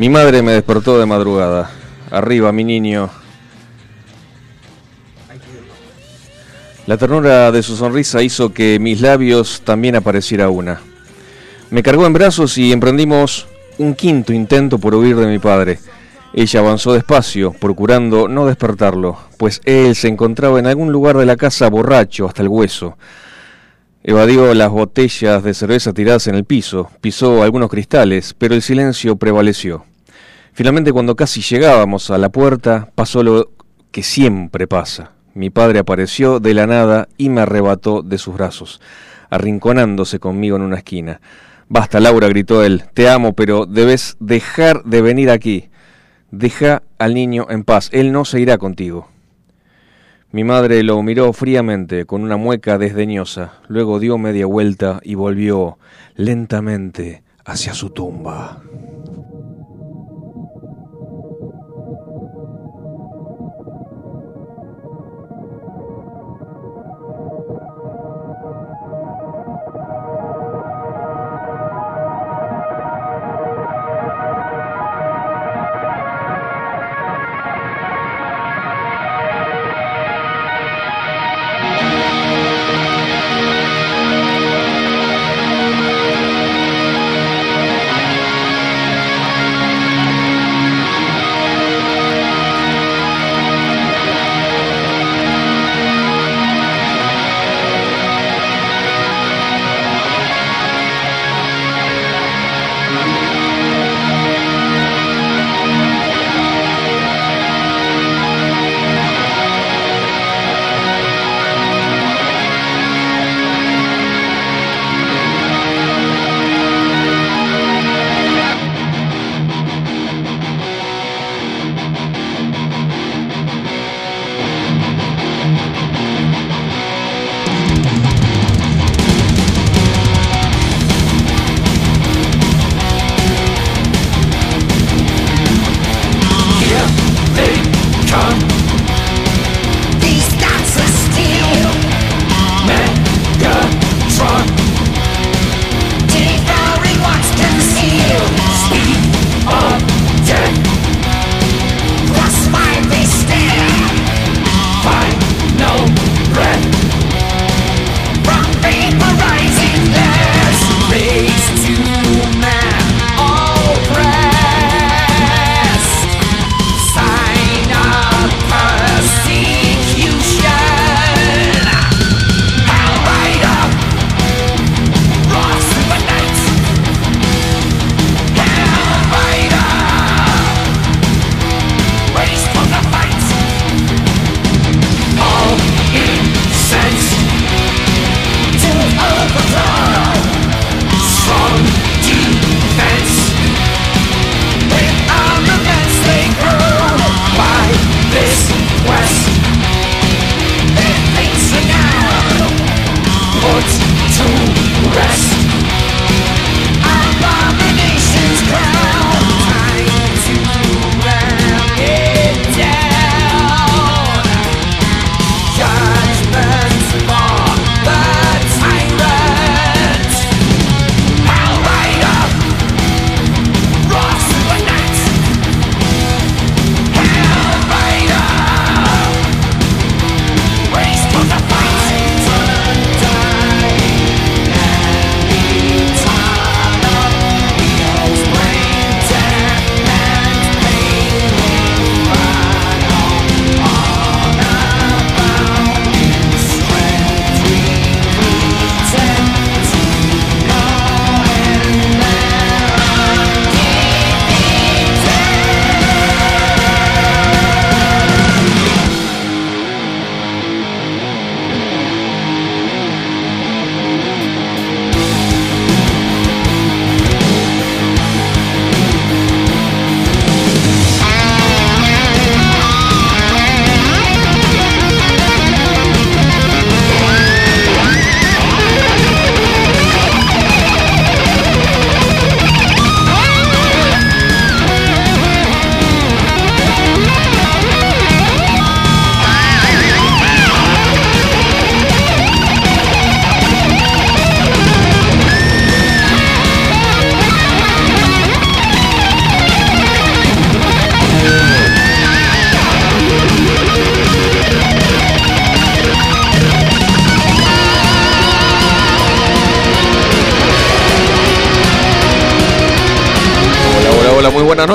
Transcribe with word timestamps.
Mi 0.00 0.08
madre 0.08 0.40
me 0.40 0.52
despertó 0.52 0.98
de 0.98 1.04
madrugada. 1.04 1.70
Arriba, 2.10 2.52
mi 2.52 2.64
niño. 2.64 3.10
La 6.86 6.96
ternura 6.96 7.52
de 7.52 7.62
su 7.62 7.76
sonrisa 7.76 8.22
hizo 8.22 8.54
que 8.54 8.78
mis 8.80 9.02
labios 9.02 9.60
también 9.62 9.96
apareciera 9.96 10.48
una. 10.48 10.80
Me 11.68 11.82
cargó 11.82 12.06
en 12.06 12.14
brazos 12.14 12.56
y 12.56 12.72
emprendimos 12.72 13.46
un 13.76 13.94
quinto 13.94 14.32
intento 14.32 14.78
por 14.78 14.94
huir 14.94 15.16
de 15.16 15.26
mi 15.26 15.38
padre. 15.38 15.80
Ella 16.32 16.60
avanzó 16.60 16.94
despacio, 16.94 17.52
procurando 17.52 18.26
no 18.26 18.46
despertarlo, 18.46 19.18
pues 19.36 19.60
él 19.66 19.94
se 19.96 20.08
encontraba 20.08 20.58
en 20.58 20.66
algún 20.66 20.92
lugar 20.92 21.18
de 21.18 21.26
la 21.26 21.36
casa 21.36 21.68
borracho 21.68 22.26
hasta 22.26 22.40
el 22.40 22.48
hueso. 22.48 22.96
Evadió 24.02 24.54
las 24.54 24.70
botellas 24.70 25.42
de 25.42 25.52
cerveza 25.52 25.92
tiradas 25.92 26.26
en 26.26 26.36
el 26.36 26.46
piso, 26.46 26.88
pisó 27.02 27.42
algunos 27.42 27.68
cristales, 27.68 28.34
pero 28.38 28.54
el 28.54 28.62
silencio 28.62 29.16
prevaleció. 29.16 29.89
Finalmente, 30.60 30.92
cuando 30.92 31.16
casi 31.16 31.40
llegábamos 31.40 32.10
a 32.10 32.18
la 32.18 32.28
puerta, 32.28 32.90
pasó 32.94 33.22
lo 33.22 33.50
que 33.90 34.02
siempre 34.02 34.66
pasa. 34.66 35.12
Mi 35.32 35.48
padre 35.48 35.78
apareció 35.78 36.38
de 36.38 36.52
la 36.52 36.66
nada 36.66 37.08
y 37.16 37.30
me 37.30 37.40
arrebató 37.40 38.02
de 38.02 38.18
sus 38.18 38.34
brazos, 38.34 38.82
arrinconándose 39.30 40.18
conmigo 40.18 40.56
en 40.56 40.62
una 40.62 40.76
esquina. 40.76 41.22
Basta, 41.70 41.98
Laura, 41.98 42.28
gritó 42.28 42.62
él, 42.62 42.84
te 42.92 43.08
amo, 43.08 43.32
pero 43.32 43.64
debes 43.64 44.18
dejar 44.20 44.84
de 44.84 45.00
venir 45.00 45.30
aquí. 45.30 45.70
Deja 46.30 46.82
al 46.98 47.14
niño 47.14 47.46
en 47.48 47.64
paz, 47.64 47.88
él 47.90 48.12
no 48.12 48.26
se 48.26 48.38
irá 48.38 48.58
contigo. 48.58 49.08
Mi 50.30 50.44
madre 50.44 50.82
lo 50.82 51.02
miró 51.02 51.32
fríamente, 51.32 52.04
con 52.04 52.22
una 52.22 52.36
mueca 52.36 52.76
desdeñosa, 52.76 53.54
luego 53.68 53.98
dio 53.98 54.18
media 54.18 54.44
vuelta 54.44 55.00
y 55.04 55.14
volvió 55.14 55.78
lentamente 56.16 57.22
hacia 57.46 57.72
su 57.72 57.88
tumba. 57.88 58.60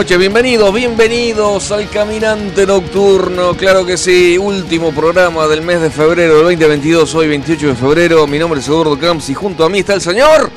Noches, 0.05 0.19
bienvenidos, 0.19 0.71
bienvenidos 0.71 1.71
al 1.71 1.89
Caminante 1.89 2.67
Nocturno, 2.67 3.55
claro 3.55 3.87
que 3.87 3.97
sí, 3.97 4.37
último 4.37 4.91
programa 4.91 5.47
del 5.47 5.63
mes 5.63 5.81
de 5.81 5.89
febrero 5.89 6.35
del 6.35 6.43
2022, 6.43 7.15
hoy 7.15 7.27
28 7.29 7.69
de 7.69 7.73
febrero, 7.73 8.27
mi 8.27 8.37
nombre 8.37 8.59
es 8.59 8.67
Eduardo 8.67 8.99
Camps 8.99 9.31
y 9.31 9.33
junto 9.33 9.65
a 9.65 9.69
mí 9.69 9.79
está 9.79 9.95
el 9.95 10.01
señor 10.01 10.51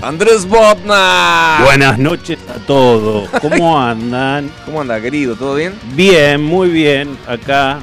Andrés 0.00 0.46
Botna. 0.46 1.58
Buenas 1.64 1.98
noches 1.98 2.38
a 2.48 2.64
todos, 2.64 3.28
¿cómo 3.40 3.80
andan? 3.82 4.48
¿Cómo 4.64 4.82
anda 4.82 5.00
querido? 5.00 5.34
¿Todo 5.34 5.56
bien? 5.56 5.74
Bien, 5.96 6.40
muy 6.40 6.68
bien, 6.68 7.18
acá, 7.26 7.80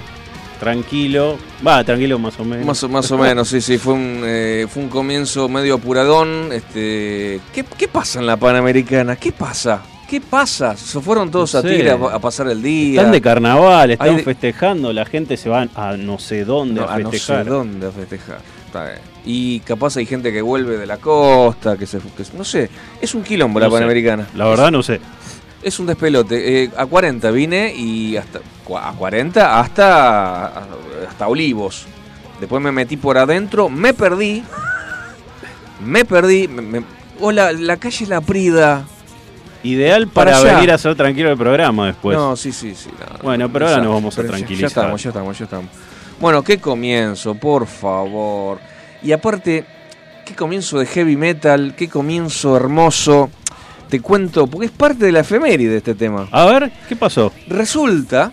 tranquilo, 0.61 1.37
va, 1.67 1.83
tranquilo 1.83 2.19
más 2.19 2.39
o 2.39 2.45
menos. 2.45 2.65
Más, 2.65 2.89
más 2.89 3.11
o 3.11 3.17
menos, 3.17 3.49
sí, 3.49 3.59
sí, 3.59 3.77
fue 3.77 3.95
un, 3.95 4.21
eh, 4.23 4.65
fue 4.69 4.81
un 4.81 4.87
comienzo 4.87 5.49
medio 5.49 5.75
apuradón, 5.75 6.53
este, 6.53 7.41
¿qué, 7.53 7.65
¿qué 7.77 7.89
pasa 7.89 8.21
en 8.21 8.27
la 8.27 8.37
Panamericana? 8.37 9.17
¿Qué 9.17 9.33
pasa? 9.33 9.81
¿Qué 10.11 10.19
pasa? 10.19 10.75
Se 10.75 10.99
fueron 10.99 11.31
todos 11.31 11.55
a 11.55 11.61
Tigre 11.61 11.89
a, 11.89 12.19
pasar 12.19 12.49
el 12.49 12.61
día. 12.61 12.99
Están 12.99 13.13
de 13.13 13.21
carnaval, 13.21 13.91
están 13.91 14.19
festejando, 14.19 14.91
la 14.91 15.05
gente 15.05 15.37
se 15.37 15.47
va 15.47 15.69
a 15.73 15.95
no 15.95 16.19
sé 16.19 16.43
dónde 16.43 16.81
a 16.81 16.87
festejar. 16.97 17.37
A 17.37 17.43
no 17.45 17.45
sé 17.45 17.49
dónde 17.49 17.87
a 17.87 17.91
festejar. 17.91 18.41
Y 19.25 19.61
capaz 19.61 19.95
hay 19.95 20.05
gente 20.05 20.33
que 20.33 20.41
vuelve 20.41 20.77
de 20.77 20.85
la 20.85 20.97
costa, 20.97 21.77
que 21.77 21.87
se. 21.87 21.99
no 22.37 22.43
sé, 22.43 22.69
es 22.99 23.15
un 23.15 23.23
quilombo 23.23 23.61
la 23.61 23.69
Panamericana. 23.69 24.27
La 24.35 24.47
verdad 24.47 24.69
no 24.69 24.83
sé. 24.83 24.99
Es 25.63 25.79
un 25.79 25.85
despelote. 25.85 26.63
Eh, 26.63 26.71
a 26.75 26.85
40 26.85 27.31
vine 27.31 27.73
y 27.73 28.17
hasta. 28.17 28.41
A 28.81 28.91
40 28.91 29.61
hasta. 29.61 30.45
hasta 31.07 31.27
Olivos. 31.29 31.85
Después 32.41 32.61
me 32.61 32.73
metí 32.73 32.97
por 32.97 33.17
adentro, 33.17 33.69
me 33.69 33.93
perdí. 33.93 34.43
Me 35.85 36.03
perdí. 36.03 36.49
hola, 37.21 37.53
la 37.53 37.77
calle 37.77 38.07
La 38.07 38.19
Prida 38.19 38.85
Ideal 39.63 40.07
para, 40.07 40.39
venir 40.41 40.71
a 40.71 40.75
hacer 40.75 40.95
tranquilo 40.95 41.31
el 41.31 41.37
programa 41.37 41.87
después. 41.87 42.17
No, 42.17 42.35
sí, 42.35 42.51
sí, 42.51 42.73
sí. 42.73 42.89
bueno, 43.21 43.51
pero 43.51 43.67
ahora 43.67 43.83
nos 43.83 43.93
vamos 43.93 44.17
a 44.17 44.23
tranquilizar. 44.23 44.61
Ya, 44.61 44.67
estamos, 44.67 45.03
ya 45.03 45.09
estamos, 45.09 45.37
ya 45.37 45.45
estamos. 45.45 45.69
Bueno, 46.19 46.43
qué 46.43 46.59
comienzo, 46.59 47.35
por 47.35 47.67
favor. 47.67 48.59
Y 49.03 49.11
aparte, 49.11 49.65
qué 50.25 50.35
comienzo 50.35 50.79
de 50.79 50.85
heavy 50.85 51.15
metal, 51.15 51.75
qué 51.75 51.89
comienzo 51.89 52.55
hermoso. 52.55 53.29
Te 53.89 53.99
cuento, 53.99 54.47
porque 54.47 54.67
es 54.67 54.71
parte 54.71 55.05
de 55.05 55.11
la 55.11 55.19
efeméride 55.19 55.71
de 55.71 55.77
este 55.77 55.95
tema. 55.95 56.27
A 56.31 56.45
ver, 56.45 56.71
¿qué 56.87 56.95
pasó? 56.95 57.31
Resulta, 57.47 58.31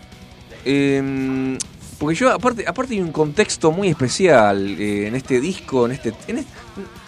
em, 0.64 1.58
porque 1.98 2.14
yo, 2.14 2.32
aparte, 2.32 2.64
aparte 2.66 2.94
hay 2.94 3.00
un 3.00 3.10
contexto 3.10 3.72
muy 3.72 3.88
especial 3.88 4.76
eh, 4.78 5.08
en 5.08 5.16
este 5.16 5.40
disco, 5.40 5.86
en 5.86 5.92
este, 5.92 6.14
en 6.28 6.38
este, 6.38 6.52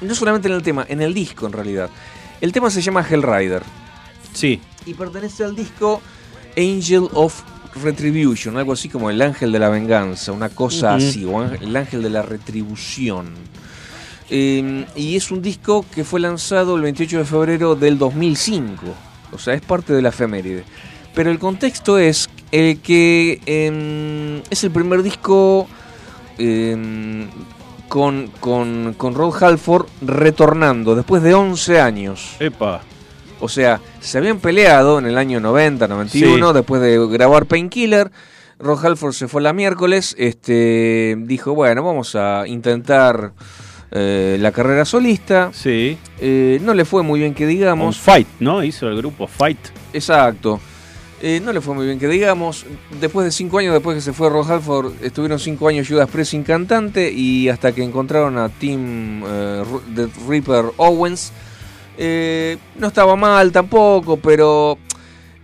no 0.00 0.14
solamente 0.14 0.48
en 0.48 0.54
el 0.54 0.62
tema, 0.62 0.84
en 0.88 1.00
el 1.00 1.14
disco 1.14 1.46
en 1.46 1.52
realidad. 1.52 1.90
El 2.40 2.52
tema 2.52 2.70
se 2.70 2.82
llama 2.82 3.06
Hellrider. 3.08 3.62
Sí. 4.32 4.60
Y 4.86 4.94
pertenece 4.94 5.44
al 5.44 5.54
disco 5.54 6.00
Angel 6.56 7.08
of 7.12 7.42
Retribution, 7.82 8.56
algo 8.56 8.72
así 8.72 8.88
como 8.88 9.10
el 9.10 9.22
ángel 9.22 9.52
de 9.52 9.58
la 9.58 9.68
venganza, 9.68 10.32
una 10.32 10.48
cosa 10.48 10.94
así, 10.94 11.24
o 11.24 11.42
el 11.42 11.76
ángel 11.76 12.02
de 12.02 12.10
la 12.10 12.22
retribución. 12.22 13.34
Em, 14.28 14.84
y 14.94 15.16
es 15.16 15.30
un 15.30 15.42
disco 15.42 15.84
que 15.92 16.04
fue 16.04 16.20
lanzado 16.20 16.76
el 16.76 16.82
28 16.82 17.18
de 17.18 17.24
febrero 17.24 17.74
del 17.74 17.98
2005, 17.98 18.86
o 19.32 19.38
sea, 19.38 19.54
es 19.54 19.62
parte 19.62 19.92
de 19.92 20.02
la 20.02 20.10
efeméride. 20.10 20.64
Pero 21.14 21.30
el 21.30 21.38
contexto 21.38 21.98
es 21.98 22.28
eh, 22.52 22.78
que 22.82 23.40
em, 23.46 24.42
es 24.50 24.64
el 24.64 24.70
primer 24.70 25.02
disco 25.02 25.68
em, 26.38 27.28
con, 27.88 28.28
con, 28.38 28.94
con 28.96 29.14
Rod 29.14 29.42
Halford 29.42 29.86
retornando 30.02 30.94
después 30.94 31.22
de 31.22 31.34
11 31.34 31.80
años. 31.80 32.36
Epa. 32.38 32.82
O 33.40 33.48
sea, 33.48 33.80
se 34.00 34.18
habían 34.18 34.38
peleado 34.38 34.98
en 34.98 35.06
el 35.06 35.16
año 35.16 35.40
90, 35.40 35.88
91, 35.88 36.52
después 36.52 36.82
de 36.82 36.98
grabar 37.08 37.46
Painkiller. 37.46 38.10
Ron 38.58 38.78
Halford 38.84 39.14
se 39.14 39.26
fue 39.26 39.40
la 39.40 39.54
miércoles, 39.54 40.14
este, 40.18 41.16
dijo, 41.20 41.54
bueno, 41.54 41.82
vamos 41.82 42.14
a 42.14 42.46
intentar 42.46 43.32
eh, 43.90 44.36
la 44.38 44.52
carrera 44.52 44.84
solista. 44.84 45.50
Sí. 45.52 45.98
Eh, 46.20 46.60
no 46.62 46.74
le 46.74 46.84
fue 46.84 47.02
muy 47.02 47.20
bien 47.20 47.34
que 47.34 47.46
digamos. 47.46 47.98
Fight, 47.98 48.28
¿no? 48.38 48.62
Hizo 48.62 48.88
el 48.88 48.96
grupo 48.96 49.26
Fight. 49.26 49.58
Exacto. 49.92 50.60
Eh, 51.22 51.40
no 51.42 51.52
le 51.52 51.60
fue 51.60 51.74
muy 51.74 51.86
bien 51.86 51.98
que 51.98 52.06
digamos. 52.06 52.66
Después 53.00 53.24
de 53.24 53.32
cinco 53.32 53.58
años, 53.58 53.72
después 53.72 53.96
que 53.96 54.02
se 54.02 54.12
fue 54.12 54.28
Ron 54.28 54.50
Halford, 54.50 54.92
estuvieron 55.02 55.38
cinco 55.38 55.68
años 55.68 55.88
Judas 55.88 56.08
Priest 56.08 56.30
sin 56.32 56.44
cantante 56.44 57.10
y 57.10 57.48
hasta 57.48 57.72
que 57.72 57.82
encontraron 57.82 58.38
a 58.38 58.48
Tim 58.48 59.22
The 59.94 60.08
Reaper 60.28 60.66
Owens 60.76 61.32
eh, 61.96 62.56
no 62.76 62.88
estaba 62.88 63.16
mal 63.16 63.52
tampoco, 63.52 64.16
pero 64.16 64.78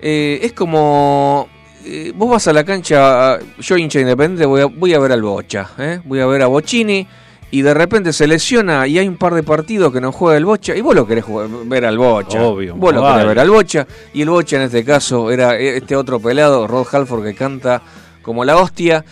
eh, 0.01 0.41
es 0.43 0.53
como... 0.53 1.49
Eh, 1.85 2.13
vos 2.17 2.31
vas 2.31 2.49
a 2.49 2.53
la 2.53 2.65
cancha, 2.65 3.39
yo 3.61 3.77
hincha 3.77 4.01
independiente, 4.01 4.45
voy 4.45 4.63
a, 4.63 4.67
voy 4.67 4.93
a 4.93 4.99
ver 4.99 5.13
al 5.13 5.23
Bocha, 5.23 5.71
voy 6.05 6.19
a 6.19 6.27
ver 6.27 6.43
a 6.43 6.49
Bochini 6.49 7.07
y 7.49 7.63
de 7.63 7.75
repente 7.75 8.13
se 8.13 8.27
lesiona 8.27 8.89
y 8.89 8.99
hay 8.99 9.07
un 9.07 9.17
par 9.17 9.35
de 9.35 9.45
partidos 9.45 9.93
que 9.93 10.01
no 10.01 10.11
juega 10.11 10.37
el 10.37 10.45
Bocha 10.45 10.75
y 10.75 10.81
vos 10.81 10.97
lo 10.97 11.07
querés 11.07 11.25
ver 11.67 11.85
al 11.85 11.97
Bocha. 11.97 12.43
Obvio. 12.43 12.75
Vos 12.75 12.93
lo 12.93 13.03
querés 13.03 13.27
ver 13.29 13.39
al 13.39 13.51
Bocha 13.51 13.87
y 14.13 14.23
el 14.23 14.31
Bocha 14.31 14.57
en 14.57 14.63
este 14.63 14.85
caso 14.85 15.31
era 15.31 15.57
este 15.57 15.95
otro 15.95 16.19
pelado, 16.19 16.67
Rod 16.67 16.89
Halford, 16.91 17.23
que 17.23 17.35
canta 17.35 17.83
como 18.21 18.45
la 18.45 18.57
hostia. 18.57 19.05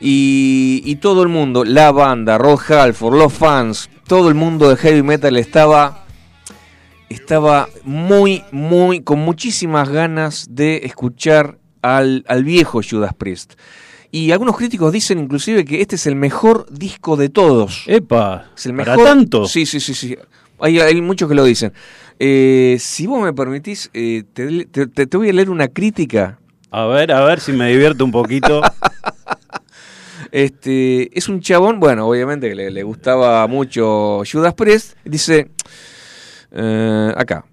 Y, 0.00 0.82
y 0.84 0.96
todo 0.96 1.22
el 1.22 1.28
mundo, 1.28 1.64
la 1.64 1.92
banda, 1.92 2.38
Rod 2.38 2.60
Halford, 2.66 3.14
los 3.14 3.32
fans, 3.32 3.88
todo 4.08 4.30
el 4.30 4.34
mundo 4.34 4.68
de 4.68 4.76
heavy 4.76 5.02
metal 5.02 5.36
estaba 5.36 6.01
estaba 7.12 7.68
muy, 7.84 8.42
muy, 8.50 9.00
con 9.00 9.20
muchísimas 9.20 9.88
ganas 9.88 10.46
de 10.50 10.82
escuchar 10.84 11.58
al, 11.82 12.24
viejo 12.44 12.80
Judas 12.88 13.14
Priest. 13.14 13.54
Y 14.10 14.30
algunos 14.30 14.56
críticos 14.56 14.92
dicen 14.92 15.18
inclusive 15.18 15.64
que 15.64 15.80
este 15.80 15.96
es 15.96 16.06
el 16.06 16.16
mejor 16.16 16.66
disco 16.70 17.16
de 17.16 17.28
todos. 17.28 17.84
¡Epa! 17.86 18.50
Es 18.56 18.66
el 18.66 18.74
mejor. 18.74 19.02
tanto? 19.02 19.46
Sí, 19.46 19.64
sí, 19.64 19.80
sí, 19.80 19.94
sí. 19.94 20.16
Hay, 20.60 21.00
muchos 21.00 21.28
que 21.28 21.34
lo 21.34 21.44
dicen. 21.44 21.72
Eh, 22.18 22.76
si 22.78 23.06
vos 23.06 23.22
me 23.22 23.32
permitís, 23.32 23.90
eh, 23.94 24.22
te, 24.32 25.16
voy 25.16 25.30
a 25.30 25.32
leer 25.32 25.50
una 25.50 25.68
crítica. 25.68 26.38
A 26.70 26.86
ver, 26.86 27.10
a 27.10 27.24
ver 27.24 27.40
si 27.40 27.52
me 27.52 27.70
divierto 27.70 28.04
un 28.04 28.12
poquito. 28.12 28.60
este, 30.30 31.18
es 31.18 31.28
un 31.28 31.40
chabón, 31.40 31.80
bueno, 31.80 32.06
obviamente 32.06 32.48
que 32.48 32.54
le, 32.54 32.70
le 32.70 32.82
gustaba 32.82 33.46
mucho 33.48 34.22
Judas 34.30 34.54
Priest. 34.54 34.96
Dice, 35.04 35.50
eh, 36.52 37.12
acá. 37.16 37.44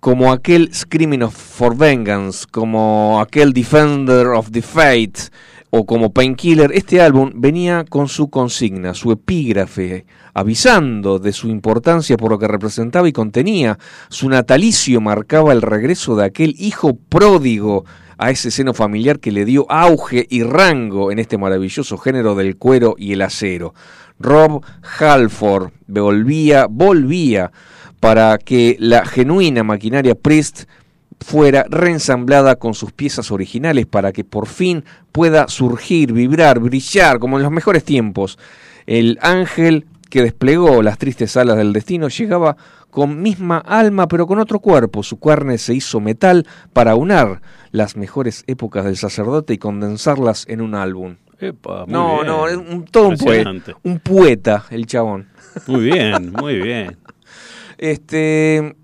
Como 0.00 0.32
aquel 0.32 0.72
Screaming 0.72 1.28
for 1.30 1.76
Vengeance, 1.76 2.46
como 2.50 3.20
aquel 3.20 3.52
Defender 3.52 4.28
of 4.28 4.50
the 4.52 4.62
Fate 4.62 5.30
o 5.70 5.84
como 5.84 6.12
Painkiller, 6.12 6.70
este 6.72 7.00
álbum 7.00 7.32
venía 7.34 7.84
con 7.84 8.08
su 8.08 8.30
consigna, 8.30 8.94
su 8.94 9.10
epígrafe, 9.12 10.06
avisando 10.34 11.18
de 11.18 11.32
su 11.32 11.48
importancia 11.48 12.16
por 12.16 12.30
lo 12.30 12.38
que 12.38 12.46
representaba 12.46 13.08
y 13.08 13.12
contenía. 13.12 13.78
Su 14.08 14.28
natalicio 14.28 15.00
marcaba 15.00 15.52
el 15.52 15.62
regreso 15.62 16.14
de 16.16 16.24
aquel 16.24 16.54
hijo 16.58 16.96
pródigo 16.96 17.84
a 18.18 18.30
ese 18.30 18.50
seno 18.50 18.72
familiar 18.72 19.20
que 19.20 19.32
le 19.32 19.44
dio 19.44 19.66
auge 19.70 20.26
y 20.30 20.42
rango 20.42 21.12
en 21.12 21.18
este 21.18 21.38
maravilloso 21.38 21.98
género 21.98 22.34
del 22.34 22.56
cuero 22.56 22.94
y 22.96 23.12
el 23.12 23.22
acero. 23.22 23.74
Rob 24.18 24.62
Halford 24.98 25.70
volvía, 25.86 26.66
volvía 26.68 27.52
para 28.00 28.38
que 28.38 28.76
la 28.78 29.04
genuina 29.04 29.64
maquinaria 29.64 30.14
Priest 30.14 30.64
fuera 31.20 31.64
reensamblada 31.68 32.56
con 32.56 32.74
sus 32.74 32.92
piezas 32.92 33.30
originales 33.30 33.86
para 33.86 34.12
que 34.12 34.24
por 34.24 34.46
fin 34.46 34.84
pueda 35.12 35.48
surgir, 35.48 36.12
vibrar, 36.12 36.60
brillar 36.60 37.18
como 37.18 37.36
en 37.36 37.42
los 37.42 37.52
mejores 37.52 37.84
tiempos. 37.84 38.38
El 38.86 39.18
ángel 39.20 39.86
que 40.10 40.22
desplegó 40.22 40.82
las 40.82 40.98
tristes 40.98 41.36
alas 41.36 41.56
del 41.56 41.72
destino 41.72 42.08
llegaba 42.08 42.56
con 42.90 43.20
misma 43.20 43.58
alma 43.58 44.08
pero 44.08 44.26
con 44.26 44.38
otro 44.38 44.60
cuerpo. 44.60 45.02
Su 45.02 45.18
carne 45.18 45.58
se 45.58 45.74
hizo 45.74 46.00
metal 46.00 46.46
para 46.72 46.94
unar 46.94 47.42
las 47.72 47.96
mejores 47.96 48.44
épocas 48.46 48.84
del 48.84 48.96
sacerdote 48.96 49.54
y 49.54 49.58
condensarlas 49.58 50.46
en 50.48 50.60
un 50.60 50.74
álbum. 50.74 51.16
no, 51.86 52.24
no, 52.24 52.48
es 52.48 52.56
un, 52.56 52.84
todo 52.84 53.08
un 53.08 53.16
poeta, 53.16 53.52
un 53.82 53.98
poeta 53.98 54.64
el 54.70 54.86
chabón. 54.86 55.28
Muy 55.66 55.90
bien, 55.90 56.32
muy 56.32 56.60
bien. 56.60 56.96
Este. 57.78 58.74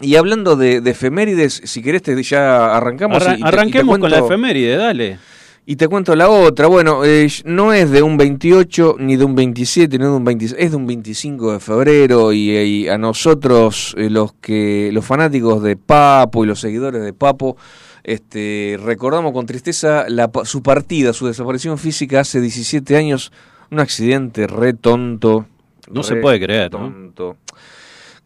Y 0.00 0.16
hablando 0.16 0.56
de, 0.56 0.78
efemérides, 0.84 1.62
si 1.64 1.82
querés 1.82 2.02
te, 2.02 2.20
ya 2.22 2.76
arrancamos. 2.76 3.26
arranquemos 3.26 3.98
con 3.98 4.10
la 4.10 4.18
efeméride, 4.18 4.76
dale. 4.76 5.18
Y 5.64 5.76
te 5.76 5.86
cuento 5.86 6.16
la 6.16 6.28
otra. 6.28 6.66
Bueno, 6.66 7.04
eh, 7.04 7.28
no 7.44 7.72
es 7.72 7.88
de 7.90 8.02
un 8.02 8.16
28, 8.16 8.96
ni 8.98 9.14
de 9.14 9.24
un 9.24 9.36
27, 9.36 9.96
ni 9.96 10.04
de 10.04 10.10
un 10.10 10.24
26, 10.24 10.60
es 10.60 10.70
de 10.72 10.76
un 10.76 10.86
25 10.88 11.52
de 11.52 11.60
febrero. 11.60 12.32
Y, 12.32 12.88
a 12.88 12.98
nosotros, 12.98 13.94
eh, 13.96 14.10
los 14.10 14.32
que 14.34 14.90
los 14.92 15.04
fanáticos 15.04 15.62
de 15.62 15.76
Papo 15.76 16.42
y 16.42 16.48
los 16.48 16.58
seguidores 16.58 17.04
de 17.04 17.12
Papo, 17.12 17.56
este, 18.02 18.76
recordamos 18.82 19.32
con 19.32 19.46
tristeza 19.46 20.06
la, 20.08 20.28
su 20.42 20.64
partida, 20.64 21.12
su 21.12 21.28
desaparición 21.28 21.78
física 21.78 22.20
hace 22.20 22.40
17 22.40 22.96
años. 22.96 23.30
Un 23.70 23.78
accidente 23.78 24.48
re 24.48 24.72
tonto. 24.72 25.46
No 25.88 26.02
se 26.02 26.16
puede 26.16 26.40
creer, 26.40 26.70
tonto. 26.70 27.36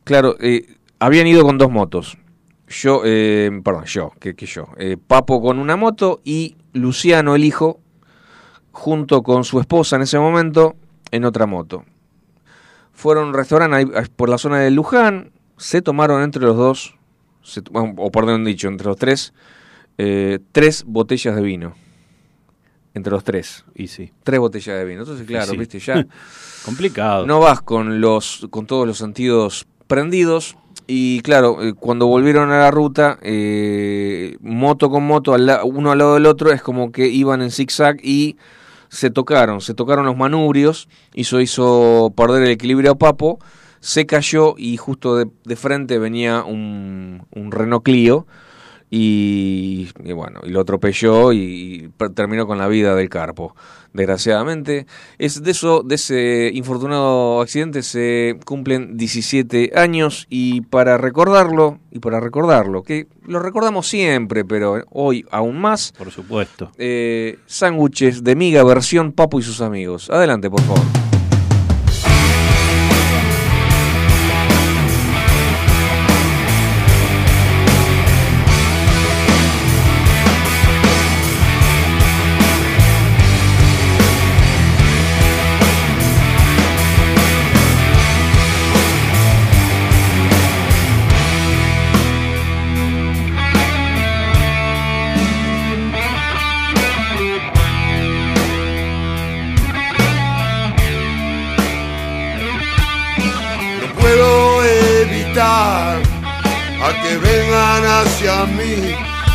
Claro, 0.07 0.37
eh, 0.39 0.77
habían 1.01 1.27
ido 1.27 1.43
con 1.43 1.59
dos 1.59 1.69
motos. 1.69 2.17
yo, 2.69 3.03
eh, 3.05 3.51
perdón, 3.65 3.87
yo, 3.87 4.13
que, 4.21 4.35
yo, 4.47 4.69
eh, 4.79 4.97
Papo 5.05 5.43
con 5.43 5.59
una 5.59 5.75
moto 5.75 6.21
y 6.23 6.57
Luciano, 6.73 7.35
el 7.35 7.43
hijo, 7.43 7.81
junto 8.71 9.25
con 9.25 9.43
su 9.43 9.59
esposa 9.59 9.97
en 9.97 10.03
ese 10.03 10.21
momento, 10.21 10.77
en 11.11 11.25
otra 11.25 11.47
moto. 11.47 11.85
Fueron 12.93 13.25
a 13.25 13.27
un 13.27 13.35
restaurante 13.35 14.09
por 14.15 14.29
la 14.29 14.39
zona 14.39 14.61
de 14.61 14.71
Luján, 14.71 15.33
se 15.57 15.83
tomaron 15.83 16.23
entre 16.23 16.43
los 16.43 16.57
dos, 16.57 16.95
o 17.75 18.11
perdón 18.13 18.45
dicho, 18.45 18.69
entre 18.69 18.87
los 18.87 18.97
tres, 18.97 19.35
eh, 19.99 20.39
tres 20.53 20.85
botellas 20.87 21.35
de 21.35 21.43
vino. 21.43 21.75
Entre 22.95 23.11
los 23.11 23.25
tres. 23.25 23.65
Y 23.75 23.89
sí. 23.89 24.13
Tres 24.23 24.39
botellas 24.39 24.79
de 24.79 24.85
vino. 24.85 25.01
Entonces, 25.01 25.27
claro, 25.27 25.53
viste, 25.55 25.81
ya. 25.81 26.07
Complicado. 26.65 27.27
No 27.27 27.41
vas 27.41 27.61
con 27.61 28.01
los, 28.01 28.47
con 28.51 28.67
todos 28.67 28.87
los 28.87 28.99
sentidos 28.99 29.67
prendidos. 29.87 30.57
Y 30.87 31.21
claro, 31.21 31.63
eh, 31.63 31.75
cuando 31.75 32.07
volvieron 32.07 32.53
a 32.53 32.59
la 32.59 32.71
ruta, 32.71 33.19
eh, 33.23 34.37
moto 34.41 34.89
con 34.91 35.05
moto, 35.05 35.35
uno 35.65 35.91
al 35.91 35.99
lado 35.99 36.15
del 36.15 36.27
otro, 36.27 36.53
es 36.53 36.63
como 36.63 36.93
que 36.93 37.09
iban 37.09 37.43
en 37.43 37.51
zigzag 37.51 37.97
y 38.03 38.37
se 38.89 39.11
tocaron, 39.11 39.61
se 39.61 39.75
tocaron 39.75 40.07
los 40.07 40.17
manubrios, 40.17 40.89
eso 41.13 41.41
hizo 41.41 42.13
perder 42.17 42.45
el 42.45 42.51
equilibrio 42.51 42.93
a 42.93 42.95
Papo, 42.95 43.41
se 43.81 44.07
cayó 44.07 44.55
y 44.57 44.77
justo 44.77 45.17
de, 45.17 45.57
frente 45.57 45.99
venía 45.99 46.45
un, 46.45 47.27
un 47.35 47.51
Renault 47.51 47.85
Clio 47.85 48.27
y, 48.91 49.89
bueno, 50.13 50.41
y 50.45 50.51
lo 50.51 50.61
atropelló 50.61 51.33
y, 51.33 51.91
terminó 52.15 52.47
con 52.47 52.59
la 52.59 52.69
vida 52.69 52.95
del 52.95 53.09
carpo, 53.09 53.55
desgraciadamente. 53.93 54.87
Es 55.19 55.43
de 55.43 55.51
eso, 55.51 55.83
de 55.83 55.97
ese 55.97 56.51
infortunado 56.55 57.41
accidente 57.41 57.83
se 57.83 58.39
cumplen 58.45 58.97
17 58.97 59.73
años 59.75 60.27
y 60.31 60.61
para 60.63 60.99
recordarlo, 60.99 61.79
y 61.91 61.99
para 61.99 62.21
recordarlo, 62.21 62.83
que 62.83 63.09
lo 63.27 63.41
recordamos 63.41 63.89
siempre, 63.89 64.45
pero 64.45 64.85
hoy 64.91 65.25
aún 65.31 65.59
más. 65.61 65.93
Por 65.99 66.11
supuesto. 66.11 66.71
Eh, 66.79 67.39
sándwiches 67.47 68.23
de 68.23 68.37
miga 68.37 68.63
versión 68.63 69.13
Papo 69.13 69.41
y 69.41 69.43
sus 69.43 69.61
amigos. 69.61 70.11
Adelante, 70.11 70.49
por 70.49 70.61
favor. 70.63 71.06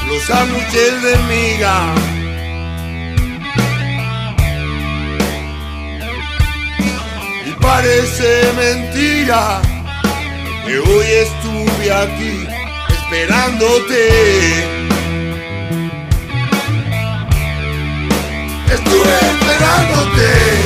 Los 0.08 0.24
sándwiches 0.24 1.04
de 1.04 1.18
miga. 1.30 1.94
Y 7.46 7.52
parece 7.62 8.52
mentira 8.56 9.62
que 10.66 10.80
hoy 10.80 11.06
estuve 11.26 11.94
aquí 11.94 12.48
esperándote. 12.90 14.10
Estuve 18.74 19.14
esperándote. 19.32 20.61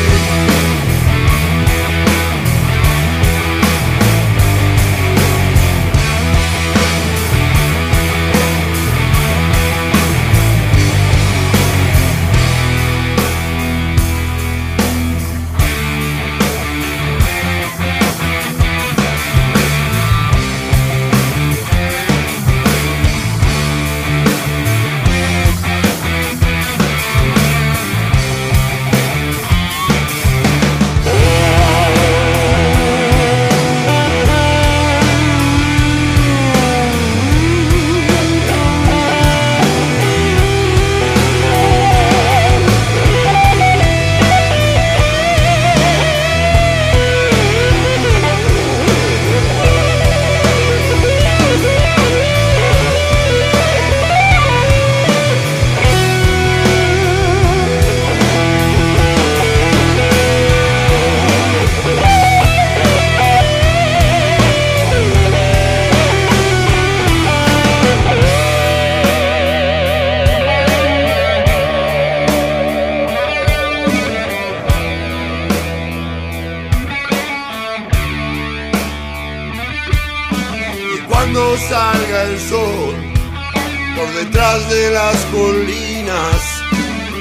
de 84.75 84.91
las 84.91 85.15
colinas. 85.31 86.41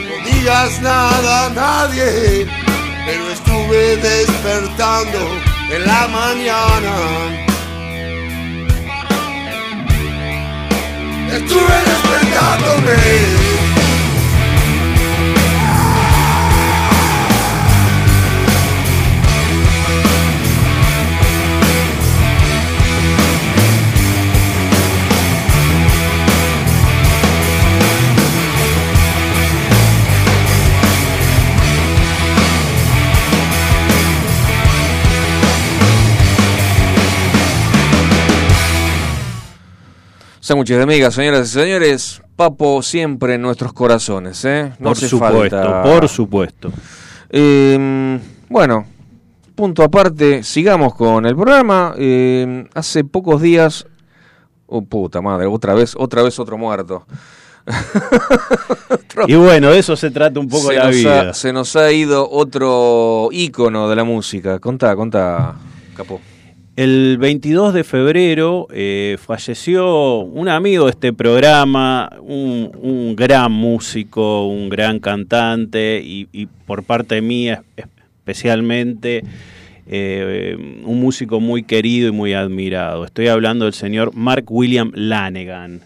No 0.09 0.17
digas 0.29 0.81
nada 0.83 1.47
a 1.47 1.51
nadie, 1.51 2.47
pero 3.07 3.31
estuve 3.31 3.97
despertando 3.97 5.21
en 5.71 5.87
la 5.87 6.09
mañana. 6.09 6.95
Estuve 11.39 11.77
despertándome. 11.91 13.44
Sándwiches 40.45 40.77
de 40.77 40.83
amigas, 40.83 41.15
señoras 41.15 41.49
y 41.49 41.53
señores. 41.59 42.23
Papo 42.37 42.83
siempre 42.83 43.37
en 43.37 43.41
nuestros 43.41 43.73
corazones, 43.73 44.45
¿eh? 44.45 44.75
No 44.79 44.91
por 44.91 44.97
supuesto, 44.99 45.83
por 45.83 46.07
supuesto. 46.07 46.71
Em, 47.31 48.21
bueno, 48.51 48.85
punto 49.55 49.83
aparte, 49.83 50.43
sigamos 50.43 50.95
con 50.97 51.25
el 51.25 51.35
programa. 51.35 51.95
Em, 51.97 52.69
hace 52.75 53.05
pocos 53.05 53.41
días. 53.41 53.87
Oh, 54.67 54.83
puta 54.83 55.23
madre, 55.23 55.47
otra 55.47 55.73
vez, 55.73 55.95
otra 55.97 56.23
vez 56.23 56.39
otro 56.39 56.59
muerto. 56.59 57.07
y 59.27 59.37
bueno, 59.37 59.71
de 59.71 59.79
eso 59.79 59.97
se 59.97 60.11
trata 60.11 60.41
un 60.41 60.49
poco 60.49 60.71
la 60.73 60.89
vida. 60.89 61.33
se 61.33 61.55
nos 61.55 61.75
ha 61.75 61.91
ido 61.91 62.29
otro 62.31 63.31
ícono 63.33 63.89
de 63.89 63.97
la 63.97 64.05
música. 64.05 64.59
Contá, 64.59 64.95
contá, 64.95 65.55
Capo. 65.97 66.21
El 66.77 67.19
22 67.19 67.73
de 67.73 67.85
febrero 67.85 68.67
eh, 68.73 69.17
falleció 69.25 70.19
un 70.19 70.49
amigo 70.49 70.87
de 70.87 70.91
este 70.91 71.13
programa, 71.13 72.11
un, 72.21 73.15
gran 73.15 73.53
músico, 73.53 74.49
un 74.49 74.69
gran 74.69 74.99
cantante 74.99 76.01
y, 76.03 76.47
por 76.67 76.83
parte 76.83 77.21
mía 77.21 77.63
especialmente 77.77 79.23
eh, 79.87 80.57
un 80.85 81.01
músico 81.01 81.39
muy 81.39 81.63
querido 81.63 82.09
y 82.09 82.13
muy 82.13 82.33
admirado. 82.33 83.05
Estoy 83.05 83.29
hablando 83.29 83.67
del 83.67 83.75
señor 83.75 84.13
Mark 84.17 84.47
William 84.49 84.91
Lanegan. 84.97 85.81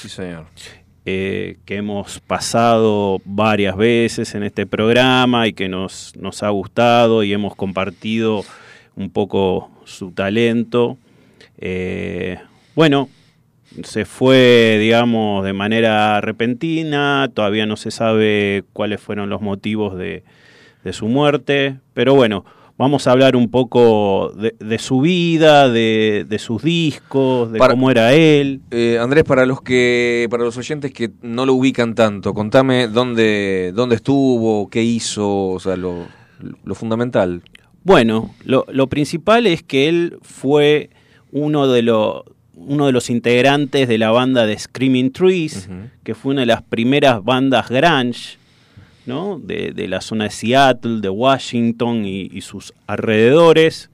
Sí, 0.00 0.08
señor. 0.08 0.46
Eh, 1.06 1.58
que 1.64 1.76
hemos 1.76 2.18
pasado 2.18 3.20
varias 3.24 3.76
veces 3.76 4.34
en 4.34 4.42
este 4.42 4.66
programa 4.66 5.46
y 5.46 5.52
que 5.52 5.68
nos, 5.68 6.14
nos 6.16 6.42
ha 6.42 6.48
gustado 6.48 7.22
y 7.22 7.32
hemos 7.32 7.54
compartido 7.54 8.44
un 8.96 9.10
poco 9.10 9.70
su 9.90 10.12
talento. 10.12 10.98
Eh, 11.58 12.38
bueno, 12.74 13.08
se 13.82 14.04
fue, 14.04 14.78
digamos, 14.80 15.44
de 15.44 15.52
manera 15.52 16.20
repentina, 16.20 17.30
todavía 17.32 17.66
no 17.66 17.76
se 17.76 17.90
sabe 17.90 18.64
cuáles 18.72 19.00
fueron 19.00 19.30
los 19.30 19.40
motivos 19.40 19.96
de, 19.96 20.24
de 20.84 20.92
su 20.92 21.08
muerte, 21.08 21.76
pero 21.94 22.14
bueno, 22.14 22.44
Vamos 22.80 23.06
a 23.06 23.12
hablar 23.12 23.36
un 23.36 23.50
poco 23.50 24.32
de, 24.34 24.78
su 24.78 25.02
vida, 25.02 25.68
de, 25.68 26.36
sus 26.38 26.62
discos, 26.62 27.52
de 27.52 27.58
cómo 27.58 27.90
era 27.90 28.14
él. 28.14 28.62
Eh, 28.70 28.96
Andrés, 28.98 29.24
para 29.24 29.44
los 29.44 29.60
que, 29.60 30.26
para 30.30 30.44
los 30.44 30.56
oyentes 30.56 30.90
que 30.90 31.10
no 31.20 31.44
lo 31.44 31.52
ubican 31.52 31.94
tanto, 31.94 32.32
contame 32.32 32.88
dónde, 32.88 33.72
dónde 33.74 33.96
estuvo, 33.96 34.70
qué 34.70 34.82
hizo, 34.82 35.48
o 35.48 35.60
sea, 35.60 35.76
lo, 35.76 36.06
fundamental. 36.72 37.42
Bueno, 37.82 38.34
lo, 38.44 38.86
principal 38.88 39.46
es 39.46 39.62
que 39.62 39.88
él 39.88 40.18
fue 40.22 40.90
uno 41.32 41.66
de 41.66 41.82
uno 42.54 42.86
de 42.86 42.92
los 42.92 43.08
integrantes 43.08 43.88
de 43.88 43.96
la 43.96 44.10
banda 44.10 44.46
de 44.46 44.58
Screaming 44.58 45.12
Trees, 45.12 45.68
que 46.04 46.14
fue 46.14 46.32
una 46.32 46.42
de 46.42 46.46
las 46.46 46.62
primeras 46.62 47.24
bandas 47.24 47.68
grunge 47.70 48.38
de, 49.06 49.88
la 49.88 50.00
zona 50.00 50.24
de 50.24 50.30
Seattle, 50.30 51.00
de 51.00 51.08
Washington 51.08 52.04
y, 52.04 52.40
sus 52.40 52.72
alrededores. 52.86 53.90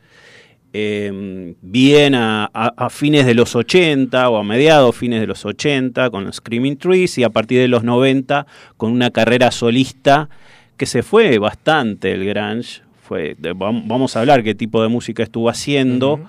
Em, 0.72 1.54
bien 1.62 2.14
a, 2.14 2.50
fines 2.90 3.24
de 3.24 3.34
los 3.34 3.56
80 3.56 4.28
o 4.28 4.36
a 4.36 4.44
mediados 4.44 4.94
fines 4.94 5.20
de 5.20 5.26
los 5.26 5.46
80 5.46 6.10
con 6.10 6.24
los 6.24 6.36
Screaming 6.36 6.76
Trees 6.76 7.16
y 7.16 7.22
a 7.24 7.30
partir 7.30 7.60
de 7.60 7.68
los 7.68 7.82
90 7.82 8.46
con 8.76 8.92
una 8.92 9.10
carrera 9.10 9.50
solista 9.52 10.28
que 10.76 10.84
se 10.84 11.02
fue 11.02 11.38
bastante 11.38 12.12
el 12.12 12.26
grunge. 12.26 12.82
Fue, 13.06 13.36
vamos 13.54 14.16
a 14.16 14.20
hablar 14.20 14.42
qué 14.42 14.54
tipo 14.54 14.82
de 14.82 14.88
música 14.88 15.22
estuvo 15.22 15.48
haciendo, 15.48 16.20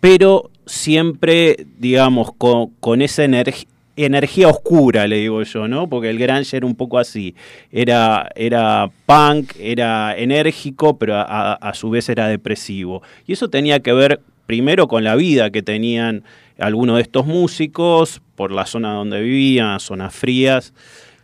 pero 0.00 0.50
siempre, 0.66 1.66
digamos, 1.78 2.32
con, 2.36 2.70
con 2.80 3.02
esa 3.02 3.22
energía 3.24 3.68
energía 4.04 4.48
oscura, 4.48 5.06
le 5.08 5.16
digo 5.16 5.42
yo, 5.42 5.66
¿no? 5.66 5.88
Porque 5.88 6.10
el 6.10 6.18
grunge 6.18 6.56
era 6.56 6.66
un 6.66 6.76
poco 6.76 6.98
así. 6.98 7.34
Era, 7.72 8.30
era 8.36 8.90
punk, 9.06 9.52
era 9.58 10.16
enérgico, 10.16 10.98
pero 10.98 11.16
a, 11.16 11.72
su 11.74 11.90
vez 11.90 12.08
era 12.08 12.28
depresivo. 12.28 13.02
Y 13.26 13.32
eso 13.32 13.50
tenía 13.50 13.80
que 13.80 13.92
ver 13.92 14.20
primero 14.46 14.86
con 14.86 15.02
la 15.02 15.16
vida 15.16 15.50
que 15.50 15.62
tenían 15.62 16.22
algunos 16.58 16.96
de 16.96 17.02
estos 17.02 17.26
músicos 17.26 18.22
por 18.36 18.52
la 18.52 18.66
zona 18.66 18.92
donde 18.92 19.20
vivían, 19.20 19.80
zonas 19.80 20.14
frías 20.14 20.72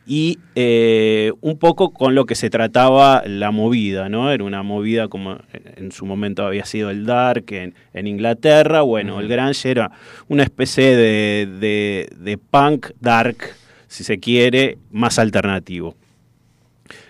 y 0.07 0.39
eh, 0.55 1.33
un 1.41 1.59
poco 1.59 1.93
con 1.93 2.15
lo 2.15 2.27
que 2.27 2.35
se 2.35 2.51
trataba 2.51 3.23
la 3.27 3.51
movida, 3.51 4.09
¿no? 4.09 4.31
Era 4.31 4.45
una 4.45 4.63
movida 4.63 5.09
como 5.09 5.39
en 5.77 5.93
su 5.93 6.05
momento 6.05 6.47
había 6.47 6.67
sido 6.67 6.91
el 6.91 7.07
dark 7.07 7.47
en, 7.51 8.07
Inglaterra, 8.07 8.83
bueno, 8.83 9.21
el 9.21 9.29
grunge 9.29 9.71
era 9.71 9.91
una 10.29 10.43
especie 10.43 10.95
de, 10.97 12.09
de, 12.19 12.39
punk 12.39 12.89
dark, 13.01 13.37
si 13.89 14.05
se 14.05 14.21
quiere, 14.21 14.79
más 14.91 15.19
alternativo. 15.19 15.97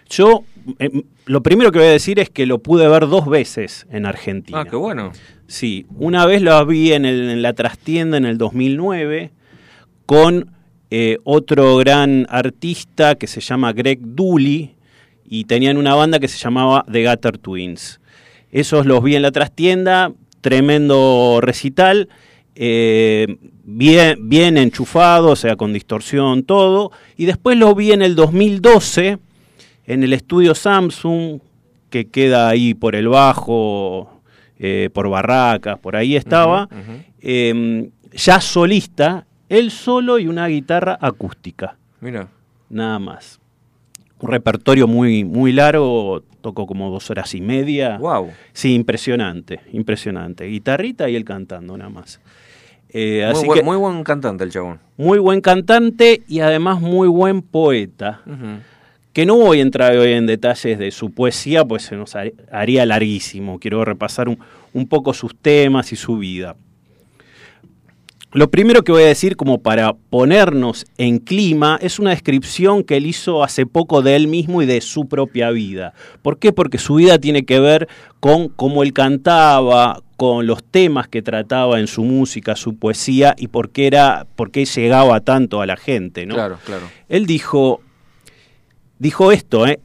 Yo, 0.09 0.44
eh, 0.78 0.90
lo 1.26 1.42
primero 1.42 1.72
que 1.72 1.78
voy 1.78 1.88
a 1.88 1.92
decir 1.92 2.20
es 2.20 2.30
que 2.30 2.46
lo 2.46 2.61
pude 2.61 2.87
ver 2.87 3.09
dos 3.09 3.26
veces 3.26 3.87
en 3.90 4.07
Argentina. 4.07 4.61
Ah, 4.61 4.64
qué 4.64 4.76
bueno. 4.76 5.11
Sí, 5.48 5.87
una 5.96 6.26
vez 6.26 6.42
lo 6.42 6.64
vi 6.64 6.92
en, 6.92 7.04
en 7.07 7.42
la 7.42 7.54
trastienda 7.54 8.16
en 8.18 8.24
el 8.24 8.38
2009 8.38 9.33
con 10.07 10.54
eh, 10.90 11.18
otro 11.25 11.77
gran 11.77 12.27
artista 12.29 13.14
que 13.14 13.27
se 13.27 13.40
llama 13.40 13.73
Greg 13.73 13.99
Dooley 14.01 14.75
y 15.27 15.44
tenían 15.44 15.77
una 15.77 15.94
banda 15.94 16.18
que 16.18 16.29
se 16.29 16.38
llamaba 16.38 16.85
The 16.90 17.09
Gutter 17.09 17.38
Twins. 17.38 18.01
Esos 18.51 18.87
los 18.87 19.03
vi 19.03 19.16
en 19.16 19.23
la 19.23 19.33
trastienda, 19.33 20.12
tremendo 20.40 21.40
recital, 21.42 22.09
eh, 22.55 23.37
bien, 23.64 24.29
bien 24.29 24.57
enchufado, 24.59 25.31
o 25.31 25.37
sea, 25.37 25.57
con 25.57 25.73
distorsión, 25.73 26.44
todo. 26.44 26.92
Y 27.16 27.25
después 27.25 27.59
lo 27.59 27.75
vi 27.75 27.92
en 27.92 28.03
el 28.03 28.14
2012 28.14 29.18
en 29.87 30.03
el 30.03 30.12
estudio 30.12 30.55
Samsung, 30.55 31.40
que 31.90 32.07
queda 32.07 32.49
ahí 32.49 32.75
por 32.75 32.94
el 32.97 33.09
bajo, 33.09 34.20
eh, 34.59 34.90
por 34.92 35.09
Barracas, 35.09 35.79
por 35.79 35.97
ahí 35.97 36.16
estaba, 36.16 36.68
em, 37.20 37.90
ya 38.12 38.40
solista, 38.40 39.27
él 39.55 39.71
solo 39.71 40.19
y 40.19 40.27
una 40.27 40.47
guitarra 40.47 40.99
acústica. 41.01 41.77
Mira. 42.01 42.29
Nada 42.69 42.99
más. 42.99 43.40
Un 44.21 44.31
repertorio 44.31 44.87
muy, 44.87 45.25
muy 45.25 45.53
largo, 45.53 46.23
tocó 46.40 46.67
como 46.67 46.90
dos 46.90 47.11
horas 47.11 47.35
y 47.35 47.40
media. 47.40 47.99
Wow. 47.99 48.31
Sí, 48.53 48.75
impresionante, 48.75 49.61
impresionante. 49.73 50.45
Guitarrita 50.45 51.09
y 51.09 51.17
él 51.17 51.25
cantando 51.25 51.77
nada 51.77 51.90
más. 51.90 52.21
Eh, 52.90 53.29
muy, 53.35 53.47
buen, 53.47 53.64
muy, 53.64 53.77
buen, 53.77 54.05
cantante 54.05 54.45
el 54.45 54.51
chabón. 54.51 54.79
Muy 54.97 55.19
buen 55.19 55.40
cantante 55.40 56.23
y 56.29 56.40
además 56.40 56.81
muy 56.81 57.09
buen 57.09 57.43
poeta. 57.43 58.23
Que 59.12 59.27
no 59.27 59.37
voy 59.37 59.59
a 59.59 59.62
entrar 59.62 59.97
hoy 59.97 60.12
en 60.12 60.27
detalles 60.27 60.79
de 60.79 60.90
su 60.90 61.11
poesía, 61.11 61.64
pues 61.64 61.83
se 61.83 61.97
nos 61.97 62.14
haría 62.53 62.87
larguísimo. 62.87 63.59
Quiero 63.59 63.85
repasar 63.85 64.29
un, 64.29 64.38
un 64.73 64.87
poco 64.87 65.12
sus 65.12 65.37
temas 65.37 65.93
y 65.93 65.97
su 65.97 66.19
vida. 66.19 66.57
Lo 68.35 68.51
primero 68.51 68.83
que 68.83 68.90
voy 68.90 69.05
a 69.05 69.07
decir 69.07 69.37
como 69.37 69.62
para 69.62 69.92
ponernos 69.92 70.87
en 70.99 71.20
clima 71.20 71.79
es 71.81 72.01
una 72.01 72.11
descripción 72.11 72.83
que 72.83 72.97
él 72.97 73.07
hizo 73.07 73.44
hace 73.44 73.64
poco 73.64 74.03
de 74.03 74.16
él 74.16 74.27
mismo 74.27 74.61
y 74.61 74.66
de 74.66 74.81
su 74.81 75.07
propia 75.07 75.53
vida. 75.53 75.94
¿Por 76.20 76.40
qué? 76.40 76.53
Porque 76.53 76.79
su 76.79 76.97
vida 76.97 77.20
tiene 77.20 77.44
que 77.44 77.61
ver 77.61 77.87
con 78.18 78.49
cómo 78.49 78.83
él 78.83 78.92
cantaba, 78.92 80.03
con 80.16 80.49
los 80.49 80.64
temas 80.64 81.07
que 81.07 81.23
trataba 81.23 81.79
en 81.79 81.87
su 81.87 82.03
música, 82.03 82.57
su 82.57 82.75
poesía 82.75 83.37
y 83.38 83.47
por 83.47 83.70
qué 83.70 83.87
era, 83.87 84.27
por 84.35 84.51
qué 84.51 84.64
llegaba 84.64 85.20
tanto 85.20 85.61
a 85.61 85.66
la 85.66 85.77
gente, 85.77 86.27
¿no? 86.27 86.35
Claro, 86.35 86.59
claro. 86.64 86.90
Él 87.09 87.27
dijo, 87.27 87.83
dijo 88.99 89.31
esto, 89.31 89.64
¿eh? 89.64 89.79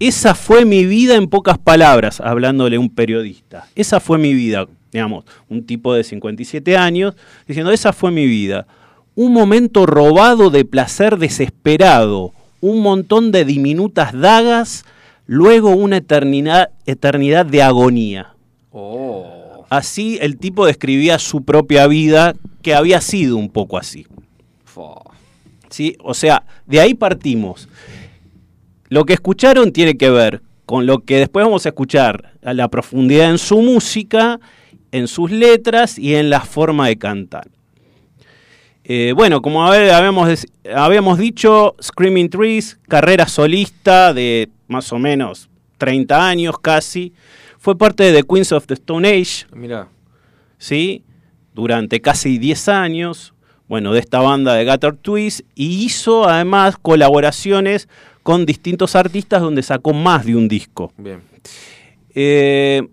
Esa 0.00 0.34
fue 0.34 0.64
mi 0.64 0.84
vida 0.84 1.16
en 1.16 1.28
pocas 1.28 1.58
palabras, 1.58 2.20
hablándole 2.20 2.76
a 2.76 2.80
un 2.80 2.90
periodista. 2.90 3.66
Esa 3.74 4.00
fue 4.00 4.18
mi 4.18 4.32
vida 4.34 4.66
digamos, 4.92 5.24
un 5.48 5.64
tipo 5.64 5.94
de 5.94 6.04
57 6.04 6.76
años, 6.76 7.14
diciendo, 7.46 7.72
esa 7.72 7.92
fue 7.92 8.10
mi 8.10 8.26
vida. 8.26 8.66
Un 9.14 9.32
momento 9.32 9.86
robado 9.86 10.50
de 10.50 10.64
placer 10.64 11.18
desesperado, 11.18 12.32
un 12.60 12.82
montón 12.82 13.32
de 13.32 13.44
diminutas 13.44 14.12
dagas, 14.18 14.84
luego 15.26 15.70
una 15.70 15.98
eternidad, 15.98 16.70
eternidad 16.86 17.44
de 17.44 17.62
agonía. 17.62 18.34
Oh. 18.72 19.66
Así 19.68 20.18
el 20.20 20.38
tipo 20.38 20.66
describía 20.66 21.18
su 21.18 21.42
propia 21.42 21.86
vida, 21.86 22.34
que 22.62 22.74
había 22.74 23.00
sido 23.00 23.36
un 23.36 23.50
poco 23.50 23.78
así. 23.78 24.06
¿Sí? 25.68 25.96
O 26.02 26.14
sea, 26.14 26.44
de 26.66 26.80
ahí 26.80 26.94
partimos. 26.94 27.68
Lo 28.88 29.04
que 29.04 29.14
escucharon 29.14 29.72
tiene 29.72 29.96
que 29.96 30.10
ver 30.10 30.42
con 30.66 30.86
lo 30.86 31.00
que 31.00 31.16
después 31.16 31.44
vamos 31.44 31.66
a 31.66 31.70
escuchar 31.70 32.32
a 32.42 32.52
la 32.52 32.68
profundidad 32.68 33.30
en 33.30 33.38
su 33.38 33.60
música 33.62 34.40
en 34.92 35.08
sus 35.08 35.30
letras 35.30 35.98
y 35.98 36.14
en 36.14 36.30
la 36.30 36.40
forma 36.40 36.88
de 36.88 36.96
cantar. 36.96 37.48
Eh, 38.84 39.12
bueno, 39.14 39.42
como 39.42 39.66
habíamos, 39.66 40.46
habíamos 40.74 41.18
dicho, 41.18 41.76
Screaming 41.82 42.30
Trees, 42.30 42.78
carrera 42.88 43.28
solista 43.28 44.14
de 44.14 44.48
más 44.66 44.92
o 44.92 44.98
menos 44.98 45.50
30 45.76 46.28
años 46.28 46.58
casi, 46.58 47.12
fue 47.58 47.76
parte 47.76 48.04
de 48.04 48.22
The 48.22 48.26
Queens 48.26 48.52
of 48.52 48.66
the 48.66 48.74
Stone 48.74 49.06
Age. 49.06 49.46
Mira. 49.52 49.88
¿Sí? 50.56 51.04
Durante 51.54 52.00
casi 52.00 52.38
10 52.38 52.68
años, 52.68 53.34
bueno, 53.68 53.92
de 53.92 54.00
esta 54.00 54.20
banda 54.20 54.54
de 54.54 54.64
Gutter 54.64 54.96
Twist, 54.96 55.40
y 55.54 55.84
hizo 55.84 56.26
además 56.26 56.76
colaboraciones 56.80 57.88
con 58.28 58.44
distintos 58.44 58.94
artistas 58.94 59.40
donde 59.40 59.62
sacó 59.62 59.94
más 59.94 60.26
de 60.26 60.36
un 60.36 60.48
disco. 60.48 60.92
Bien. 60.98 61.22
Eh, 62.14 62.86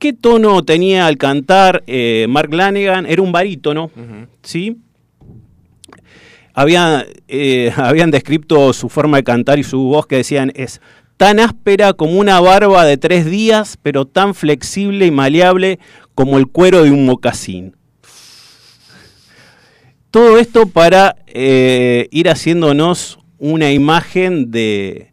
¿Qué 0.00 0.12
tono 0.14 0.64
tenía 0.64 1.06
al 1.06 1.16
cantar 1.16 1.84
eh, 1.86 2.26
Mark 2.28 2.52
Lanegan? 2.52 3.06
Era 3.06 3.22
un 3.22 3.30
barítono, 3.30 3.88
¿sí? 4.42 4.78
Eh, 6.56 7.72
habían 7.76 8.10
descrito 8.10 8.72
su 8.72 8.88
forma 8.88 9.18
de 9.18 9.22
cantar 9.22 9.60
y 9.60 9.62
su 9.62 9.80
voz 9.80 10.08
que 10.08 10.16
decían 10.16 10.50
es 10.56 10.80
tan 11.16 11.38
áspera 11.38 11.92
como 11.92 12.18
una 12.18 12.40
barba 12.40 12.84
de 12.84 12.96
tres 12.96 13.26
días, 13.26 13.78
pero 13.80 14.06
tan 14.06 14.34
flexible 14.34 15.06
y 15.06 15.12
maleable 15.12 15.78
como 16.16 16.38
el 16.38 16.48
cuero 16.48 16.82
de 16.82 16.90
un 16.90 17.06
mocasín. 17.06 17.76
Todo 20.10 20.36
esto 20.36 20.66
para 20.66 21.14
eh, 21.28 22.08
ir 22.10 22.28
haciéndonos 22.28 23.20
una 23.38 23.72
imagen 23.72 24.50
de, 24.50 25.12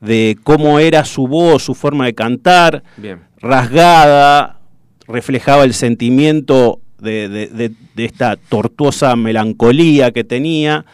de, 0.00 0.36
cómo 0.42 0.78
era 0.78 1.04
su 1.04 1.26
voz, 1.26 1.62
su 1.62 1.74
forma 1.74 2.06
de 2.06 2.14
cantar. 2.14 2.82
Bien 2.96 3.20
rasgada, 3.44 4.58
reflejaba 5.06 5.64
el 5.64 5.74
sentimiento 5.74 6.80
de, 6.98 7.72
esta 7.96 8.36
tortuosa 8.36 9.14
melancolía 9.16 10.10
que 10.10 10.24
tenía. 10.24 10.84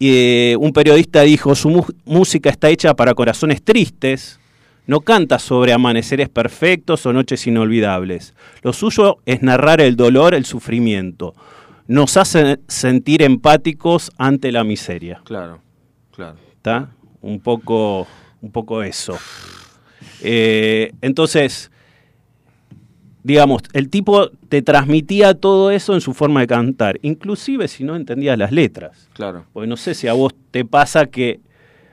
Eh, 0.00 0.56
un 0.58 0.72
periodista 0.72 1.22
dijo, 1.22 1.54
su 1.54 1.86
música 2.04 2.50
está 2.50 2.70
hecha 2.70 2.94
para 2.94 3.14
corazones 3.14 3.62
tristes, 3.62 4.40
no 4.86 5.00
canta 5.00 5.38
sobre 5.38 5.72
amaneceres 5.72 6.28
perfectos 6.28 7.04
o 7.06 7.12
noches 7.12 7.46
inolvidables. 7.46 8.34
Lo 8.62 8.72
suyo 8.72 9.18
es 9.26 9.42
narrar 9.42 9.80
el 9.80 9.96
dolor, 9.96 10.34
el 10.34 10.46
sufrimiento. 10.46 11.34
Nos 11.86 12.16
hace 12.16 12.60
sentir 12.66 13.22
empáticos 13.22 14.10
ante 14.16 14.52
la 14.52 14.64
miseria. 14.64 15.20
Claro, 15.24 15.60
claro. 16.14 16.36
¿Está? 16.52 16.90
Un 17.20 17.40
poco, 17.40 18.06
un 18.40 18.50
poco 18.50 18.82
eso. 18.82 19.16
Eh, 20.22 20.92
entonces, 21.00 21.70
digamos, 23.22 23.62
el 23.72 23.88
tipo 23.88 24.30
te 24.48 24.62
transmitía 24.62 25.34
todo 25.34 25.70
eso 25.70 25.94
en 25.94 26.00
su 26.00 26.14
forma 26.14 26.40
de 26.40 26.46
cantar, 26.46 26.98
inclusive 27.02 27.68
si 27.68 27.84
no 27.84 27.96
entendías 27.96 28.38
las 28.38 28.52
letras. 28.52 29.08
Claro. 29.14 29.46
Porque 29.52 29.66
no 29.66 29.76
sé 29.76 29.94
si 29.94 30.08
a 30.08 30.12
vos 30.12 30.34
te 30.50 30.64
pasa 30.64 31.06
que 31.06 31.40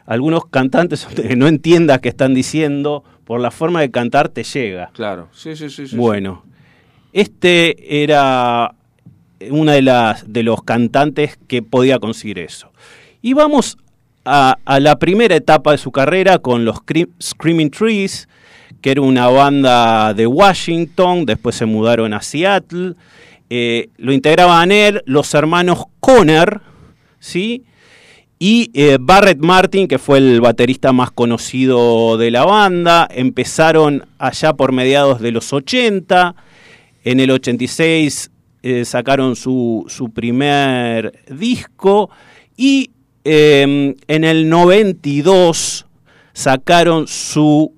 algunos 0.05 0.45
cantantes 0.45 1.05
que 1.15 1.35
no 1.35 1.47
entiendas 1.47 1.99
qué 1.99 2.09
están 2.09 2.33
diciendo, 2.33 3.03
por 3.23 3.39
la 3.39 3.51
forma 3.51 3.81
de 3.81 3.91
cantar 3.91 4.29
te 4.29 4.43
llega. 4.43 4.91
Claro, 4.93 5.29
sí, 5.31 5.55
sí, 5.55 5.69
sí. 5.69 5.95
bueno, 5.95 6.43
este 7.13 8.03
era 8.03 8.75
una 9.49 9.71
de 9.71 9.81
las 9.81 10.31
de 10.31 10.43
los 10.43 10.63
cantantes 10.63 11.39
que 11.47 11.63
podía 11.63 11.99
conseguir 11.99 12.39
eso. 12.39 12.71
Y 13.21 13.33
vamos 13.33 13.77
a, 14.25 14.57
la 14.79 14.99
primera 14.99 15.35
etapa 15.35 15.71
de 15.71 15.77
su 15.77 15.91
carrera 15.91 16.39
con 16.39 16.65
los 16.65 16.77
Screaming 17.21 17.71
Trees, 17.71 18.27
que 18.81 18.91
era 18.91 19.01
una 19.01 19.27
banda 19.27 20.13
de 20.13 20.27
Washington, 20.27 21.25
después 21.25 21.55
se 21.55 21.65
mudaron 21.65 22.13
a 22.13 22.21
Seattle. 22.21 22.95
Eh, 23.49 23.89
lo 23.97 24.13
integraban 24.13 24.71
él, 24.71 25.01
los 25.05 25.33
hermanos 25.33 25.83
Conner, 25.99 26.61
¿sí? 27.19 27.65
Y 28.39 28.71
eh, 28.73 28.97
Barrett 28.99 29.39
Martin, 29.39 29.87
que 29.87 29.99
fue 29.99 30.17
el 30.17 30.41
baterista 30.41 30.93
más 30.93 31.11
conocido 31.11 32.17
de 32.17 32.31
la 32.31 32.43
banda, 32.43 33.07
empezaron 33.11 34.07
allá 34.17 34.53
por 34.53 34.71
mediados 34.71 35.21
de 35.21 35.31
los 35.31 35.53
80. 35.53 36.33
En 37.03 37.19
el 37.19 37.29
86 37.29 38.31
eh, 38.63 38.85
sacaron 38.85 39.35
su, 39.35 39.85
su, 39.89 40.11
primer 40.11 41.23
disco 41.29 42.09
y 42.57 42.90
em, 43.23 43.95
en 44.07 44.23
el 44.23 44.49
92 44.49 45.85
sacaron 46.33 47.07
su 47.07 47.73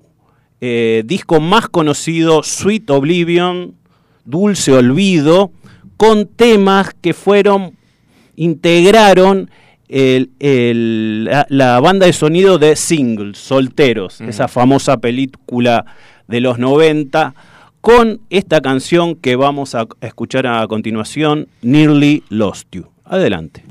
eh, 0.60 1.02
disco 1.04 1.40
más 1.40 1.68
conocido, 1.68 2.42
Sweet 2.42 2.88
Oblivion, 2.90 3.74
Dulce 4.24 4.72
Olvido, 4.72 5.52
con 5.96 6.26
temas 6.26 6.94
que 7.00 7.14
fueron, 7.14 7.76
integraron 8.36 9.50
la, 9.88 11.80
banda 11.80 12.06
de 12.06 12.12
sonido 12.12 12.58
de 12.58 12.76
Singles, 12.76 13.38
Solteros, 13.38 14.20
esa 14.20 14.48
famosa 14.48 14.96
película 14.98 15.84
de 16.26 16.40
los 16.40 16.58
90, 16.58 17.34
con 17.80 18.20
esta 18.30 18.60
canción 18.60 19.14
que 19.14 19.36
vamos 19.36 19.74
a 19.74 19.86
escuchar 20.00 20.46
a 20.46 20.66
continuación, 20.66 21.48
Nearly 21.62 22.24
Lost 22.30 22.68
You. 22.72 22.86
Adelante. 23.04 23.62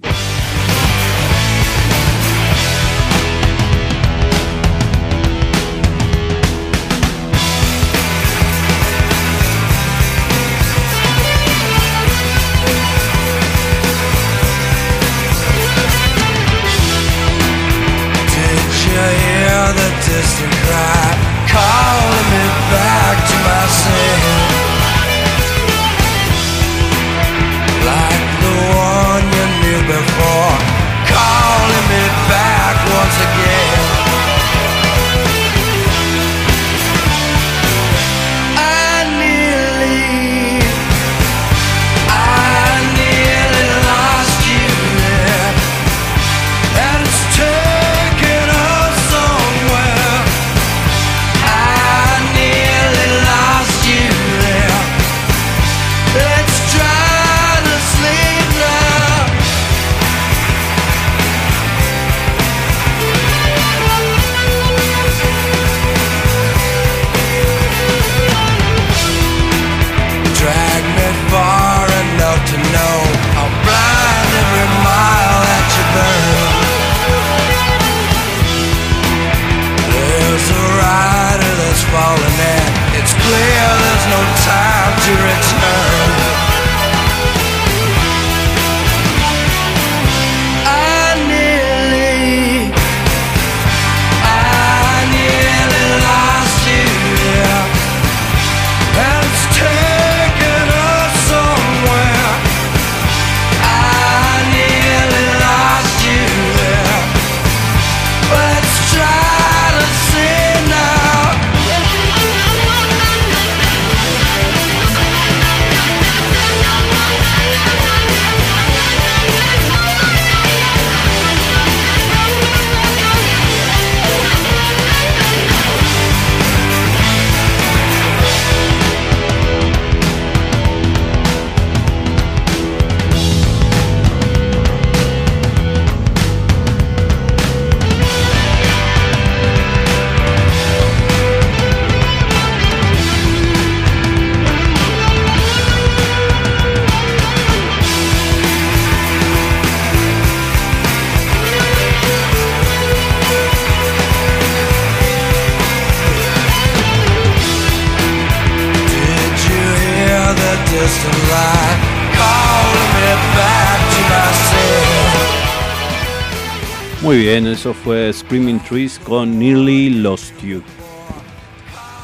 Screaming 168.34 168.62
Trees 168.62 168.98
con 168.98 169.38
Nearly 169.38 169.91
Lost 169.91 170.34
You. 170.41 170.63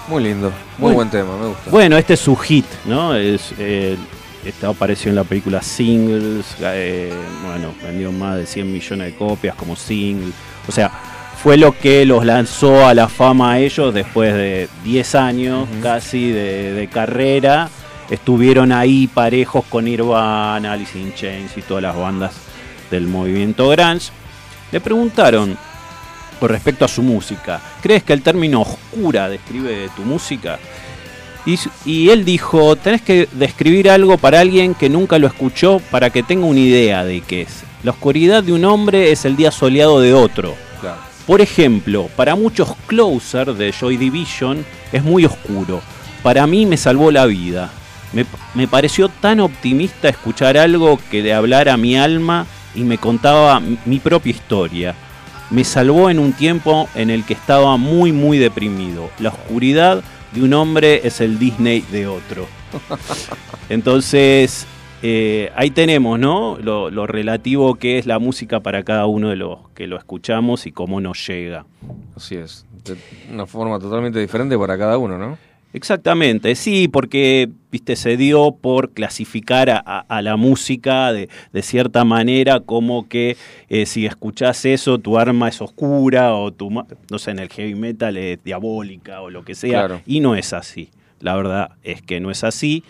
Muy 0.10 0.22
lindo, 0.22 0.54
muy, 0.78 0.94
buen 0.94 1.10
tema, 1.10 1.36
me 1.36 1.48
gusta. 1.48 1.72
Bueno, 1.72 1.98
este 1.98 2.14
es 2.14 2.20
su 2.20 2.36
hit, 2.36 2.68
¿no? 2.86 3.16
Es, 3.16 3.52
eh, 3.58 3.98
este 4.46 4.68
apareció 4.68 5.10
en 5.10 5.16
la 5.16 5.24
película 5.24 5.60
Singles, 5.64 6.46
eh, 6.62 7.12
bueno, 7.44 7.74
vendió 7.82 8.12
más 8.12 8.38
de 8.38 8.46
100 8.46 8.72
millones 8.72 9.08
de 9.08 9.18
copias 9.18 9.56
como 9.56 9.76
single. 9.76 10.32
O 10.68 10.72
sea, 10.72 10.92
fue 11.42 11.58
lo 11.58 11.76
que 11.76 12.06
los 12.06 12.24
lanzó 12.24 12.86
a 12.86 12.94
la 12.94 13.08
fama 13.08 13.54
a 13.54 13.60
ellos 13.60 13.92
después 13.92 14.32
de 14.32 14.70
10 14.84 15.16
años 15.16 15.68
casi 15.82 16.30
de, 16.30 16.88
carrera. 16.94 17.72
Estuvieron 18.12 18.72
ahí 18.72 19.08
parejos 19.08 19.66
con 19.66 19.86
Nirvana, 19.86 20.74
Alice 20.74 20.96
in 20.96 21.12
Chains 21.12 21.58
y 21.58 21.64
todas 21.64 21.82
las 21.82 21.96
bandas 21.96 22.34
del 22.92 23.08
movimiento 23.08 23.70
grunge. 23.70 24.12
Le 24.72 24.80
preguntaron 24.80 25.58
con 26.40 26.50
respecto 26.50 26.86
a 26.86 26.88
su 26.88 27.02
música, 27.02 27.62
¿crees 27.82 28.04
que 28.04 28.14
el 28.14 28.22
término 28.22 28.62
oscura 28.62 29.30
describe 29.30 29.90
tu 29.96 30.04
música? 30.04 30.60
Y, 31.86 32.10
él 32.10 32.26
dijo, 32.26 32.76
tenés 32.76 33.02
que 33.02 33.28
describir 33.32 33.90
algo 33.90 34.18
para 34.18 34.40
alguien 34.40 34.76
que 34.76 34.90
nunca 34.90 35.18
lo 35.18 35.26
escuchó 35.26 35.82
para 35.90 36.10
que 36.12 36.22
tenga 36.22 36.46
una 36.46 36.60
idea 36.60 37.04
de 37.04 37.22
qué 37.22 37.42
es. 37.42 37.64
La 37.82 37.92
oscuridad 37.92 38.44
de 38.44 38.54
un 38.54 38.66
hombre 38.66 39.12
es 39.12 39.26
el 39.26 39.36
día 39.36 39.52
soleado 39.52 40.00
de 40.00 40.14
otro. 40.14 40.56
Por 41.26 41.42
ejemplo, 41.42 42.10
para 42.16 42.36
muchos 42.36 42.74
Closer 42.88 43.54
de 43.54 43.72
Joy 43.72 43.98
Division 43.98 44.66
es 44.92 45.04
muy 45.04 45.26
oscuro. 45.26 45.82
Para 46.24 46.48
mí 46.48 46.66
me 46.66 46.76
salvó 46.76 47.12
la 47.12 47.26
vida. 47.26 47.72
Me, 48.14 48.26
me 48.56 48.68
pareció 48.68 49.10
tan 49.10 49.40
optimista 49.40 50.10
escuchar 50.10 50.58
algo 50.58 51.00
que 51.12 51.22
le 51.22 51.34
hablara 51.34 51.74
a 51.74 51.78
mi 51.78 51.96
alma 51.96 52.48
y 52.74 52.82
me 52.82 52.98
contaba 52.98 53.62
mi 53.86 54.00
propia 54.00 54.32
historia. 54.32 54.96
Me 55.50 55.64
salvó 55.64 56.10
en 56.10 56.20
un 56.20 56.34
tiempo 56.34 56.88
en 56.96 57.10
el 57.10 57.26
que 57.26 57.34
estaba 57.34 57.78
muy 57.78 58.12
muy 58.12 58.38
deprimido. 58.38 59.10
La 59.20 59.30
oscuridad 59.30 60.04
de 60.34 60.44
un 60.44 60.54
hombre 60.54 61.02
es 61.08 61.22
el 61.22 61.40
Disney 61.40 61.82
de 61.92 62.08
otro. 62.08 62.46
Entonces, 63.70 64.68
eh, 65.02 65.52
ahí 65.56 65.72
tenemos, 65.72 66.20
¿no? 66.20 66.58
Lo, 66.60 67.08
relativo 67.08 67.76
que 67.76 67.98
es 67.98 68.06
la 68.06 68.20
música 68.20 68.60
para 68.60 68.84
cada 68.84 69.06
uno 69.06 69.30
de 69.30 69.38
los 69.38 69.70
que 69.74 69.88
lo 69.88 69.98
escuchamos 69.98 70.66
y 70.66 70.72
cómo 70.72 71.00
nos 71.00 71.26
llega. 71.26 71.66
Así 72.16 72.36
es, 72.36 72.66
de 72.84 72.98
una 73.32 73.46
forma 73.46 73.80
totalmente 73.80 74.20
diferente 74.20 74.58
para 74.58 74.78
cada 74.78 74.98
uno, 74.98 75.18
¿no? 75.18 75.38
Exactamente, 75.72 76.56
sí, 76.56 76.88
porque 76.88 77.48
viste, 77.72 77.96
se 77.96 78.18
dio 78.18 78.56
por 78.60 78.90
clasificar 78.90 79.70
a, 79.70 80.22
la 80.24 80.36
música 80.36 81.14
de, 81.14 81.30
cierta 81.62 82.04
manera, 82.04 82.60
como 82.60 83.08
que 83.08 83.38
eh, 83.70 83.86
si 83.86 84.08
escuchás 84.08 84.66
eso, 84.66 84.98
tu 84.98 85.20
arma 85.20 85.48
es 85.48 85.62
oscura, 85.62 86.34
o 86.34 86.52
tu, 86.52 86.72
no 86.72 87.20
sé, 87.20 87.32
en 87.32 87.40
el 87.40 87.50
heavy 87.50 87.76
metal 87.76 88.18
es 88.18 88.44
diabólica 88.44 89.22
o 89.22 89.30
lo 89.30 89.46
que 89.46 89.54
sea, 89.54 90.02
y 90.08 90.22
no 90.22 90.36
es 90.36 90.54
así. 90.54 90.90
La 91.20 91.36
verdad 91.36 91.72
es 91.84 92.02
que 92.02 92.20
no 92.20 92.32
es 92.32 92.44
así. 92.44 92.84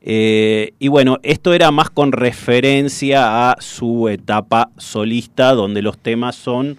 Eh, 0.00 0.74
y 0.78 0.88
bueno, 0.88 1.18
esto 1.24 1.54
era 1.54 1.72
más 1.72 1.90
con 1.90 2.12
referencia 2.12 3.50
a 3.50 3.56
su 3.60 4.08
etapa 4.08 4.70
solista, 4.76 5.54
donde 5.54 5.82
los 5.82 5.98
temas 5.98 6.36
son, 6.36 6.76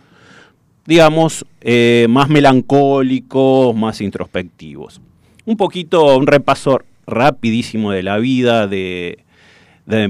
digamos, 0.85 1.45
eh, 1.61 2.05
más 2.09 2.29
melancólicos, 2.29 3.75
más 3.75 3.99
introspectivos 3.99 5.01
un 5.45 5.57
poquito, 5.57 6.17
un 6.17 6.27
repaso 6.27 6.81
rapidísimo 7.05 7.91
de 7.91 8.03
la 8.03 8.17
vida 8.17 8.67
de, 8.67 9.19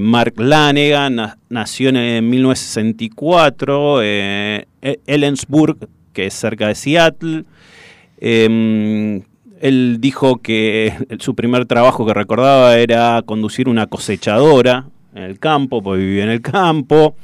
Mark 0.00 0.34
Lanegan. 0.36 1.34
nació 1.48 1.88
en 1.90 2.30
1964 2.30 4.02
en 4.02 4.66
eh, 4.82 5.00
Ellensburg, 5.06 5.88
que 6.12 6.26
es 6.26 6.34
cerca 6.34 6.68
de 6.68 6.74
Seattle. 6.74 7.44
Em, 8.18 9.22
él 9.60 9.96
dijo 10.00 10.36
que 10.36 10.94
su 11.18 11.34
primer 11.34 11.66
trabajo 11.66 12.06
que 12.06 12.14
recordaba 12.14 12.76
era 12.76 13.22
conducir 13.26 13.68
una 13.68 13.86
cosechadora 13.86 14.86
en 15.14 15.24
el 15.24 15.38
campo, 15.38 15.82
porque 15.82 16.02
vivía 16.02 16.24
en 16.24 16.30
el 16.30 16.40
campo. 16.40 17.16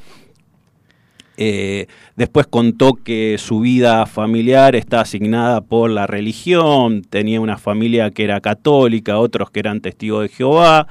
Eh, 1.42 1.86
después 2.16 2.46
contó 2.46 2.96
que 2.96 3.36
su 3.38 3.60
vida 3.60 4.04
familiar 4.04 4.76
está 4.76 5.00
asignada 5.00 5.62
por 5.62 5.90
la 5.90 6.06
religión, 6.06 7.00
tenía 7.00 7.40
una 7.40 7.56
familia 7.56 8.10
que 8.10 8.24
era 8.24 8.42
católica, 8.42 9.18
otros 9.18 9.50
que 9.50 9.60
eran 9.60 9.80
testigos 9.80 10.24
de 10.24 10.28
Jehová 10.28 10.86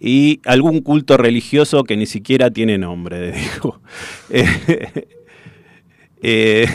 y 0.00 0.40
algún 0.44 0.80
culto 0.80 1.16
religioso 1.16 1.84
que 1.84 1.96
ni 1.96 2.06
siquiera 2.06 2.50
tiene 2.50 2.78
nombre, 2.78 3.30
dijo. 3.36 3.80
Eh, 6.20 6.66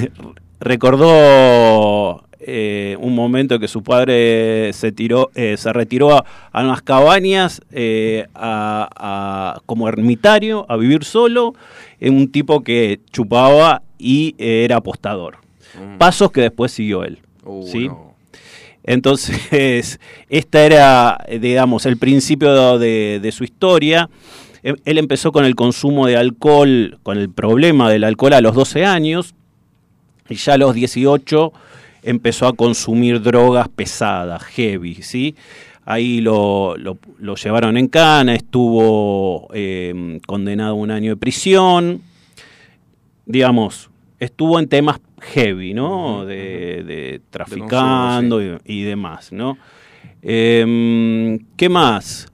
recordó 0.61 2.20
eh, 2.45 2.97
un 2.99 3.15
momento 3.15 3.59
que 3.59 3.67
su 3.67 3.83
padre 3.83 4.71
se 4.73 4.91
tiró, 4.91 5.31
se 5.33 5.73
retiró 5.73 6.13
a, 6.17 6.25
unas 6.53 6.81
cabañas 6.81 7.61
como 9.65 9.87
ermitario 9.87 10.65
a 10.69 10.77
vivir 10.77 11.03
solo 11.03 11.53
un 12.01 12.31
tipo 12.31 12.61
que 12.63 12.99
chupaba 13.11 13.83
y 13.97 14.35
era 14.37 14.77
apostador. 14.77 15.37
Mm. 15.79 15.97
Pasos 15.97 16.31
que 16.31 16.41
después 16.41 16.71
siguió 16.71 17.03
él. 17.03 17.19
Uh, 17.43 17.67
¿sí? 17.67 17.89
Entonces, 18.83 19.99
este 20.29 20.65
era, 20.65 21.25
digamos, 21.39 21.85
el 21.85 21.97
principio 21.97 22.79
de, 22.79 23.29
su 23.31 23.43
historia. 23.43 24.09
Él 24.63 24.97
empezó 24.97 25.31
con 25.31 25.45
el 25.45 25.55
consumo 25.55 26.05
de 26.05 26.17
alcohol, 26.17 26.99
con 27.03 27.17
el 27.17 27.29
problema 27.29 27.89
del 27.89 28.03
alcohol 28.03 28.33
a 28.33 28.41
los 28.41 28.53
12 28.53 28.85
años, 28.85 29.33
y 30.29 30.35
ya 30.35 30.53
a 30.53 30.57
los 30.57 30.75
18 30.75 31.51
empezó 32.03 32.47
a 32.47 32.53
consumir 32.53 33.21
drogas 33.21 33.69
pesadas, 33.69 34.43
heavy, 34.43 34.95
¿sí? 34.95 35.35
Ahí 35.83 36.21
lo, 36.21 36.75
llevaron 37.35 37.77
en 37.77 37.87
cana, 37.87 38.35
estuvo 38.35 39.49
eh, 39.53 40.19
condenado 40.27 40.71
a 40.71 40.75
un 40.75 40.91
año 40.91 41.11
de 41.11 41.17
prisión. 41.17 42.01
Digamos, 43.25 43.89
estuvo 44.19 44.59
en 44.59 44.67
temas 44.67 44.99
heavy, 45.21 45.73
¿no? 45.73 46.25
de, 46.25 47.21
traficando 47.29 48.41
y, 48.63 48.83
demás, 48.83 49.31
¿no? 49.31 49.57
Em, 50.21 51.39
¿Qué 51.57 51.69
más? 51.69 52.31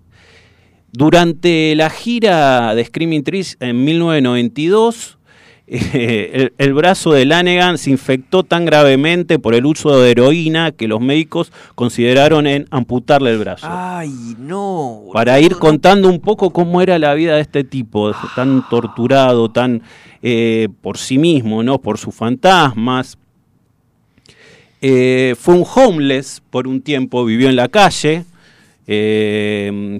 Durante 0.91 1.75
la 1.75 1.89
gira 1.89 2.75
de 2.75 2.83
Screaming 2.83 3.23
Trees 3.23 3.57
en 3.59 3.83
1992, 3.83 5.16
el, 5.67 6.73
brazo 6.73 7.11
de 7.11 7.25
Lanegan 7.25 7.77
se 7.77 7.89
infectó 7.89 8.43
tan 8.43 8.65
gravemente 8.65 9.37
por 9.37 9.53
el 9.53 9.65
uso 9.65 9.99
de 9.99 10.11
heroína 10.11 10.71
que 10.71 10.87
los 10.87 11.01
médicos 11.01 11.51
consideraron 11.75 12.47
en 12.47 12.67
amputarle 12.71 13.31
el 13.31 13.39
brazo. 13.39 13.67
Ay, 13.69 14.35
no. 14.39 15.03
Para 15.11 15.41
ir 15.41 15.57
contando 15.57 16.07
un 16.07 16.21
poco 16.21 16.51
cómo 16.51 16.81
era 16.81 16.97
la 16.99 17.13
vida 17.15 17.35
de 17.35 17.41
este 17.41 17.65
tipo, 17.65 18.13
tan 18.33 18.67
torturado, 18.69 19.51
tan 19.51 19.81
eh, 20.21 20.69
por 20.81 20.97
sí 20.97 21.17
mismo, 21.17 21.61
¿no? 21.63 21.79
Por 21.79 21.97
sus 21.97 22.15
fantasmas. 22.15 23.17
Eh, 24.81 25.35
fue 25.37 25.55
un 25.55 25.65
homeless 25.75 26.41
por 26.49 26.67
un 26.67 26.81
tiempo, 26.81 27.25
vivió 27.25 27.49
en 27.49 27.57
la 27.57 27.67
calle. 27.67 28.23
Eh, 28.87 29.99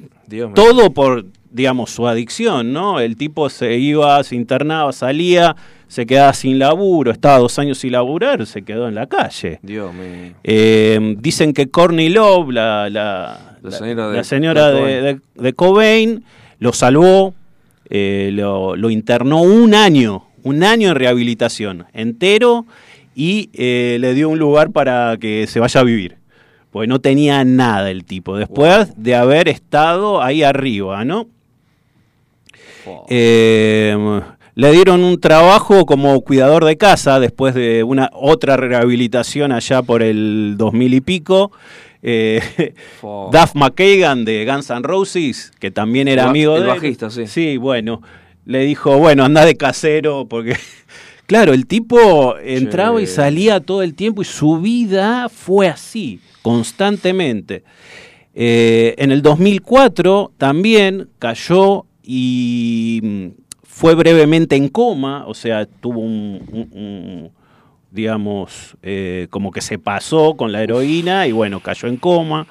todo 0.56 0.93
por 0.93 1.25
digamos, 1.58 1.89
su 1.89 2.08
adicción, 2.08 2.72
¿no? 2.72 3.00
El 3.00 3.17
tipo 3.17 3.50
se 3.50 3.78
iba, 3.78 4.24
se 4.24 4.36
internaba, 4.36 4.93
salía, 4.93 5.56
se 5.88 6.06
quedaba 6.06 6.32
sin 6.34 6.60
laburo, 6.60 7.12
estaba 7.12 7.39
dos 7.39 7.58
años 7.58 7.80
sin 7.80 7.93
laburar, 7.93 8.46
se 8.46 8.62
quedó 8.62 8.88
en 8.88 8.93
la 8.93 9.08
calle. 9.08 9.60
Dios 9.63 9.91
mío. 9.91 10.36
Eh, 10.43 11.15
dicen 11.17 11.54
que 11.54 11.67
Courtney 11.70 12.10
Love, 12.10 12.52
la, 12.52 12.89
la, 12.91 13.58
señora, 14.22 14.72
de, 14.72 15.54
Cobain, 15.56 16.24
lo 16.60 16.74
salvó, 16.74 17.34
eh, 17.89 18.30
lo, 18.34 18.89
internó 18.91 19.41
un 19.41 19.74
año, 19.74 20.28
un 20.43 20.63
año 20.63 20.89
en 20.89 20.96
rehabilitación 20.96 21.86
entero 21.91 22.67
y 23.15 23.50
eh, 23.54 23.98
le 24.00 24.13
dio 24.13 24.30
un 24.30 24.38
lugar 24.38 24.70
para 24.70 25.17
que 25.20 25.48
se 25.48 25.60
vaya 25.60 25.82
a 25.82 25.84
vivir. 25.84 26.17
Pues 26.70 26.88
no 26.88 27.00
tenía 27.00 27.43
nada 27.43 27.89
el 27.89 28.06
tipo, 28.06 28.38
después 28.38 28.93
de 28.96 29.15
haber 29.15 29.48
estado 29.48 30.22
ahí 30.22 30.43
arriba, 30.43 31.04
¿no? 31.04 31.28
Eh, 33.10 34.21
le 34.56 34.71
dieron 34.71 35.04
un 35.04 35.21
trabajo 35.21 35.86
como 35.86 36.19
cuidador 36.21 36.65
de 36.65 36.78
casa 36.78 37.19
después 37.19 37.54
de 37.54 37.84
una 37.84 38.10
otra 38.13 38.58
rehabilitación 38.58 39.52
allá 39.52 39.84
por 39.84 40.02
el 40.02 40.56
2000 40.58 40.93
y 40.95 41.02
pico. 41.02 41.52
Eh, 42.02 42.73
Duff 43.02 43.54
McKagan 43.54 44.26
de 44.26 44.45
Guns 44.45 44.69
N' 44.69 44.82
Roses, 44.82 45.52
que 45.60 45.71
también 45.71 46.08
era 46.08 46.30
amigo 46.30 46.56
el 46.56 46.63
de 46.63 46.67
bajista, 46.69 47.10
sí. 47.10 47.28
Sí, 47.28 47.58
bueno, 47.58 48.02
le 48.45 48.62
dijo, 48.62 48.97
bueno, 48.97 49.26
anda 49.26 49.45
de 49.45 49.58
casero, 49.58 50.26
porque, 50.28 50.56
claro, 51.28 51.54
el 51.54 51.67
tipo 51.67 52.38
entraba 52.38 53.02
y 53.02 53.08
salía 53.08 53.60
todo 53.60 53.84
el 53.84 53.93
tiempo 53.93 54.21
y 54.21 54.26
su 54.26 54.60
vida 54.60 55.30
fue 55.30 55.67
así, 55.67 56.19
constantemente. 56.41 57.63
Eh, 58.34 58.93
en 59.00 59.12
el 59.12 59.21
2004 59.21 60.32
también 60.38 61.10
cayó 61.19 61.87
y 62.10 63.02
mm, 63.04 63.28
fue 63.63 63.93
brevemente 63.93 64.56
en 64.56 64.70
coma, 64.70 65.28
o 65.28 65.34
sea, 65.34 65.65
tuvo 65.65 66.00
un, 66.00 67.30
digamos, 67.91 68.78
eh, 68.82 69.28
como 69.30 69.52
que 69.52 69.60
se 69.60 69.78
pasó 69.78 70.36
con 70.38 70.54
la 70.54 70.63
heroína 70.63 71.28
y 71.28 71.34
bueno, 71.34 71.60
cayó 71.60 71.89
en 71.89 71.98
coma. 71.98 72.48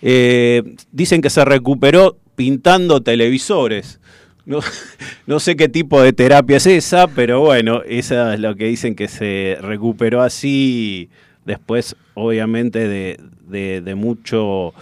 Eh, 0.00 0.62
dicen 0.92 1.22
que 1.22 1.30
se 1.30 1.44
recuperó 1.44 2.16
pintando 2.36 3.02
televisores, 3.02 4.00
No, 4.46 4.60
no, 5.26 5.40
sé 5.40 5.56
qué 5.56 5.68
tipo 5.68 6.00
de 6.00 6.12
terapia 6.12 6.58
es 6.58 6.66
esa, 6.66 7.08
pero 7.08 7.40
bueno, 7.40 7.82
esa 7.82 8.34
es 8.34 8.40
lo 8.40 8.54
que 8.54 8.66
dicen 8.66 8.94
que 8.94 9.08
se 9.08 9.58
recuperó 9.60 10.22
así 10.22 11.10
después, 11.44 11.96
obviamente, 12.14 12.86
de, 12.86 13.18
de, 13.48 13.94
mucho, 13.94 14.72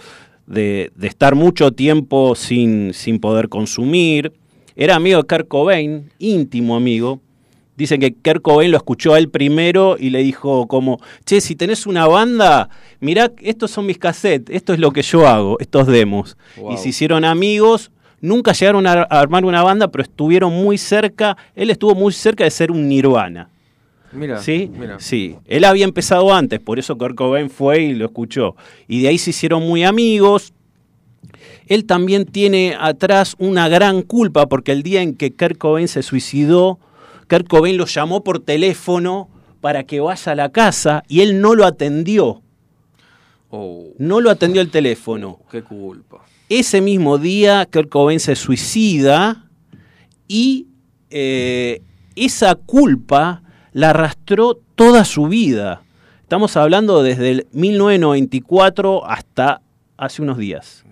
de, 0.47 0.91
de, 0.95 1.07
estar 1.07 1.35
mucho 1.35 1.71
tiempo 1.71 2.35
sin, 2.35 2.93
sin 2.93 3.19
poder 3.19 3.49
consumir. 3.49 4.33
Era 4.75 4.95
amigo 4.95 5.21
de 5.21 5.27
Kurt 5.27 5.47
Cobain, 5.47 6.11
íntimo 6.19 6.75
amigo. 6.75 7.19
Dicen 7.75 7.99
que 7.99 8.13
Kurt 8.13 8.41
Cobain 8.41 8.71
lo 8.71 8.77
escuchó 8.77 9.13
a 9.13 9.19
él 9.19 9.29
primero 9.29 9.95
y 9.99 10.09
le 10.09 10.19
dijo 10.19 10.67
como, 10.67 10.99
che, 11.25 11.41
si 11.41 11.55
tenés 11.55 11.87
una 11.87 12.07
banda, 12.07 12.69
mirá, 12.99 13.31
estos 13.41 13.71
son 13.71 13.85
mis 13.85 13.97
cassettes, 13.97 14.55
esto 14.55 14.73
es 14.73 14.79
lo 14.79 14.91
que 14.91 15.01
yo 15.01 15.27
hago, 15.27 15.57
estos 15.59 15.87
demos. 15.87 16.37
Y 16.71 16.77
se 16.77 16.89
hicieron 16.89 17.25
amigos, 17.25 17.91
Nunca 18.23 18.53
llegaron 18.53 18.87
a 18.87 19.01
armar 19.01 19.43
una 19.43 19.63
banda, 19.63 19.89
pero 19.89 20.01
estuvieron 20.01 20.53
muy 20.53 20.77
cerca. 20.77 21.35
Él 21.55 21.69
estuvo 21.69 21.93
muy 21.93 22.13
cerca 22.13 22.45
de 22.45 22.51
ser 22.51 22.71
un 22.71 22.87
Nirvana. 22.87 23.49
Mira, 24.13 24.39
¿Sí? 24.41 24.71
Sí. 24.99 25.37
Él 25.45 25.63
había 25.63 25.85
empezado 25.85 26.33
antes, 26.33 26.59
por 26.59 26.79
eso 26.79 26.97
Kurt 26.97 27.15
Cobain 27.15 27.49
fue 27.49 27.81
y 27.81 27.93
lo 27.93 28.05
escuchó. 28.05 28.55
Y 28.87 29.01
de 29.01 29.09
ahí 29.09 29.17
se 29.17 29.31
hicieron 29.31 29.63
muy 29.63 29.83
amigos. 29.83 30.53
Él 31.67 31.85
también 31.85 32.25
tiene 32.25 32.75
atrás 32.79 33.35
una 33.39 33.69
gran 33.69 34.01
culpa, 34.01 34.47
porque 34.47 34.71
el 34.71 34.83
día 34.83 35.01
en 35.01 35.15
que 35.15 35.33
Kurt 35.33 35.57
Cobain 35.57 35.87
se 35.87 36.03
suicidó, 36.03 36.79
Kurt 37.29 37.47
Cobain 37.47 37.77
lo 37.77 37.85
llamó 37.85 38.23
por 38.23 38.39
teléfono 38.39 39.29
para 39.61 39.83
que 39.83 39.99
vaya 39.99 40.33
a 40.33 40.35
la 40.35 40.51
casa 40.51 41.03
y 41.07 41.21
él 41.21 41.39
no 41.39 41.55
lo 41.55 41.65
atendió. 41.65 42.41
Oh. 43.49 43.93
No 43.97 44.19
lo 44.19 44.29
atendió 44.29 44.61
el 44.61 44.69
teléfono. 44.69 45.39
Qué 45.49 45.63
culpa. 45.63 46.25
Ese 46.49 46.81
mismo 46.81 47.17
día, 47.17 47.67
Kurt 47.71 47.89
Cobain 47.89 48.19
se 48.19 48.35
suicida 48.35 49.45
y 50.27 50.67
eh, 51.09 51.81
esa 52.15 52.55
culpa 52.55 53.41
la 53.73 53.89
arrastró 53.89 54.59
toda 54.75 55.05
su 55.05 55.27
vida. 55.27 55.81
Estamos 56.21 56.55
hablando 56.57 57.03
desde 57.03 57.31
el 57.31 57.47
1994 57.51 59.05
hasta 59.05 59.61
hace 59.97 60.21
unos 60.21 60.37
días. 60.37 60.85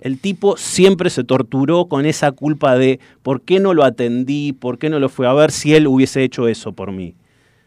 El 0.00 0.18
tipo 0.18 0.58
siempre 0.58 1.08
se 1.08 1.24
torturó 1.24 1.86
con 1.86 2.04
esa 2.04 2.32
culpa 2.32 2.76
de 2.76 3.00
por 3.22 3.40
qué 3.40 3.58
no 3.60 3.72
lo 3.72 3.84
atendí, 3.84 4.52
por 4.52 4.78
qué 4.78 4.90
no 4.90 4.98
lo 4.98 5.08
fui 5.08 5.24
a 5.24 5.32
ver 5.32 5.50
si 5.50 5.74
él 5.74 5.86
hubiese 5.86 6.22
hecho 6.22 6.46
eso 6.46 6.72
por 6.72 6.92
mí. 6.92 7.14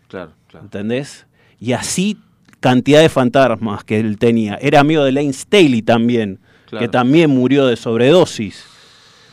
Claro, 0.07 0.33
claro. 0.47 0.65
¿Entendés? 0.65 1.25
Y 1.59 1.71
así 1.71 2.17
cantidad 2.59 3.01
de 3.01 3.09
fantasmas 3.09 3.83
que 3.83 3.99
él 3.99 4.19
tenía. 4.19 4.55
Era 4.61 4.81
amigo 4.81 5.03
de 5.03 5.13
Lane 5.13 5.33
Staley 5.33 5.81
también 5.81 6.39
que 6.69 6.87
también 6.87 7.29
murió 7.29 7.65
de 7.67 7.75
sobredosis. 7.75 8.65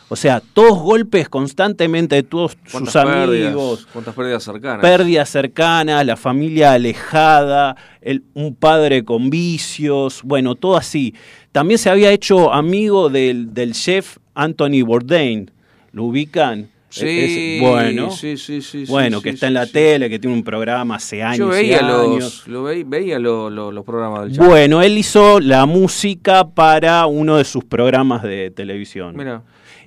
O 0.08 0.16
sea, 0.16 0.40
todos 0.40 0.78
golpes 0.78 1.28
constantemente 1.28 2.16
de 2.16 2.22
todos 2.22 2.56
sus 2.66 2.94
amigos. 2.94 3.88
¿Cuántas 3.92 4.14
pérdidas 4.14 4.44
cercanas? 4.44 4.80
Pérdidas 4.80 5.28
cercanas, 5.30 6.04
la 6.04 6.16
familia 6.16 6.72
alejada, 6.72 7.76
el, 8.00 8.22
un 8.34 8.54
padre 8.54 9.04
con 9.04 9.30
vicios, 9.30 10.20
bueno, 10.22 10.54
todo 10.54 10.76
así. 10.76 11.14
También 11.52 11.78
se 11.78 11.88
había 11.88 12.12
hecho 12.12 12.52
amigo 12.52 13.08
del, 13.08 13.54
del 13.54 13.72
chef 13.72 14.18
Anthony 14.34 14.82
Bourdain. 14.84 15.50
¿Lo 15.92 16.04
ubican? 16.04 16.68
Sí, 16.90 17.58
bueno, 17.60 18.12
sí, 18.12 18.36
sí, 18.36 18.62
sí, 18.62 18.84
bueno, 18.86 19.20
que 19.20 19.30
está 19.30 19.48
en 19.48 19.54
la 19.54 19.66
tele, 19.66 20.08
que 20.08 20.20
tiene 20.20 20.36
un 20.36 20.44
programa 20.44 20.94
hace 20.94 21.24
años. 21.24 21.38
Yo 21.38 21.48
veía, 21.48 21.82
Los, 21.82 22.46
lo 22.46 22.62
veía 22.62 23.18
los 23.18 23.84
programas 23.84 24.22
del 24.22 24.36
chat. 24.36 24.46
Bueno, 24.46 24.80
él 24.80 24.96
hizo 24.96 25.40
la 25.40 25.66
música 25.66 26.46
para 26.46 27.06
uno 27.06 27.36
de 27.36 27.44
sus 27.44 27.64
programas 27.64 28.22
de 28.22 28.52
televisión. 28.52 29.16
Mira. 29.16 29.42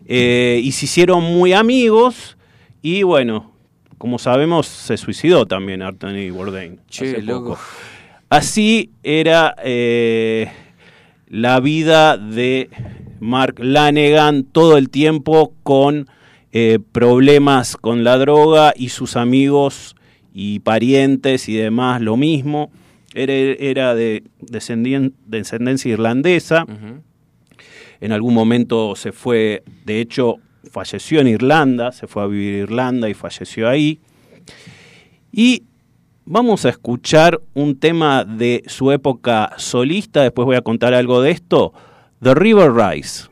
Eh, 0.10 0.62
y 0.64 0.72
se 0.72 0.86
hicieron 0.86 1.24
muy 1.24 1.52
amigos 1.52 2.38
y 2.82 3.04
bueno, 3.04 3.52
como 3.98 4.20
sabemos, 4.20 4.68
se 4.68 4.96
suicidó 4.96 5.46
también 5.46 5.82
Anthony 5.82 6.32
Bourdain. 6.32 6.80
Che, 6.88 7.22
loco. 7.22 7.58
Así 8.30 8.92
era 9.04 9.56
eh, 9.64 10.50
la 11.28 11.60
vida 11.60 12.18
de 12.18 12.70
Mark 13.20 13.56
Lanegan 13.60 14.44
todo 14.44 14.78
el 14.78 14.90
tiempo 14.90 15.54
con 15.64 16.08
eh, 16.52 16.80
problemas 16.92 17.76
con 17.76 18.04
la 18.04 18.18
droga 18.18 18.74
y 18.76 18.90
sus 18.90 19.16
amigos 19.16 19.96
y 20.34 20.60
parientes 20.60 21.50
y 21.50 21.56
demás 21.56 22.02
lo 22.02 22.16
mismo. 22.18 22.72
Era, 23.14 23.34
era 23.34 23.96
de, 23.96 24.24
descendencia 24.40 25.92
irlandesa. 25.92 26.66
En 28.00 28.12
algún 28.12 28.34
momento 28.34 28.96
se 28.96 29.12
fue, 29.12 29.64
de 29.86 30.02
hecho, 30.02 30.36
falleció 30.72 31.20
en 31.20 31.28
Irlanda, 31.28 31.92
se 31.92 32.08
fue 32.08 32.24
a 32.24 32.28
vivir 32.28 32.56
a 32.56 32.58
Irlanda 32.64 33.10
y 33.10 33.14
falleció 33.14 33.68
ahí. 33.68 34.00
Y 35.32 35.64
vamos 36.26 36.66
a 36.66 36.70
escuchar 36.70 37.42
un 37.54 37.80
tema 37.80 38.24
de 38.26 38.64
su 38.68 38.92
época 38.92 39.54
solista, 39.58 40.24
después 40.24 40.46
voy 40.46 40.56
a 40.56 40.62
contar 40.62 40.94
algo 40.94 41.22
de 41.22 41.32
esto, 41.32 41.74
The 42.22 42.36
River 42.36 42.74
Rise. 42.74 43.30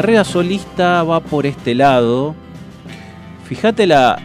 Carrera 0.00 0.24
solista 0.24 1.02
va 1.02 1.20
por 1.20 1.44
este 1.44 1.74
lado. 1.74 2.34
Fíjate 3.44 3.86
la, 3.86 4.16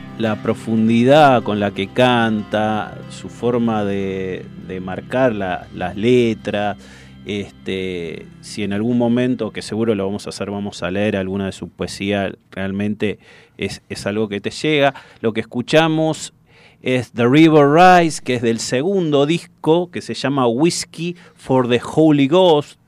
profundidad 0.41 1.43
con 1.43 1.59
la 1.59 1.71
que 1.71 1.87
canta, 1.87 2.97
su 3.09 3.27
forma 3.27 3.83
de, 3.83 4.45
marcar 4.81 5.35
la- 5.35 5.67
las 5.75 5.97
letras. 5.97 6.77
Este, 7.25 8.25
si 8.39 8.63
en 8.63 8.71
algún 8.71 8.97
momento, 8.97 9.51
que 9.51 9.61
seguro 9.61 9.95
lo 9.95 10.05
vamos 10.05 10.27
a 10.27 10.29
hacer, 10.29 10.49
vamos 10.49 10.81
a 10.81 10.91
leer 10.91 11.17
alguna 11.17 11.47
de 11.47 11.51
su 11.51 11.67
poesía, 11.67 12.31
realmente 12.51 13.19
es 13.57 13.81
algo 14.05 14.29
que 14.29 14.39
te 14.39 14.51
llega. 14.51 14.93
Lo 15.19 15.33
que 15.33 15.41
escuchamos 15.41 16.33
es 16.81 17.11
The 17.11 17.27
River 17.27 17.67
Rise, 17.67 18.21
que 18.23 18.35
es 18.35 18.41
del 18.41 18.59
segundo 18.59 19.25
disco, 19.25 19.91
que 19.91 19.99
se 20.01 20.13
llama 20.13 20.47
Whiskey 20.47 21.17
for 21.35 21.67
the 21.67 21.81
Holy 21.83 22.29
Ghost, 22.29 22.79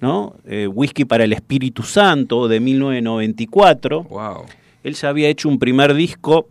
¿no? 0.00 0.34
Eh, 0.46 0.66
Whisky 0.66 1.04
para 1.04 1.24
el 1.24 1.32
Espíritu 1.32 1.82
Santo 1.82 2.48
de 2.48 2.60
1994. 2.60 4.04
Wow. 4.04 4.44
Él 4.82 4.94
ya 4.94 5.08
había 5.08 5.28
hecho 5.28 5.48
un 5.48 5.58
primer 5.58 5.94
disco, 5.94 6.48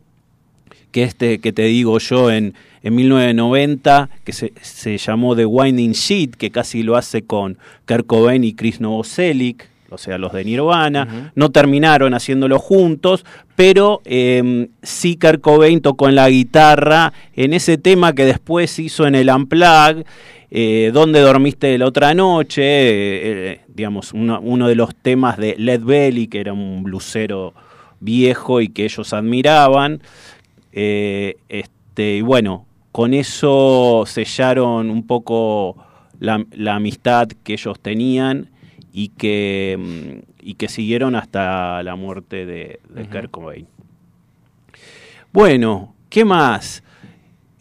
que 0.91 1.03
este 1.03 1.39
que 1.39 1.51
te 1.51 1.63
digo 1.63 1.97
yo 1.99 2.31
en, 2.31 2.53
en 2.83 2.95
1990, 2.95 4.09
que 4.23 4.33
se, 4.33 4.53
se 4.61 4.97
llamó 4.97 5.35
The 5.35 5.45
Winding 5.45 5.91
Sheet, 5.91 6.35
que 6.35 6.51
casi 6.51 6.83
lo 6.83 6.95
hace 6.95 7.23
con 7.23 7.57
Kurt 7.87 8.05
Cobain 8.05 8.43
y 8.43 8.53
Chris 8.53 8.79
Novoselic, 8.79 9.69
o 9.93 9.97
sea, 9.97 10.17
los 10.17 10.33
de 10.33 10.43
Nirvana. 10.43 11.31
No 11.35 11.51
terminaron 11.51 12.13
haciéndolo 12.13 12.59
juntos, 12.59 13.25
pero 13.55 14.01
eh, 14.05 14.67
sí 14.81 15.17
Kurt 15.17 15.41
Cobain 15.41 15.81
tocó 15.81 16.09
en 16.09 16.15
la 16.15 16.29
guitarra 16.29 17.13
en 17.35 17.53
ese 17.53 17.77
tema 17.77 18.13
que 18.13 18.25
después 18.25 18.79
hizo 18.79 19.05
en 19.05 19.15
el 19.15 19.29
Unplugged, 19.29 20.05
eh, 20.55 20.91
¿Dónde 20.93 21.19
dormiste 21.19 21.75
la 21.79 21.87
otra 21.87 22.13
noche? 22.13 22.61
Eh, 22.61 23.51
eh, 23.53 23.61
digamos, 23.69 24.13
uno, 24.13 24.67
de 24.67 24.75
los 24.75 24.93
temas 24.93 25.37
de 25.37 25.55
Led 25.57 25.81
Belly, 25.81 26.27
que 26.27 26.41
era 26.41 26.53
un 26.53 26.83
blusero 26.83 27.55
viejo 27.99 28.61
y 28.61 28.69
que 28.69 28.83
ellos 28.83 29.13
admiraban. 29.13 30.03
Eh, 30.71 31.37
este, 31.49 32.17
y 32.17 32.21
bueno, 32.21 32.67
con 32.91 33.15
eso 33.15 34.03
sellaron 34.05 34.91
un 34.91 35.07
poco 35.07 35.75
la, 36.19 36.45
la 36.51 36.75
amistad 36.75 37.29
que 37.43 37.53
ellos 37.53 37.79
tenían 37.79 38.51
y 38.91 39.07
que, 39.07 39.75
mm, 39.79 40.32
y 40.43 40.55
que 40.55 40.67
siguieron 40.67 41.15
hasta 41.15 41.81
la 41.83 41.95
muerte 41.95 42.45
de, 42.45 42.79
de 42.89 43.05
Kurt 43.05 43.31
Cobain. 43.31 43.67
Bueno, 45.31 45.95
¿qué 46.09 46.25
más? 46.25 46.83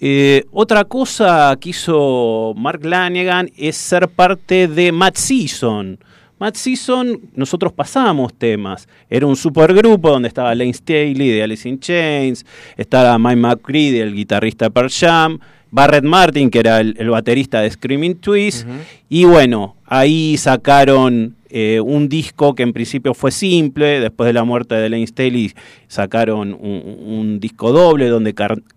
Eh, 0.05 0.45
otra 0.51 0.85
cosa 0.85 1.57
que 1.61 1.71
hizo 1.71 2.55
Mark 2.57 2.85
Lanegan 2.85 3.49
es 3.57 3.77
ser 3.77 4.09
parte 4.09 4.67
de 4.67 4.91
Matt 4.91 5.15
Season. 5.15 5.97
Matt 6.41 6.57
Season, 6.57 7.21
nosotros 7.37 7.73
pasamos 7.73 8.35
temas. 8.35 8.89
Era 9.09 9.27
un 9.29 9.37
supergrupo 9.37 10.11
donde 10.11 10.27
estaba 10.27 10.57
Lane 10.57 10.75
Staley 10.75 11.31
de 11.31 11.43
Alice 11.45 11.69
in 11.69 11.79
Chains, 11.79 12.45
estaba 12.77 13.17
Mike 13.17 13.37
McCready, 13.37 14.01
el 14.01 14.13
guitarrista 14.13 14.65
de 14.65 14.71
Pearl 14.73 14.91
Jam, 14.91 15.39
Barrett 15.73 16.05
Martin, 16.05 16.51
que 16.51 16.61
era 16.61 16.81
el, 16.81 16.95
el 16.99 17.09
baterista 17.09 17.63
de 17.63 17.71
Screaming 17.71 18.17
Twist. 18.17 18.67
Y 19.09 19.25
bueno, 19.25 19.77
ahí 19.87 20.37
sacaron 20.37 21.35
eh, 21.49 21.81
un 21.81 22.11
disco 22.11 22.55
que 22.55 22.63
en 22.63 22.75
principio 22.75 23.15
fue 23.15 23.31
simple. 23.31 23.99
Después 23.99 24.27
de 24.27 24.35
la 24.35 24.45
muerte 24.45 24.75
de 24.75 24.91
Lane 24.91 25.07
Staley, 25.07 25.53
sacaron 25.89 26.53
un, 26.53 26.99
un 27.07 27.41
disco 27.41 27.73
doble 27.73 28.09
donde 28.09 28.35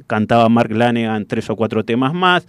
cantaba 0.08 0.48
Mark 0.48 0.72
Lanegan 0.72 1.26
tres 1.26 1.50
o 1.50 1.58
cuatro 1.58 1.84
temas 1.84 2.14
más. 2.14 2.48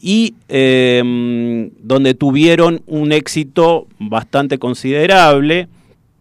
Y 0.00 0.34
eh, 0.48 1.70
donde 1.78 2.14
tuvieron 2.14 2.80
un 2.86 3.12
éxito 3.12 3.86
bastante 3.98 4.58
considerable. 4.58 5.68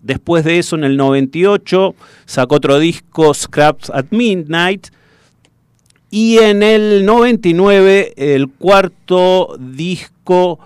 Después 0.02 0.44
de 0.44 0.58
eso, 0.60 0.76
en 0.76 0.84
el 0.84 0.98
98, 0.98 1.96
sacó 2.26 2.56
otro 2.56 2.78
disco, 2.78 3.34
Scraps 3.34 3.90
at 3.90 4.08
Midnight. 4.12 4.88
Y 6.16 6.38
en 6.38 6.62
el 6.62 7.08
99, 7.08 8.14
el 8.18 8.48
cuarto 8.48 9.58
disco 9.60 10.60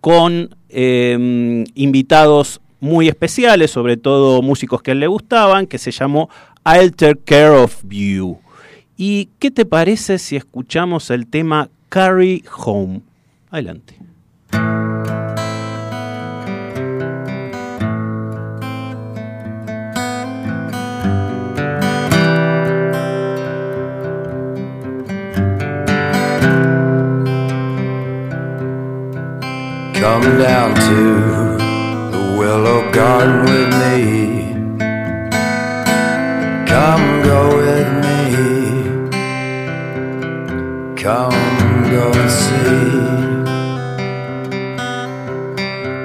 con 0.00 0.54
eh, 0.68 1.64
invitados 1.74 2.60
muy 2.78 3.08
especiales, 3.08 3.72
sobre 3.72 3.96
todo 3.96 4.42
músicos 4.42 4.80
que 4.80 4.92
a 4.92 4.94
él 4.94 5.00
le 5.00 5.08
gustaban, 5.08 5.66
que 5.66 5.78
se 5.78 5.90
llamó 5.90 6.30
I'll 6.64 6.94
Take 6.94 7.18
Care 7.24 7.48
of 7.48 7.82
You. 7.90 8.38
¿Y 8.96 9.30
qué 9.40 9.50
te 9.50 9.64
parece 9.64 10.20
si 10.20 10.36
escuchamos 10.36 11.10
el 11.10 11.26
tema 11.26 11.68
Carry 11.88 12.44
Home? 12.64 13.00
Adelante. 13.50 13.96
Come 30.02 30.36
down 30.36 30.74
to 30.74 31.00
the 32.10 32.24
willow 32.36 32.90
garden 32.90 33.44
with 33.44 33.70
me. 33.82 33.96
Come 36.66 37.22
go 37.22 37.40
with 37.56 37.88
me. 38.02 38.18
Come 41.00 41.38
go 41.88 42.04
and 42.20 42.30
see. 42.42 42.82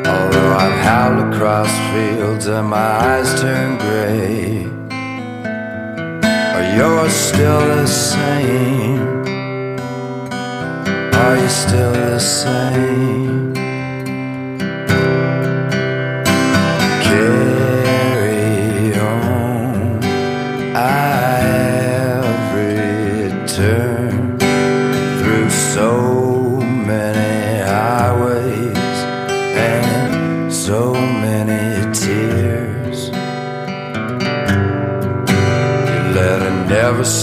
Although 0.07 0.51
I've 0.61 0.79
howled 0.85 1.33
across 1.33 1.71
fields 1.91 2.45
and 2.45 2.67
my 2.69 2.77
eyes 2.77 3.41
turn 3.41 3.79
gray, 3.79 4.67
are 6.55 6.67
yours 6.77 7.13
still 7.13 7.65
the 7.77 7.87
same? 7.87 9.01
Are 11.15 11.35
you 11.35 11.49
still 11.49 11.93
the 11.93 12.19
same? 12.19 13.26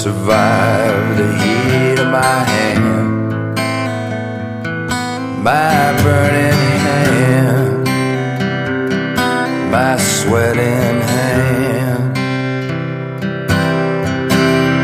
Never 0.05 0.19
survived 0.19 1.19
the 1.19 1.33
heat 1.39 1.99
of 1.99 2.09
my 2.11 2.45
hand. 2.45 3.55
My 5.43 6.03
burning 6.03 6.59
hand, 6.85 7.85
my 9.71 9.97
sweating 9.97 11.01
hand. 11.13 12.17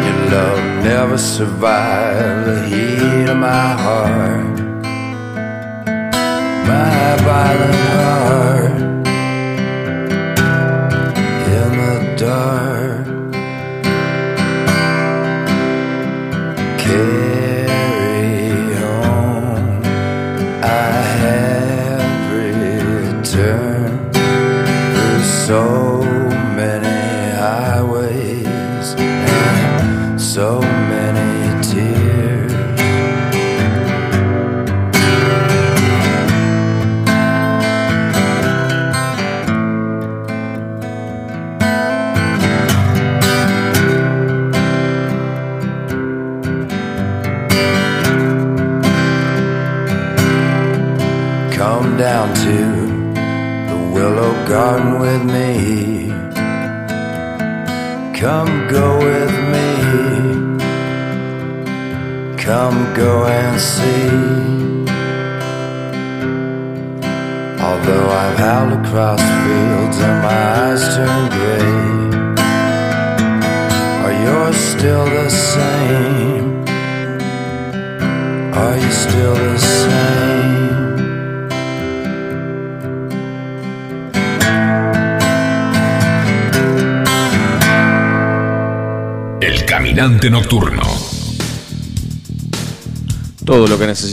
Your 0.04 0.30
love 0.30 0.84
never 0.84 1.18
survived 1.18 2.46
the 2.46 2.62
heat 2.68 3.28
of 3.28 3.36
my 3.36 3.72
heart, 3.84 4.58
my 6.66 7.16
violent 7.24 7.74
heart 7.74 8.59
Carry 16.91 17.29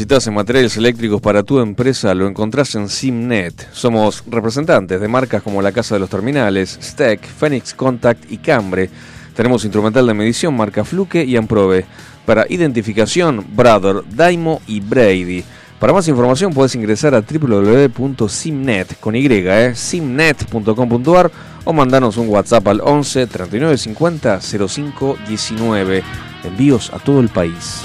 necesitas 0.07 0.27
en 0.27 0.35
materiales 0.35 0.77
eléctricos 0.77 1.19
para 1.19 1.43
tu 1.43 1.59
empresa 1.59 2.13
lo 2.13 2.29
encontrás 2.29 2.75
en 2.75 2.87
Simnet. 2.87 3.67
Somos 3.73 4.23
representantes 4.25 5.01
de 5.01 5.07
marcas 5.09 5.43
como 5.43 5.61
la 5.61 5.73
Casa 5.73 5.95
de 5.95 5.99
los 5.99 6.09
Terminales, 6.09 6.79
Steck, 6.81 7.25
Phoenix 7.25 7.73
Contact 7.73 8.31
y 8.31 8.37
Cambre. 8.37 8.89
Tenemos 9.35 9.65
instrumental 9.65 10.07
de 10.07 10.13
medición 10.13 10.55
marca 10.55 10.85
Fluke 10.85 11.25
y 11.25 11.35
Amprobe. 11.35 11.85
Para 12.25 12.45
identificación, 12.47 13.45
Brother, 13.53 14.01
Daimo 14.09 14.61
y 14.65 14.79
Brady. 14.79 15.43
Para 15.77 15.91
más 15.91 16.07
información 16.07 16.53
puedes 16.53 16.73
ingresar 16.75 17.13
a 17.13 17.19
www.simnet 17.19 19.01
con 19.01 19.13
y, 19.13 19.27
eh, 19.29 19.75
simnet.com.ar 19.75 21.31
o 21.65 21.73
mandarnos 21.73 22.15
un 22.15 22.29
WhatsApp 22.29 22.65
al 22.69 22.79
11 22.81 23.27
39 23.27 23.77
50 23.77 24.39
05 24.39 25.17
19. 25.27 26.03
Envíos 26.45 26.93
a 26.93 26.99
todo 26.99 27.19
el 27.19 27.27
país. 27.27 27.83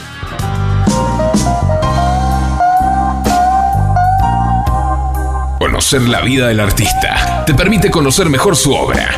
Conocer 5.92 6.08
la 6.10 6.22
vida 6.22 6.48
del 6.48 6.58
artista 6.58 7.44
te 7.44 7.52
permite 7.52 7.90
conocer 7.90 8.26
mejor 8.30 8.56
su 8.56 8.72
obra. 8.72 9.10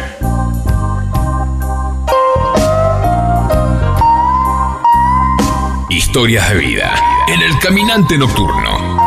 Historias 5.89 6.49
de 6.49 6.57
vida 6.57 6.93
en 7.29 7.43
el 7.43 7.57
caminante 7.61 8.19
nocturno. 8.19 9.05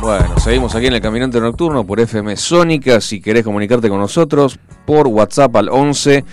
Bueno, 0.00 0.40
seguimos 0.40 0.74
aquí 0.74 0.86
en 0.86 0.94
el 0.94 1.00
Caminante 1.00 1.38
Nocturno 1.38 1.86
por 1.86 2.00
FM 2.00 2.36
Sónica. 2.36 3.00
Si 3.00 3.20
querés 3.20 3.44
comunicarte 3.44 3.88
con 3.88 4.00
nosotros, 4.00 4.58
por 4.86 5.06
WhatsApp 5.06 5.54
al 5.54 5.68
11 5.68 6.24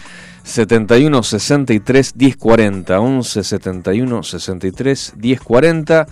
71 0.56 1.22
63 1.24 2.16
1040. 2.16 3.00
11 3.00 3.44
71 3.44 4.24
63 4.24 5.14
1040. 5.18 6.08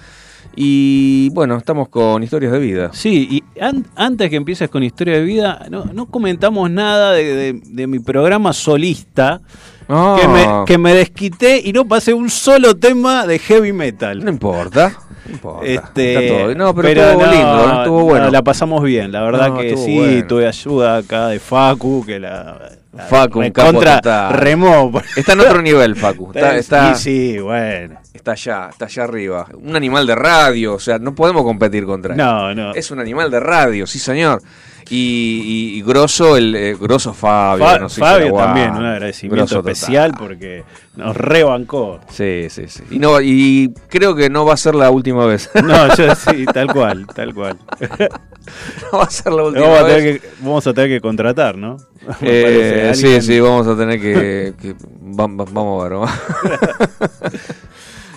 Y 0.56 1.30
bueno, 1.30 1.58
estamos 1.58 1.90
con 1.90 2.22
historias 2.22 2.52
de 2.52 2.60
vida. 2.60 2.90
Sí, 2.94 3.28
y 3.56 3.60
an- 3.60 3.88
antes 3.96 4.30
que 4.30 4.36
empieces 4.36 4.70
con 4.70 4.84
historia 4.84 5.16
de 5.16 5.24
vida, 5.24 5.66
no, 5.72 5.86
no 5.86 6.06
comentamos 6.08 6.70
nada 6.70 7.14
de, 7.14 7.60
de- 7.64 7.88
mi 7.88 8.00
programa 8.00 8.54
solista, 8.54 9.42
Ah, 9.90 10.18
que, 10.20 10.28
me, 10.28 10.46
que 10.66 10.78
me 10.78 10.94
desquité 10.94 11.62
y 11.64 11.74
no 11.74 11.86
pasé 11.86 12.14
un 12.14 12.30
solo 12.30 12.76
tema 12.76 13.26
de 13.28 13.40
heavy 13.40 13.74
metal. 13.74 14.24
No 14.24 14.30
importa. 14.30 14.94
No 15.26 15.34
importa. 15.34 15.66
Este, 15.66 16.14
Está 16.28 16.38
todo. 16.46 16.56
No, 16.56 16.76
pero, 16.76 17.02
estuvo 17.02 17.26
no, 17.26 17.32
lindo, 17.32 17.80
estuvo 17.80 18.04
bueno. 18.04 18.26
no, 18.26 18.32
la 18.32 18.42
pasamos 18.44 18.84
bien, 18.84 19.12
la 19.12 19.22
verdad 19.24 19.58
que 19.58 19.70
estuvo 19.74 19.86
sí, 20.06 20.24
tuve 20.28 20.48
ayuda 20.48 20.98
acá 20.98 21.28
de 21.30 21.40
Facu, 21.40 22.04
que 22.06 22.20
la 22.20 22.72
Facu, 23.10 23.40
un 23.40 23.46
recontra 23.46 23.96
total. 23.98 24.34
remó. 24.34 24.92
Está 25.16 25.34
en 25.34 25.40
otro 25.40 25.62
nivel, 25.62 25.96
Facu. 25.96 26.32
Está, 26.34 26.56
está, 26.58 26.96
Sí, 26.96 27.34
sí, 27.34 27.40
bueno. 27.40 28.00
está 28.14 28.34
allá, 28.34 28.68
está 28.70 28.86
allá 28.86 29.04
arriba. 29.04 29.48
Un 29.54 29.76
animal 29.76 30.06
de 30.06 30.16
radio, 30.16 30.76
o 30.76 30.80
sea, 30.80 31.00
no 31.00 31.16
podemos 31.16 31.44
competir 31.44 31.86
contra 31.86 32.14
él. 32.14 32.18
No, 32.18 32.54
no. 32.54 32.74
Es 32.74 32.92
un 32.92 33.00
animal 33.00 33.32
de 33.32 33.40
radio, 33.40 33.88
sí 33.88 33.98
señor. 34.00 34.42
Y, 34.90 35.42
y, 35.76 35.78
y 35.78 35.82
grosso, 35.82 36.36
el 36.38 36.56
eh, 36.56 36.76
grosso 36.80 37.14
Fabio. 37.14 37.66
Fa- 37.66 37.90
Fabio 37.90 38.34
también, 38.34 38.72
un 38.72 38.86
agradecimiento 38.86 39.46
total. 39.56 39.72
especial 39.72 40.14
porque 40.18 40.64
nos 40.96 41.16
rebancó. 41.16 42.00
Sí, 42.10 42.48
sí, 42.50 42.68
sí. 42.68 42.84
Y, 42.92 43.00
no, 43.00 43.22
y 43.22 43.74
creo 43.90 44.16
que 44.16 44.30
no 44.30 44.46
va 44.46 44.54
a 44.54 44.58
ser 44.58 44.76
la 44.76 44.92
última 44.92 45.26
vez. 45.26 45.50
No, 45.64 45.96
yo 45.96 46.14
sí, 46.16 46.46
tal 46.54 46.68
cual, 46.74 47.08
tal 47.08 47.34
cual. 47.34 47.58
no 48.92 48.98
va 49.00 49.04
a 49.06 49.10
ser 49.10 49.32
la 49.34 49.44
última 49.44 49.66
Vamos 49.68 49.80
a, 49.80 49.84
vez. 49.84 50.22
que, 50.22 50.28
vamos 50.42 50.68
a 50.68 50.74
tener 50.74 50.90
que 50.90 51.02
contratar, 51.02 51.58
¿no? 51.58 51.78
Eh, 52.22 52.82
parece, 52.92 53.22
sí, 53.22 53.28
sí, 53.28 53.40
vamos 53.40 53.66
a 53.68 53.78
tener 53.78 54.00
que... 54.02 54.54
que- 54.62 54.74
va- 55.18 55.28
va- 55.28 55.46
vamos 55.52 55.80
a 55.86 55.90
ver. 55.90 55.98
vamos. 55.98 56.12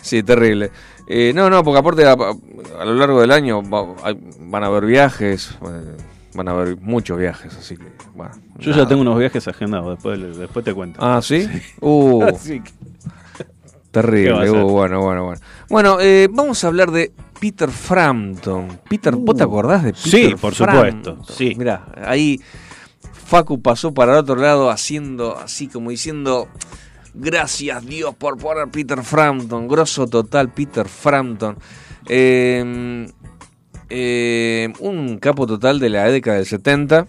sí, 0.03 0.23
terrible. 0.23 0.71
Eh, 1.09 1.33
no, 1.35 1.49
no, 1.49 1.63
porque 1.63 1.79
aparte 1.79 2.05
a, 2.05 2.13
a 2.13 2.85
lo 2.85 2.95
largo 2.95 3.21
del 3.21 3.31
año 3.31 3.63
va- 3.63 3.95
hay- 4.03 4.19
van 4.41 4.65
a 4.65 4.67
haber 4.67 4.85
viajes, 4.87 5.57
eh, 5.63 5.97
van 6.37 6.49
a 6.49 6.53
haber 6.53 6.77
muchos 6.81 7.19
viajes, 7.19 7.57
así 7.57 7.77
que... 7.77 7.87
Bueno, 8.15 8.33
Yo 8.59 8.71
nada. 8.71 8.83
ya 8.83 8.89
tengo 8.89 9.03
unos 9.03 9.19
viajes 9.19 9.47
agendados, 9.49 9.91
después, 9.97 10.37
después 10.39 10.65
te 10.65 10.75
cuento. 10.75 10.99
Ah, 11.03 11.21
¿sí? 11.23 11.49
Uh, 11.81 12.23
Así 12.35 12.61
que- 12.61 12.73
¿Qué 12.73 13.45
va 13.45 14.03
terrible. 14.03 14.51
Uh, 14.51 14.69
bueno, 14.69 15.01
bueno, 15.01 15.25
bueno. 15.25 15.41
Bueno, 15.71 15.97
eh, 16.01 16.29
vamos 16.31 16.63
a 16.63 16.67
hablar 16.67 16.91
de 16.91 17.13
Peter 17.41 17.71
Frampton. 17.71 18.79
Peter, 18.89 19.17
¿vos 19.17 19.37
te 19.37 19.43
acordás 19.43 19.85
de 19.85 19.93
Peter 19.95 20.11
Sí, 20.31 20.35
por 20.39 20.55
Frampton? 20.55 21.17
supuesto, 21.17 21.33
sí. 21.33 21.55
Mirá, 21.57 21.87
ahí 22.05 22.39
Facu 23.27 23.61
pasó 23.63 23.95
para 23.95 24.13
el 24.13 24.19
otro 24.19 24.37
lado 24.37 24.71
haciendo 24.71 25.37
así 25.39 25.67
como 25.69 25.91
diciendo... 25.91 26.49
Gracias 27.19 27.87
Dios 27.87 28.15
por 28.15 28.37
poner 28.37 28.69
Peter 28.69 29.03
Frampton, 29.03 29.67
grosso 29.67 30.07
total 30.07 30.53
Peter 30.53 30.87
Frampton. 30.87 31.57
Eh, 32.07 33.07
eh, 33.91 34.73
un 34.81 35.19
capo 35.19 35.47
total 35.47 35.79
de 35.79 35.89
la 35.91 36.05
década 36.11 36.37
del 36.39 36.47
70, 36.47 37.07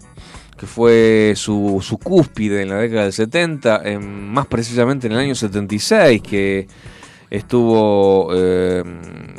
que 0.56 0.66
fue 0.66 1.34
su, 1.36 1.78
su 1.82 1.98
cúspide 1.98 2.62
en 2.62 2.68
la 2.70 2.76
década 2.78 3.04
del 3.04 3.12
70, 3.12 3.82
en- 3.84 4.28
más 4.30 4.46
precisamente 4.46 5.06
en 5.06 5.12
el 5.14 5.18
año 5.20 5.34
76, 5.34 6.20
que 6.22 6.66
estuvo, 7.30 8.30
eh, 8.34 8.82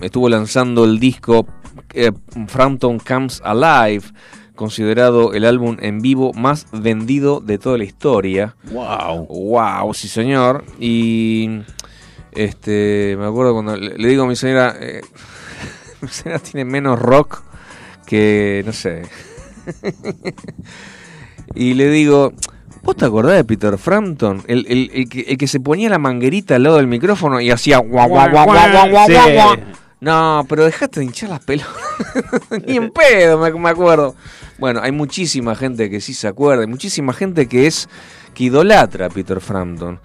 estuvo 0.01 0.29
lanzando 0.29 0.85
el 0.85 0.99
disco 0.99 1.45
eh, 1.93 2.11
Frampton 2.47 2.99
Comes 2.99 3.41
Alive, 3.43 4.03
considerado 4.55 5.33
el 5.33 5.45
álbum 5.45 5.77
en 5.79 5.99
vivo 5.99 6.33
más 6.33 6.67
vendido 6.71 7.39
de 7.39 7.57
toda 7.57 7.77
la 7.77 7.83
historia. 7.85 8.55
Wow. 8.71 9.25
Wow, 9.27 9.93
sí 9.93 10.07
señor. 10.07 10.63
Y 10.79 11.61
este, 12.33 13.15
me 13.17 13.25
acuerdo 13.25 13.53
cuando 13.53 13.75
le, 13.75 13.97
le 13.97 14.07
digo 14.07 14.23
a 14.23 14.27
mi 14.27 14.35
señora, 14.35 14.75
señora 16.09 16.39
tiene 16.39 16.65
menos 16.65 16.99
rock 16.99 17.41
que, 18.05 18.63
no 18.65 18.73
sé. 18.73 19.03
y 21.55 21.73
le 21.73 21.89
digo, 21.89 22.33
¿vos 22.83 22.95
te 22.95 23.05
acordás 23.05 23.35
de 23.35 23.43
Peter 23.43 23.77
Frampton? 23.77 24.43
El, 24.47 24.65
el- 24.69 24.91
el 24.93 25.09
que, 25.09 25.21
el 25.21 25.37
que 25.37 25.47
se 25.47 25.59
ponía 25.59 25.89
la 25.89 25.99
manguerita 25.99 26.55
al 26.55 26.63
lado 26.63 26.77
del 26.77 26.87
micrófono 26.87 27.39
y 27.41 27.51
hacía 27.51 27.77
guau, 27.79 28.07
guau, 28.09 28.29
guau, 28.29 28.45
guau, 28.45 28.71
guau, 28.71 28.89
guau, 28.89 29.07
Sí. 29.07 29.13
guau, 29.13 29.31
guau. 29.33 29.55
No, 30.01 30.45
pero 30.47 30.63
dejaste 30.63 31.01
de 31.01 31.07
hinchar 31.07 31.29
las 31.29 31.41
pelotas. 31.41 31.73
Ni 32.65 32.77
en 32.77 32.89
pedo, 32.91 33.37
me, 33.37 33.51
me 33.51 33.69
acuerdo. 33.69 34.15
Bueno, 34.57 34.79
hay 34.81 34.91
muchísima 34.93 35.55
gente 35.55 35.89
que 35.89 35.99
sí 35.99 36.13
se 36.13 36.27
acuerda, 36.27 36.61
hay 36.61 36.69
muchísima 36.69 37.11
gente 37.13 37.47
que 37.47 37.67
es 37.67 37.89
que 38.33 38.45
idolatra 38.45 39.07
a 39.07 39.09
Peter 39.09 39.41
Frampton. 39.41 39.99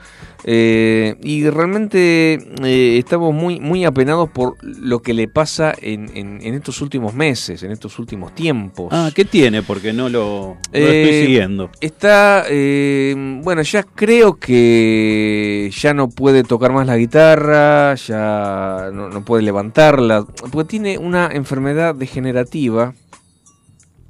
Eh, 0.47 1.17
y 1.23 1.49
realmente 1.49 2.35
eh, 2.63 2.99
estamos 2.99 3.33
muy, 3.33 3.61
muy 3.61 3.87
apenados 3.87 4.29
por 4.29 4.57
lo 4.63 5.01
que 5.01 5.15
le 5.15 5.27
pasa 5.27 5.73
en, 5.81 6.11
en- 6.15 6.39
en 6.43 6.53
estos 6.55 6.83
últimos 6.83 7.15
meses, 7.15 7.63
en 7.63 7.71
estos 7.71 7.99
últimos 7.99 8.35
tiempos. 8.35 8.89
Ah, 8.91 9.11
¿qué 9.15 9.25
tiene? 9.25 9.63
Porque 9.63 9.95
no 9.95 10.11
lo, 10.11 10.59
no 10.73 10.79
lo 10.79 10.79
Eh, 10.79 11.03
estoy 11.03 11.27
siguiendo. 11.27 11.71
Está, 11.81 12.45
eh, 12.51 13.15
bueno, 13.43 13.63
ya 13.63 13.85
creo 13.85 14.35
que 14.39 15.71
ya 15.75 15.95
no 15.95 16.11
puede 16.11 16.43
tocar 16.45 16.73
más 16.73 16.87
la 16.87 16.99
guitarra, 16.99 17.95
ya 17.95 18.91
no, 18.93 19.09
no 19.09 19.25
puede 19.25 19.43
levantarla, 19.45 20.27
porque 20.53 20.69
tiene 20.69 20.99
una 20.99 21.31
enfermedad 21.33 21.95
degenerativa 21.95 22.93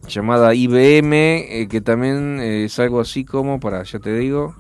llamada 0.09 0.53
IBM, 0.55 1.69
que 1.71 1.81
también 1.81 2.41
es 2.41 2.79
algo 2.79 3.01
así 3.01 3.25
como, 3.25 3.61
para, 3.61 3.83
ya 3.85 3.99
te 4.01 4.15
digo, 4.19 4.55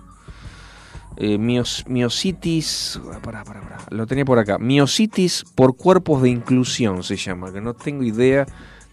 eh, 1.16 1.38
mios- 1.38 1.84
miositis, 1.86 3.00
pará, 3.22 3.44
pará, 3.44 3.60
pará, 3.60 3.78
lo 3.90 4.06
tenía 4.06 4.24
por 4.24 4.38
acá, 4.38 4.58
miositis 4.58 5.44
por 5.54 5.76
cuerpos 5.76 6.22
de 6.22 6.30
inclusión 6.30 7.02
se 7.02 7.16
llama, 7.16 7.52
que 7.52 7.60
no 7.60 7.74
tengo 7.74 8.02
idea 8.02 8.46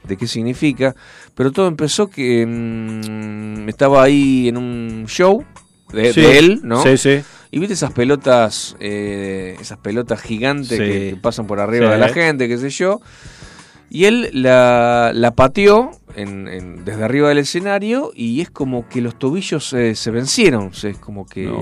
de 0.04 0.18
qué 0.18 0.28
significa, 0.28 0.96
pero 1.36 1.52
todo 1.52 1.68
empezó 1.68 2.08
que 2.10 2.46
mm, 2.46 3.70
estaba 3.70 4.04
ahí 4.04 4.48
en 4.48 4.58
un 4.58 5.06
show 5.08 5.44
de, 5.94 6.14
Sí. 6.14 6.22
de 6.22 6.38
él, 6.40 6.62
¿no? 6.64 6.82
Sí, 6.84 6.98
sí. 6.98 7.22
Y 7.52 7.60
viste 7.60 7.74
esas 7.74 7.92
pelotas, 7.92 8.76
eh, 8.80 9.58
esas 9.60 9.78
pelotas 9.80 10.22
gigantes 10.22 10.70
Sí. 10.70 10.78
que, 10.78 11.10
que 11.12 11.18
pasan 11.22 11.48
por 11.48 11.60
arriba 11.60 11.88
Sí. 11.88 11.92
de 11.94 11.98
la 11.98 12.10
gente, 12.10 12.48
qué 12.48 12.58
sé 12.58 12.70
yo. 12.70 13.02
Y 13.90 14.06
él 14.06 14.30
la, 14.34 15.12
la 15.14 15.32
pateó 15.32 15.92
en- 16.16 16.48
en- 16.48 16.86
desde 16.86 17.04
arriba 17.04 17.28
del 17.28 17.40
escenario 17.40 18.12
y 18.16 18.40
es 18.40 18.50
como 18.50 18.88
que 18.88 19.02
los 19.02 19.20
tobillos 19.20 19.74
eh, 19.74 19.96
se 19.96 20.12
vencieron. 20.12 20.68
o 20.68 20.74
sea, 20.74 20.92
es 20.92 20.98
como 20.98 21.26
que 21.26 21.44
No. 21.46 21.60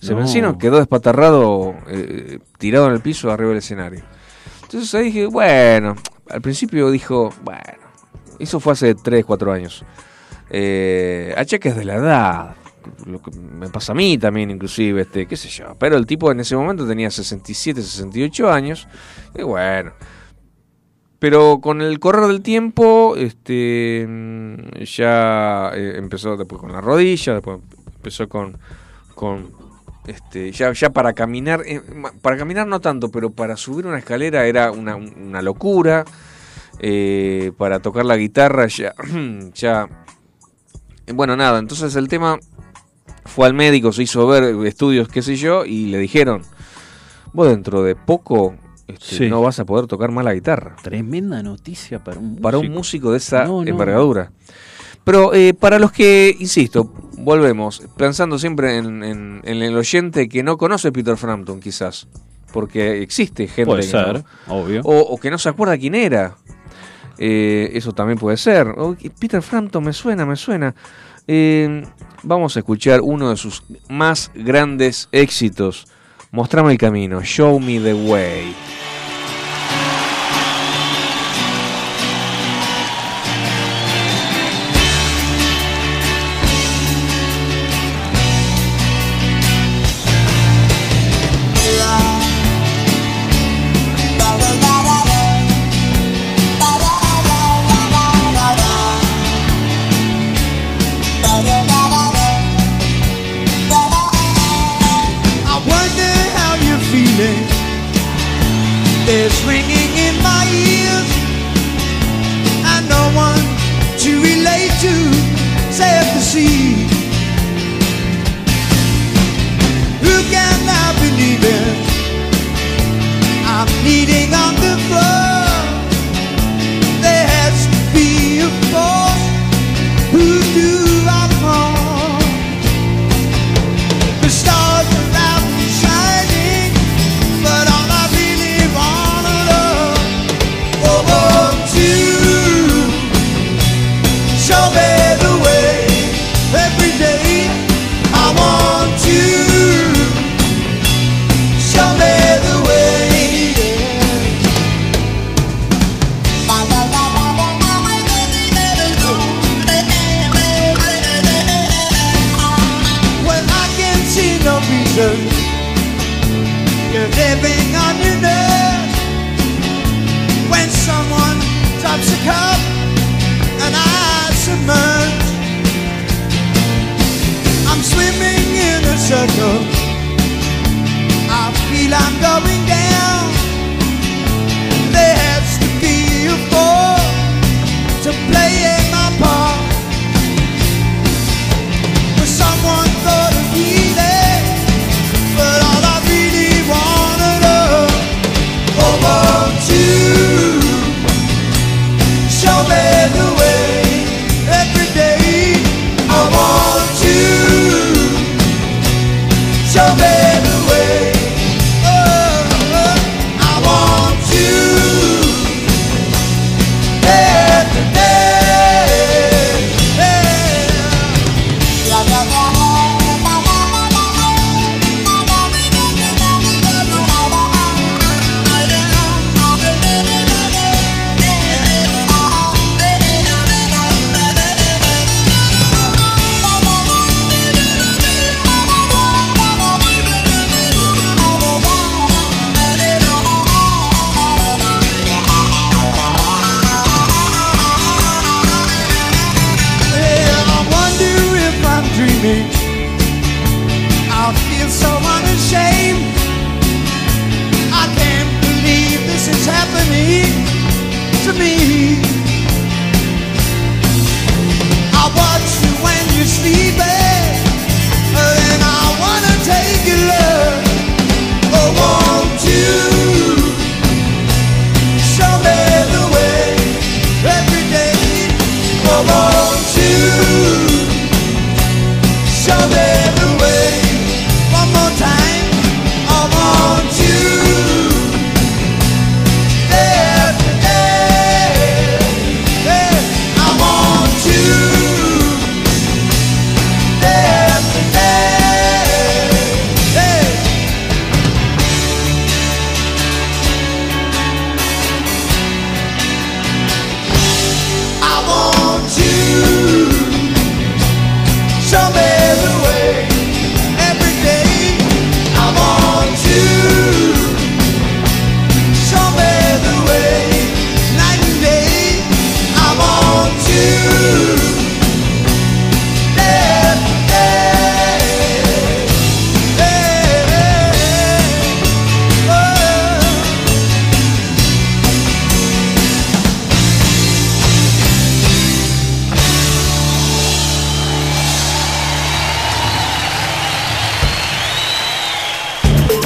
Se 0.00 0.40
No. 0.40 0.58
quedó 0.58 0.78
despatarrado, 0.78 1.74
eh, 1.88 2.38
tirado 2.58 2.86
en 2.86 2.92
el 2.92 3.00
piso 3.00 3.30
arriba 3.30 3.50
del 3.50 3.58
escenario. 3.58 4.02
Entonces 4.62 4.94
ahí 4.94 5.06
dije, 5.06 5.26
bueno, 5.26 5.96
al 6.28 6.40
principio 6.42 6.90
dijo, 6.90 7.32
bueno, 7.42 7.62
eso 8.38 8.60
fue 8.60 8.74
hace 8.74 8.94
3, 8.94 9.24
4 9.24 9.52
años. 9.52 9.84
Eh, 10.50 11.34
a 11.36 11.44
cheques 11.44 11.76
de 11.76 11.84
la 11.84 11.94
edad, 11.96 12.56
lo 13.06 13.20
que 13.20 13.30
me 13.30 13.68
pasa 13.68 13.92
a 13.92 13.94
mí 13.94 14.18
también 14.18 14.50
inclusive, 14.50 15.02
este, 15.02 15.26
qué 15.26 15.36
sé 15.36 15.48
yo. 15.48 15.74
Pero 15.78 15.96
el 15.96 16.06
tipo 16.06 16.30
en 16.30 16.40
ese 16.40 16.56
momento 16.56 16.86
tenía 16.86 17.10
67, 17.10 17.82
68 17.82 18.50
años, 18.50 18.88
y 19.34 19.42
bueno. 19.42 19.92
Pero 21.18 21.58
con 21.60 21.82
el 21.82 21.98
correr 21.98 22.26
del 22.28 22.42
tiempo, 22.42 23.14
este, 23.16 24.06
ya 24.84 25.72
eh, 25.74 25.94
empezó 25.96 26.36
después 26.36 26.60
con 26.60 26.70
la 26.72 26.80
rodilla, 26.80 27.34
después 27.34 27.58
empezó 27.96 28.28
con, 28.28 28.56
con 29.16 29.50
este, 30.08 30.50
ya, 30.52 30.72
ya 30.72 30.90
para 30.90 31.12
caminar, 31.12 31.62
eh, 31.66 31.80
para 32.22 32.36
caminar 32.36 32.66
no 32.66 32.80
tanto, 32.80 33.10
pero 33.10 33.30
para 33.30 33.56
subir 33.56 33.86
una 33.86 33.98
escalera 33.98 34.46
era 34.46 34.70
una, 34.72 34.96
una 34.96 35.42
locura. 35.42 36.04
Eh, 36.80 37.50
para 37.58 37.80
tocar 37.80 38.04
la 38.04 38.16
guitarra 38.16 38.68
ya, 38.68 38.94
ya, 39.54 39.88
bueno 41.12 41.36
nada, 41.36 41.58
entonces 41.58 41.96
el 41.96 42.06
tema 42.06 42.38
fue 43.24 43.46
al 43.48 43.54
médico, 43.54 43.90
se 43.92 44.04
hizo 44.04 44.26
ver 44.28 44.44
estudios, 44.64 45.08
qué 45.08 45.20
sé 45.22 45.34
yo, 45.34 45.64
y 45.64 45.86
le 45.86 45.98
dijeron, 45.98 46.42
vos 47.32 47.48
dentro 47.48 47.82
de 47.82 47.96
poco 47.96 48.54
este, 48.86 49.16
Sí. 49.16 49.28
no 49.28 49.42
vas 49.42 49.58
a 49.58 49.64
poder 49.66 49.86
tocar 49.88 50.10
más 50.12 50.24
la 50.24 50.32
guitarra 50.34 50.76
Tremenda 50.82 51.42
noticia 51.42 52.02
para 52.02 52.18
un 52.20 52.26
músico. 52.28 52.42
para 52.42 52.58
un 52.58 52.70
músico 52.70 53.10
de 53.10 53.18
esa 53.18 53.44
No, 53.44 53.62
no. 53.64 53.68
envergadura. 53.68 54.30
Pero 55.04 55.34
eh, 55.34 55.54
para 55.54 55.78
los 55.80 55.90
que, 55.90 56.34
insisto, 56.38 56.92
volvemos, 57.28 57.82
pensando 57.96 58.38
siempre 58.38 58.76
en, 58.78 59.04
en- 59.04 59.40
en 59.44 59.62
el 59.62 59.76
oyente 59.76 60.28
que 60.30 60.42
no 60.42 60.56
conoce 60.56 60.90
Peter 60.92 61.16
Frampton, 61.18 61.60
quizás, 61.60 62.08
porque 62.52 63.02
existe 63.02 63.46
gente 63.46 63.66
Puede 63.66 63.82
que 63.82 63.88
ser, 63.88 64.24
no- 64.46 64.54
obvio. 64.54 64.80
o, 64.84 64.98
o 65.00 65.18
que 65.18 65.30
no 65.30 65.36
se 65.36 65.50
acuerda 65.50 65.76
quién 65.76 65.94
era. 65.94 66.36
Eh, 67.18 67.70
eso 67.74 67.92
también 67.92 68.18
puede 68.18 68.36
ser. 68.36 68.68
Peter 69.20 69.42
Frampton 69.42 69.84
me 69.84 69.92
suena, 69.92 70.24
me 70.24 70.36
suena. 70.36 70.74
Eh, 71.26 71.84
vamos 72.22 72.56
a 72.56 72.60
escuchar 72.60 73.00
uno 73.02 73.28
de 73.30 73.36
sus 73.36 73.62
más 73.90 74.30
grandes 74.34 75.08
éxitos. 75.12 75.86
Mostrame 76.30 76.72
el 76.72 76.78
camino, 76.78 77.20
show 77.22 77.58
me 77.60 77.78
the 77.80 77.92
way. 77.94 78.54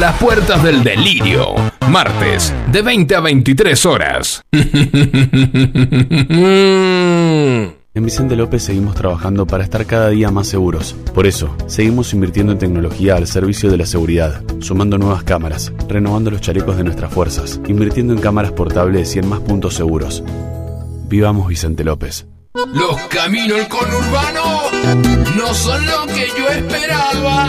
A 0.00 0.04
las 0.04 0.18
puertas 0.18 0.62
del 0.62 0.82
delirio, 0.82 1.54
martes, 1.90 2.54
de 2.72 2.80
20 2.80 3.16
a 3.16 3.20
23 3.20 3.84
horas. 3.84 4.42
En 7.92 8.04
Vicente 8.04 8.34
López 8.34 8.62
seguimos 8.62 8.94
trabajando 8.94 9.46
para 9.46 9.62
estar 9.62 9.84
cada 9.84 10.08
día 10.08 10.30
más 10.30 10.46
seguros. 10.46 10.96
Por 11.12 11.26
eso, 11.26 11.54
seguimos 11.66 12.14
invirtiendo 12.14 12.52
en 12.52 12.58
tecnología 12.58 13.16
al 13.16 13.26
servicio 13.26 13.70
de 13.70 13.76
la 13.76 13.84
seguridad, 13.84 14.42
sumando 14.60 14.96
nuevas 14.96 15.22
cámaras, 15.22 15.70
renovando 15.86 16.30
los 16.30 16.40
chalecos 16.40 16.78
de 16.78 16.84
nuestras 16.84 17.12
fuerzas, 17.12 17.60
invirtiendo 17.68 18.14
en 18.14 18.20
cámaras 18.20 18.52
portables 18.52 19.14
y 19.16 19.18
en 19.18 19.28
más 19.28 19.40
puntos 19.40 19.74
seguros. 19.74 20.24
Vivamos 21.08 21.46
Vicente 21.46 21.84
López. 21.84 22.26
Los 22.54 22.96
caminos 23.08 23.58
del 23.58 23.68
conurbano 23.68 24.62
no 25.36 25.52
son 25.52 25.84
lo 25.84 26.06
que 26.06 26.26
yo 26.38 26.48
esperaba, 26.48 27.48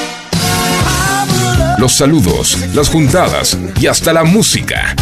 Los 1.81 1.93
saludos, 1.93 2.59
las 2.75 2.89
juntadas 2.89 3.57
y 3.79 3.87
hasta 3.87 4.13
la 4.13 4.23
música. 4.23 4.95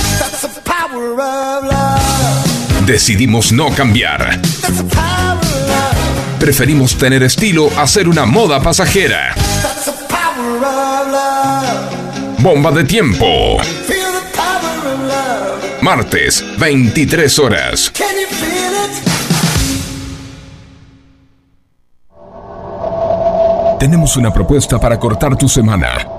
Decidimos 2.85 3.51
no 3.51 3.69
cambiar. 3.75 4.39
Preferimos 6.39 6.97
tener 6.97 7.23
estilo 7.23 7.69
a 7.77 7.85
ser 7.85 8.07
una 8.07 8.25
moda 8.25 8.61
pasajera. 8.61 9.35
Bomba 12.37 12.71
de 12.71 12.85
tiempo. 12.85 13.57
Martes, 15.81 16.45
23 16.57 17.39
horas. 17.39 17.91
Tenemos 23.81 24.15
una 24.15 24.31
propuesta 24.31 24.79
para 24.79 24.97
cortar 24.97 25.35
tu 25.35 25.49
semana. 25.49 26.18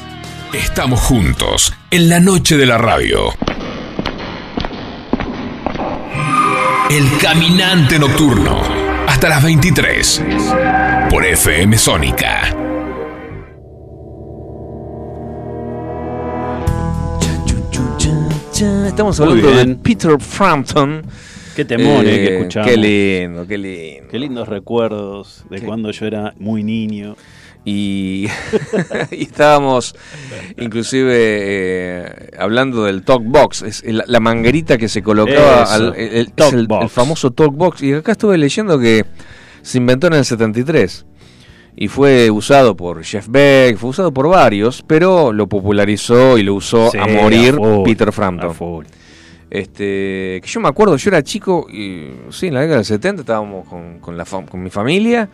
Estamos 0.53 0.99
juntos 0.99 1.73
en 1.91 2.09
la 2.09 2.19
noche 2.19 2.57
de 2.57 2.65
la 2.65 2.77
radio. 2.77 3.29
El 6.89 7.05
Caminante 7.21 7.97
Nocturno. 7.97 8.61
Hasta 9.07 9.29
las 9.29 9.43
23. 9.43 10.23
Por 11.09 11.25
FM 11.25 11.77
Sónica. 11.77 12.55
Estamos 18.87 19.19
hablando 19.19 19.51
de. 19.51 19.75
Peter 19.75 20.19
Frampton. 20.19 21.01
Qué 21.55 21.65
temor 21.65 22.05
eh, 22.05 22.09
que 22.09 22.23
Eh, 22.25 22.37
escuchamos. 22.37 22.69
Qué 22.69 22.77
lindo, 22.77 23.47
qué 23.47 23.57
lindo. 23.57 24.07
Qué 24.09 24.19
lindos 24.19 24.47
recuerdos 24.47 25.45
de 25.49 25.61
cuando 25.61 25.91
yo 25.91 26.05
era 26.05 26.33
muy 26.37 26.63
niño. 26.63 27.15
Y, 27.63 28.27
y 29.11 29.23
estábamos 29.23 29.95
inclusive 30.57 31.13
eh, 31.15 32.29
hablando 32.39 32.85
del 32.85 33.03
talk 33.03 33.21
box, 33.23 33.61
es 33.61 33.83
el- 33.83 34.03
la 34.07 34.19
manguerita 34.19 34.77
que 34.77 34.87
se 34.89 35.03
colocaba, 35.03 35.63
Eso, 35.63 35.73
al, 35.73 35.95
el, 35.95 36.33
es 36.83 36.91
famoso 36.91 37.31
talk 37.31 37.53
box. 37.55 37.83
Y 37.83 37.93
acá 37.93 38.13
estuve 38.13 38.37
leyendo 38.37 38.79
que 38.79 39.05
se 39.61 39.77
inventó 39.77 40.07
en 40.07 40.13
el 40.13 40.25
73 40.25 41.05
y 41.75 41.87
fue 41.87 42.31
usado 42.31 42.75
por 42.75 43.03
Jeff 43.03 43.27
Beck, 43.29 43.77
fue 43.77 43.91
usado 43.91 44.11
por 44.11 44.27
varios, 44.27 44.83
pero 44.85 45.31
lo 45.31 45.47
popularizó 45.47 46.37
y 46.37 46.43
lo 46.43 46.55
usó 46.55 46.89
Sí, 46.91 46.97
a 46.97 47.05
morir 47.05 47.53
a 47.53 47.57
full, 47.57 47.83
Peter 47.85 48.11
Frampton. 48.11 48.53
Este, 49.49 50.39
que 50.41 50.47
yo 50.47 50.61
me 50.61 50.69
acuerdo, 50.69 50.95
yo 50.95 51.09
era 51.09 51.21
chico, 51.23 51.67
y 51.69 52.07
sí, 52.29 52.47
en 52.47 52.53
la 52.53 52.61
década 52.61 52.77
del 52.77 52.85
70 52.85 53.21
estábamos 53.21 53.67
con, 53.67 53.99
con, 53.99 54.15
la 54.17 54.23
con 54.25 54.63
mi 54.63 54.69
familia 54.69 55.29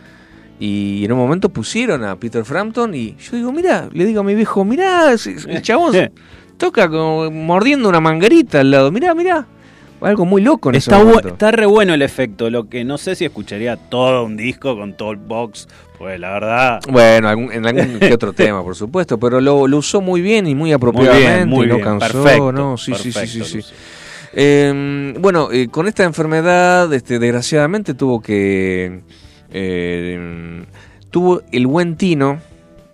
y 0.59 1.05
en 1.05 1.11
un 1.11 1.17
momento 1.19 1.49
pusieron 1.49 2.03
a 2.03 2.15
Peter 2.15 2.43
Frampton 2.43 2.93
y 2.95 3.15
yo 3.17 3.37
digo, 3.37 3.51
mira, 3.51 3.89
le 3.91 4.05
digo 4.05 4.21
a 4.21 4.23
mi 4.23 4.33
viejo, 4.35 4.65
mira, 4.65 5.11
el 5.13 5.61
chabón 5.61 5.95
toca 6.57 6.89
como 6.89 7.29
mordiendo 7.29 7.87
una 7.89 7.99
manguerita 7.99 8.61
al 8.61 8.71
lado, 8.71 8.91
mira, 8.91 9.13
mira, 9.13 9.45
algo 10.01 10.25
muy 10.25 10.41
loco 10.41 10.69
en 10.69 10.75
ese 10.75 10.89
Está, 10.91 11.03
momento. 11.03 11.27
está 11.29 11.51
re 11.51 11.65
bueno 11.65 11.93
el 11.93 12.01
efecto, 12.01 12.49
lo 12.49 12.67
que 12.69 12.83
no 12.83 12.97
sé 12.97 13.15
si 13.15 13.25
escucharía 13.25 13.77
todo 13.77 14.23
un 14.25 14.35
disco 14.37 14.75
con 14.75 14.93
Talk 14.97 15.19
Box, 15.27 15.67
pues 15.97 16.19
la 16.19 16.31
verdad... 16.31 16.79
Bueno, 16.89 17.29
algún- 17.29 17.51
en 17.51 17.65
algún 17.65 17.99
que 17.99 18.13
otro 18.13 18.33
tema, 18.33 18.63
por 18.63 18.75
supuesto, 18.75 19.19
pero 19.19 19.39
lo, 19.41 19.67
lo 19.67 19.77
usó 19.77 20.01
muy 20.01 20.21
bien 20.21 20.45
y 20.47 20.53
muy 20.55 20.71
apropiadamente, 20.71 21.45
muy 21.47 21.65
y 21.65 21.69
no 21.69 21.75
bien, 21.75 21.85
cansó, 21.87 22.23
perfecto, 22.23 22.51
¿no? 22.51 22.77
Sí, 22.77 22.93
sí, 22.95 23.11
sí, 23.11 23.19
perfecto 23.19 23.45
sí, 23.45 23.61
sí. 23.61 23.73
Eh, 24.33 25.13
bueno, 25.19 25.49
eh, 25.51 25.67
con 25.67 25.87
esta 25.87 26.03
enfermedad, 26.03 26.91
este, 26.93 27.17
desgraciadamente 27.17 27.93
tuvo 27.95 28.21
que. 28.21 29.01
Eh, 29.59 30.65
tuvo 31.09 31.41
el 31.51 31.67
buen 31.67 31.95
tino. 31.97 32.39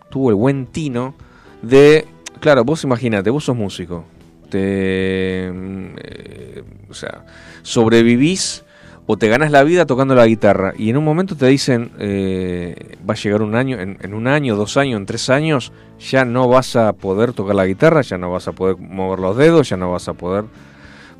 Tuvo 0.09 0.30
el 0.30 0.36
buen 0.36 0.68
tino 0.68 1.16
de. 1.61 2.05
Claro, 2.39 2.64
vos 2.64 2.84
imagínate, 2.84 3.30
vos 3.30 3.45
sos 3.45 3.55
músico. 3.55 4.05
Te. 4.49 5.51
mm, 5.51 5.95
eh, 5.97 6.64
o 6.89 6.93
sea, 6.93 7.26
sobrevivís 7.64 8.64
o 9.05 9.18
te 9.18 9.28
ganas 9.28 9.51
la 9.51 9.64
vida 9.64 9.86
tocando 9.86 10.16
la 10.16 10.26
guitarra. 10.26 10.74
Y 10.78 10.89
en 10.89 10.97
un 10.97 11.03
momento 11.03 11.36
te 11.36 11.47
dicen, 11.47 11.91
eh, 11.99 12.95
va 13.07 13.16
a 13.16 13.18
llegar 13.18 13.41
un 13.41 13.55
año, 13.55 13.80
en, 13.80 13.97
en 14.01 14.14
un 14.14 14.28
año, 14.28 14.55
dos 14.55 14.78
años, 14.78 14.97
en 14.97 15.05
tres 15.05 15.30
años, 15.30 15.74
ya 15.99 16.24
no 16.24 16.47
vas 16.47 16.76
a 16.76 16.93
poder 16.93 17.34
tocar 17.34 17.55
la 17.55 17.66
guitarra, 17.66 18.01
ya 18.01 18.18
no 18.18 18.32
vas 18.32 18.47
a 18.47 18.53
poder 18.53 18.78
mover 18.78 19.20
los 19.20 19.36
dedos, 19.36 19.68
ya 19.68 19.76
no 19.76 19.91
vas 19.91 20.07
a 20.07 20.14
poder 20.14 20.45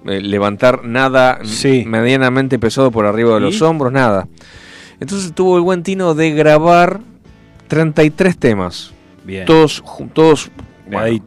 eh, 0.06 0.20
levantar 0.20 0.84
nada 0.84 1.40
medianamente 1.86 2.60
pesado 2.60 2.92
por 2.92 3.06
arriba 3.06 3.36
de 3.36 3.40
los 3.40 3.62
hombros, 3.62 3.92
nada. 3.92 4.28
Entonces 5.04 5.34
tuvo 5.34 5.58
el 5.58 5.64
buen 5.64 5.84
tino 5.84 6.14
de 6.14 6.32
grabar 6.32 7.02
33 7.68 8.38
temas. 8.38 8.94
Bien. 9.26 9.44
Todos, 9.46 9.84
todos 10.14 10.50
bueno, 10.88 11.00
Ahí 11.00 11.22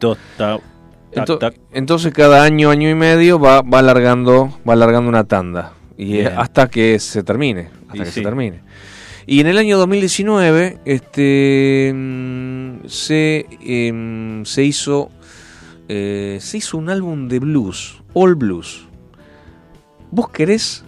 entonces 1.71 2.11
cada 2.11 2.41
año, 2.43 2.71
año 2.71 2.89
y 2.89 2.95
medio 2.95 3.39
va, 3.39 3.61
va 3.61 3.77
alargando, 3.77 4.57
va 4.67 4.73
alargando 4.73 5.09
una 5.09 5.25
tanda. 5.25 5.73
Y 5.95 6.13
Bien. 6.13 6.25
eh, 6.25 6.33
hasta 6.35 6.67
que 6.67 6.97
se 6.97 7.21
termine. 7.21 7.69
Hasta 7.87 7.97
Y 7.97 7.99
que 7.99 8.05
sí. 8.07 8.11
se 8.13 8.21
termine. 8.23 8.61
Y 9.27 9.41
en 9.41 9.45
el 9.47 9.59
año 9.59 9.77
2019 9.77 10.79
este, 10.85 11.91
mm, 11.93 12.87
se, 12.87 13.45
em, 13.61 14.43
se 14.43 14.63
hizo 14.63 15.11
eh, 15.87 16.39
se 16.41 16.57
hizo 16.57 16.79
un 16.79 16.89
álbum 16.89 17.27
de 17.27 17.37
blues, 17.37 18.01
all 18.15 18.33
blues. 18.33 18.87
¿Vos 20.09 20.29
querés 20.29 20.83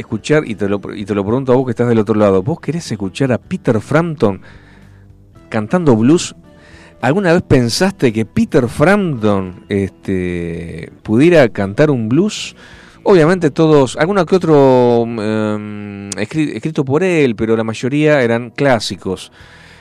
escuchar, 0.00 0.42
y 0.46 0.54
te, 0.54 0.68
lo, 0.68 0.80
y 0.94 1.04
te 1.04 1.14
lo 1.14 1.24
pregunto 1.24 1.52
a 1.52 1.56
vos 1.56 1.64
que 1.64 1.70
estás 1.70 1.88
del 1.88 1.98
otro 1.98 2.14
lado, 2.14 2.42
¿vos 2.42 2.60
querés 2.60 2.90
escuchar 2.90 3.32
a 3.32 3.38
Peter 3.38 3.80
Frampton 3.80 4.40
cantando 5.48 5.96
blues? 5.96 6.34
¿Alguna 7.00 7.32
vez 7.32 7.42
pensaste 7.42 8.12
que 8.12 8.26
Peter 8.26 8.68
Frampton 8.68 9.64
este, 9.68 10.92
pudiera 11.02 11.48
cantar 11.48 11.90
un 11.90 12.08
blues? 12.08 12.54
Obviamente 13.02 13.50
todos, 13.50 13.96
alguno 13.96 14.26
que 14.26 14.36
otro 14.36 15.04
em, 15.04 16.10
escri- 16.10 16.54
escrito 16.54 16.84
por 16.84 17.02
él, 17.02 17.34
pero 17.34 17.56
la 17.56 17.64
mayoría 17.64 18.20
eran 18.22 18.50
clásicos. 18.50 19.32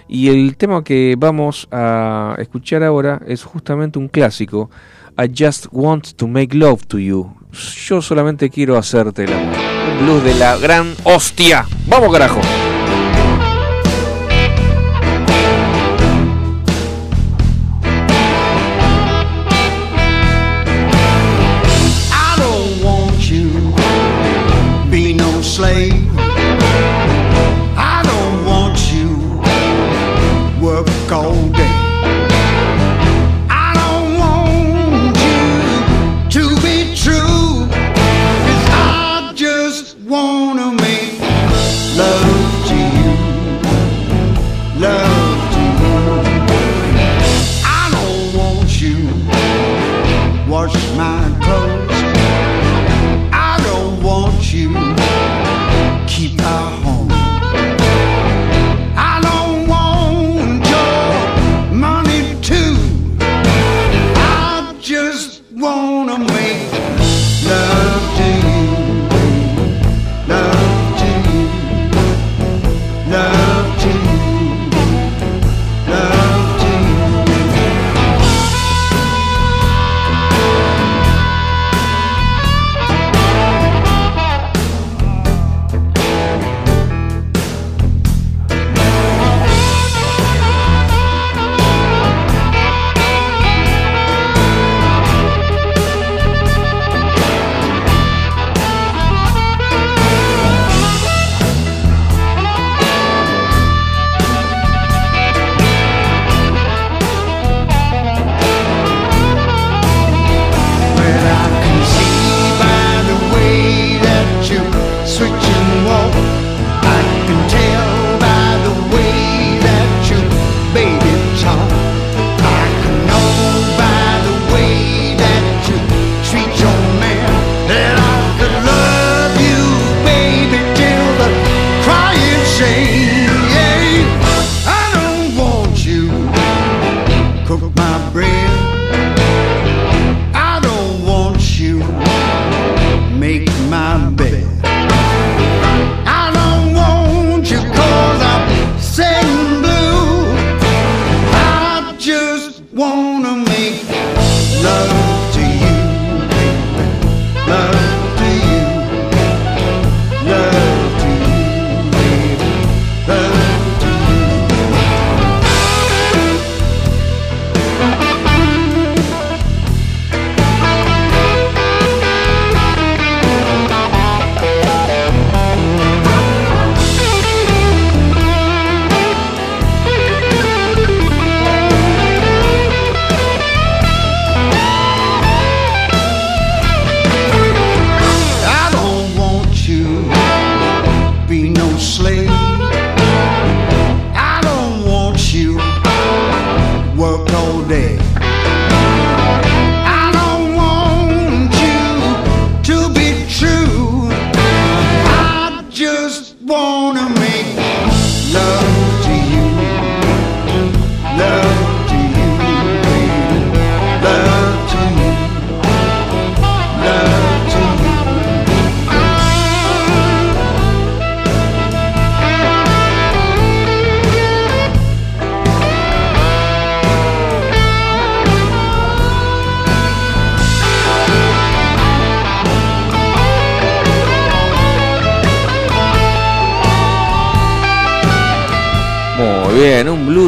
Y 0.08 0.30
el 0.30 0.56
tema 0.56 0.84
que 0.84 1.16
vamos 1.20 1.68
a 1.72 2.36
escuchar 2.40 2.84
ahora 2.84 3.22
es 3.28 3.44
justamente 3.44 4.00
un 4.00 4.08
clásico. 4.08 4.70
I 5.22 5.30
just 5.38 5.68
want 5.74 6.14
to 6.16 6.28
make 6.28 6.56
love 6.56 6.86
to 6.88 6.98
you. 6.98 7.36
Yo 7.52 8.02
solamente 8.02 8.50
quiero 8.50 8.78
hacerte 8.78 9.24
el 9.24 9.34
amor. 9.34 9.56
Un 9.92 10.06
blues 10.06 10.24
de 10.24 10.36
la 10.36 10.58
gran 10.58 10.96
hostia. 11.04 11.66
Vamos 11.88 12.12
carajo. 12.12 12.40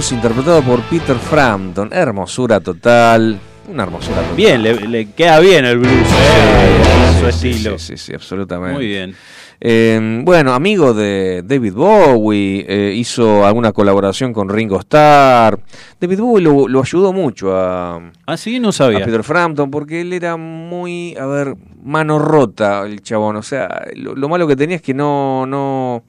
Blues 0.02 0.12
interpretado 0.12 0.64
por 0.64 0.82
Peter 0.84 1.16
Frampton. 1.16 1.89
Hermosura 1.93 2.60
total. 2.60 3.39
Una 3.70 3.84
hermosura 3.84 4.18
total. 4.22 4.36
Bien, 4.36 4.64
le, 4.64 4.74
le 4.88 5.12
queda 5.12 5.39
bien 5.39 5.64
el 5.66 5.78
blues, 5.78 5.91
eh, 5.93 6.82
su 7.20 7.32
Sí, 7.32 7.49
estilo. 7.49 7.78
Sí, 7.78 7.97
sí, 7.97 8.06
sí, 8.06 8.14
absolutamente. 8.16 8.74
Muy 8.74 8.88
bien. 8.88 9.16
Eh, 9.60 10.22
bueno, 10.24 10.54
amigo 10.56 10.95
de 10.95 11.43
David 11.45 11.74
Bowie, 11.74 12.66
eh, 12.68 12.93
hizo 12.95 13.45
alguna 13.45 13.72
colaboración 13.74 14.34
con 14.34 14.49
Ringo 14.49 14.80
Starr. 14.80 15.60
David 15.99 16.20
Bowie 16.20 16.43
lo, 16.43 16.68
lo 16.68 16.82
ayudó 16.82 17.14
mucho 17.14 17.56
a, 17.56 18.02
Ah, 18.26 18.38
sí, 18.38 18.60
no 18.60 18.72
sabía. 18.72 18.99
a 18.99 19.06
Peter 19.06 19.24
Frampton 19.24 19.70
porque 19.70 20.02
él 20.02 20.14
era 20.14 20.36
muy, 20.36 21.16
a 21.16 21.28
ver, 21.28 21.56
mano 21.84 22.18
rota 22.18 22.88
el 22.88 23.04
chabón. 23.04 23.36
O 23.36 23.43
sea, 23.43 23.86
lo, 23.95 24.16
lo 24.16 24.28
malo 24.30 24.47
que 24.47 24.56
tenía 24.56 24.78
es 24.78 24.82
que 24.82 24.95
no, 24.95 25.45
no, 25.45 26.06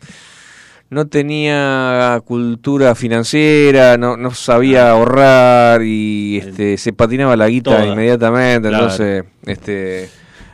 no 0.92 1.06
tenía 1.06 2.20
cultura 2.22 2.94
financiera, 2.94 3.96
no, 3.96 4.18
no 4.18 4.30
sabía 4.32 4.90
ahorrar 4.90 5.80
y 5.82 6.36
este, 6.36 6.76
se 6.76 6.92
patinaba 6.92 7.34
la 7.34 7.48
guita 7.48 7.70
Toda. 7.70 7.86
inmediatamente. 7.86 8.68
Claro. 8.68 8.84
Entonces, 8.84 9.24
este, 9.46 10.10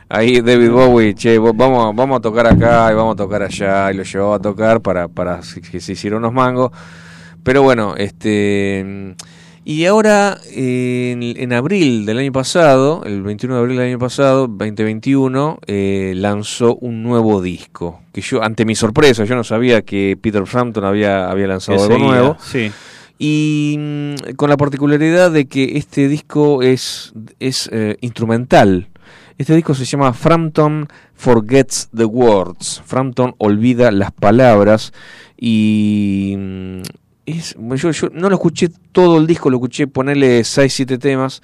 ahí 0.07 0.39
David 0.39 0.71
Bowie, 0.71 1.13
che, 1.13 1.37
vamos, 1.37 1.93
vamos 1.93 2.19
a 2.19 2.21
tocar 2.21 2.47
acá 2.47 2.89
y 2.89 2.95
vamos 2.95 3.15
a 3.15 3.17
tocar 3.17 3.43
allá 3.43 3.91
y 3.91 3.95
lo 3.95 4.03
llevaba 4.03 4.35
a 4.37 4.39
tocar 4.39 4.79
para, 4.79 5.09
para 5.09 5.41
que 5.69 5.81
se 5.81 5.91
hiciera 5.91 6.15
unos 6.15 6.31
mangos. 6.31 6.71
Pero 7.43 7.61
bueno, 7.61 7.95
este. 7.97 9.15
Y 9.69 9.85
ahora, 9.85 10.39
eh, 10.47 11.11
en, 11.11 11.21
en 11.21 11.53
abril 11.53 12.07
del 12.07 12.17
año 12.17 12.31
pasado, 12.31 13.03
el 13.05 13.21
21 13.21 13.53
de 13.53 13.61
abril 13.61 13.77
del 13.77 13.89
año 13.89 13.99
pasado, 13.99 14.47
2021, 14.47 15.59
eh, 15.67 16.13
lanzó 16.15 16.75
un 16.77 17.03
nuevo 17.03 17.39
disco. 17.39 18.01
Que 18.11 18.21
yo, 18.21 18.41
ante 18.41 18.65
mi 18.65 18.73
sorpresa, 18.73 19.25
yo 19.25 19.35
no 19.35 19.43
sabía 19.43 19.83
que 19.83 20.17
Peter 20.19 20.43
Frampton 20.47 20.85
había, 20.85 21.29
había 21.29 21.45
lanzado 21.45 21.77
Que 21.77 21.83
algo 21.83 21.95
seguía, 21.97 22.09
nuevo. 22.09 22.37
Sí. 22.41 22.71
Y 23.19 23.75
mm, 23.77 24.33
con 24.37 24.49
la 24.49 24.57
particularidad 24.57 25.29
de 25.29 25.45
que 25.45 25.77
este 25.77 26.07
disco 26.07 26.63
es, 26.63 27.13
es 27.39 27.69
eh, 27.71 27.95
instrumental. 28.01 28.87
Este 29.37 29.55
disco 29.55 29.75
se 29.75 29.85
llama 29.85 30.13
Frampton 30.13 30.87
Forgets 31.13 31.89
the 31.95 32.05
Words. 32.05 32.81
Frampton 32.87 33.35
olvida 33.37 33.91
las 33.91 34.11
palabras. 34.13 34.93
Y 35.37 36.33
mm, 36.39 36.81
yo, 37.75 38.09
no 38.13 38.29
lo 38.29 38.35
escuché 38.35 38.69
todo 38.91 39.17
el 39.17 39.27
disco, 39.27 39.49
lo 39.49 39.57
escuché 39.57 39.87
ponerle 39.87 40.41
6-7 40.41 40.99
temas. 40.99 41.41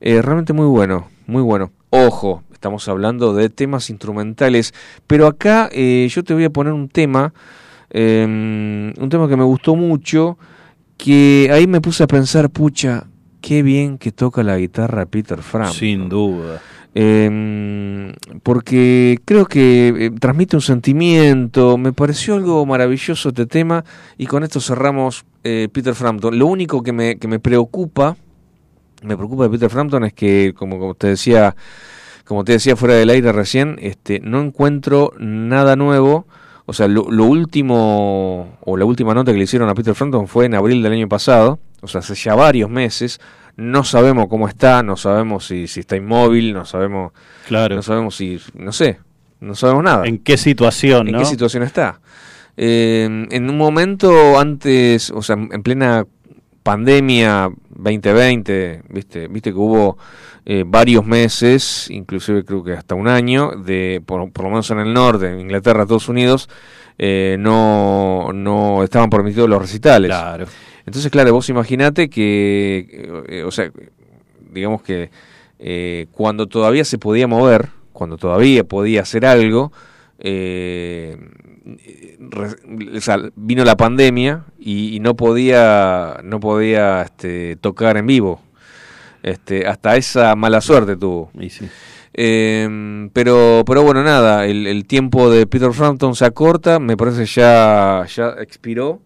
Eh, 0.00 0.22
realmente 0.22 0.52
muy 0.52 0.66
bueno, 0.66 1.08
muy 1.26 1.42
bueno. 1.42 1.72
Ojo, 1.90 2.42
estamos 2.52 2.88
hablando 2.88 3.34
de 3.34 3.48
temas 3.48 3.90
instrumentales. 3.90 4.74
Pero 5.06 5.26
acá 5.26 5.68
eh, 5.72 6.08
yo 6.10 6.24
te 6.24 6.34
voy 6.34 6.44
a 6.44 6.50
poner 6.50 6.72
un 6.72 6.88
tema. 6.88 7.32
eh, 7.90 8.24
un 8.26 9.08
tema 9.08 9.28
que 9.28 9.36
me 9.36 9.44
gustó 9.44 9.76
mucho 9.76 10.36
que 10.96 11.48
ahí 11.52 11.66
me 11.66 11.80
puse 11.80 12.02
a 12.02 12.06
pensar, 12.06 12.50
pucha, 12.50 13.06
qué 13.40 13.62
bien 13.62 13.98
que 13.98 14.12
toca 14.12 14.42
la 14.42 14.56
guitarra 14.56 15.06
Peter 15.06 15.42
Frampton. 15.42 15.78
Sin 15.78 16.08
duda. 16.08 16.60
Eh, 16.98 18.10
porque 18.42 19.18
creo 19.26 19.44
que 19.44 19.88
eh, 19.88 20.10
transmite 20.18 20.56
un 20.56 20.62
sentimiento, 20.62 21.76
me 21.76 21.92
pareció 21.92 22.36
algo 22.36 22.64
maravilloso 22.64 23.28
este 23.28 23.44
tema 23.44 23.84
y 24.16 24.24
con 24.24 24.44
esto 24.44 24.60
cerramos 24.60 25.26
eh, 25.44 25.68
Peter 25.70 25.94
Frampton. 25.94 26.38
Lo 26.38 26.46
único 26.46 26.82
que 26.82 26.92
me, 26.92 27.16
que 27.16 27.28
me 27.28 27.38
preocupa, 27.38 28.16
me 29.02 29.14
preocupa 29.14 29.44
de 29.44 29.50
Peter 29.50 29.68
Frampton 29.68 30.04
es 30.04 30.14
que, 30.14 30.54
como, 30.56 30.78
como 30.78 30.94
te 30.94 31.08
decía, 31.08 31.54
como 32.24 32.44
te 32.44 32.52
decía 32.52 32.76
fuera 32.76 32.94
del 32.94 33.10
aire 33.10 33.30
recién, 33.30 33.76
este, 33.82 34.20
no 34.20 34.40
encuentro 34.40 35.12
nada 35.18 35.76
nuevo. 35.76 36.26
O 36.64 36.72
sea, 36.72 36.88
lo, 36.88 37.10
lo 37.10 37.26
último, 37.26 38.56
o 38.64 38.76
la 38.78 38.86
última 38.86 39.12
nota 39.12 39.32
que 39.32 39.38
le 39.38 39.44
hicieron 39.44 39.68
a 39.68 39.74
Peter 39.74 39.94
Frampton 39.94 40.28
fue 40.28 40.46
en 40.46 40.54
abril 40.54 40.82
del 40.82 40.94
año 40.94 41.08
pasado, 41.10 41.58
o 41.82 41.88
sea, 41.88 41.98
hace 41.98 42.14
ya 42.14 42.34
varios 42.34 42.70
meses. 42.70 43.20
No 43.56 43.84
sabemos 43.84 44.26
cómo 44.28 44.48
está, 44.48 44.82
no 44.82 44.96
sabemos 44.96 45.46
si, 45.46 45.66
si 45.66 45.80
está 45.80 45.96
inmóvil, 45.96 46.52
no 46.52 46.64
sabemos, 46.64 47.12
Claro. 47.48 47.74
no 47.74 47.82
sabemos 47.82 48.14
si, 48.16 48.38
no 48.54 48.72
sé, 48.72 48.98
no 49.40 49.54
sabemos 49.54 49.82
nada. 49.84 50.06
¿En 50.06 50.18
qué 50.18 50.36
situación, 50.36 51.08
¿En 51.08 51.14
no? 51.14 51.18
qué 51.20 51.24
situación 51.24 51.62
está? 51.62 52.00
Eh, 52.58 53.04
en 53.30 53.50
un 53.50 53.56
momento 53.56 54.38
antes, 54.38 55.10
o 55.10 55.22
sea, 55.22 55.36
en 55.36 55.62
plena 55.62 56.04
pandemia 56.62 57.50
2020, 57.70 58.82
viste, 58.88 59.28
viste 59.28 59.50
que 59.52 59.56
hubo 59.58 59.96
eh, 60.44 60.64
varios 60.66 61.04
meses, 61.06 61.88
inclusive 61.90 62.44
creo 62.44 62.62
que 62.64 62.72
hasta 62.72 62.94
un 62.94 63.08
año, 63.08 63.52
de 63.52 64.02
por, 64.04 64.30
por 64.32 64.44
lo 64.44 64.50
menos 64.50 64.70
en 64.70 64.80
el 64.80 64.92
norte, 64.92 65.28
en 65.30 65.40
Inglaterra, 65.40 65.82
Estados 65.82 66.08
Unidos, 66.08 66.48
eh, 66.98 67.36
no, 67.38 68.30
no 68.32 68.82
estaban 68.82 69.10
permitidos 69.10 69.48
los 69.48 69.60
recitales. 69.60 70.08
Claro. 70.08 70.46
Entonces, 70.86 71.10
claro, 71.10 71.32
vos 71.32 71.48
imaginate 71.48 72.08
que, 72.08 73.08
eh, 73.28 73.42
o 73.42 73.50
sea, 73.50 73.70
digamos 74.52 74.82
que 74.82 75.10
eh, 75.58 76.06
cuando 76.12 76.46
todavía 76.46 76.84
se 76.84 76.96
podía 76.98 77.26
mover, 77.26 77.68
cuando 77.92 78.16
todavía 78.16 78.62
podía 78.64 79.02
hacer 79.02 79.26
algo, 79.26 79.72
eh, 80.18 81.16
re- 82.18 82.96
o 82.96 83.00
sea, 83.00 83.18
vino 83.34 83.64
la 83.64 83.76
pandemia 83.76 84.44
y, 84.58 84.94
y 84.94 85.00
no 85.00 85.16
podía, 85.16 86.20
no 86.22 86.40
podía 86.40 87.02
este, 87.02 87.56
tocar 87.56 87.96
en 87.96 88.06
vivo. 88.06 88.40
Este, 89.22 89.66
hasta 89.66 89.96
esa 89.96 90.36
mala 90.36 90.60
suerte 90.60 90.96
tuvo. 90.96 91.30
Y 91.40 91.50
sí. 91.50 91.68
Eh, 92.14 93.08
pero, 93.12 93.64
pero 93.66 93.82
bueno, 93.82 94.04
nada, 94.04 94.46
el, 94.46 94.66
el 94.68 94.86
tiempo 94.86 95.28
de 95.30 95.46
Peter 95.48 95.72
Frampton 95.72 96.14
se 96.14 96.24
acorta, 96.24 96.78
me 96.78 96.96
parece 96.96 97.26
ya, 97.26 98.06
ya 98.14 98.36
expiró. 98.40 99.00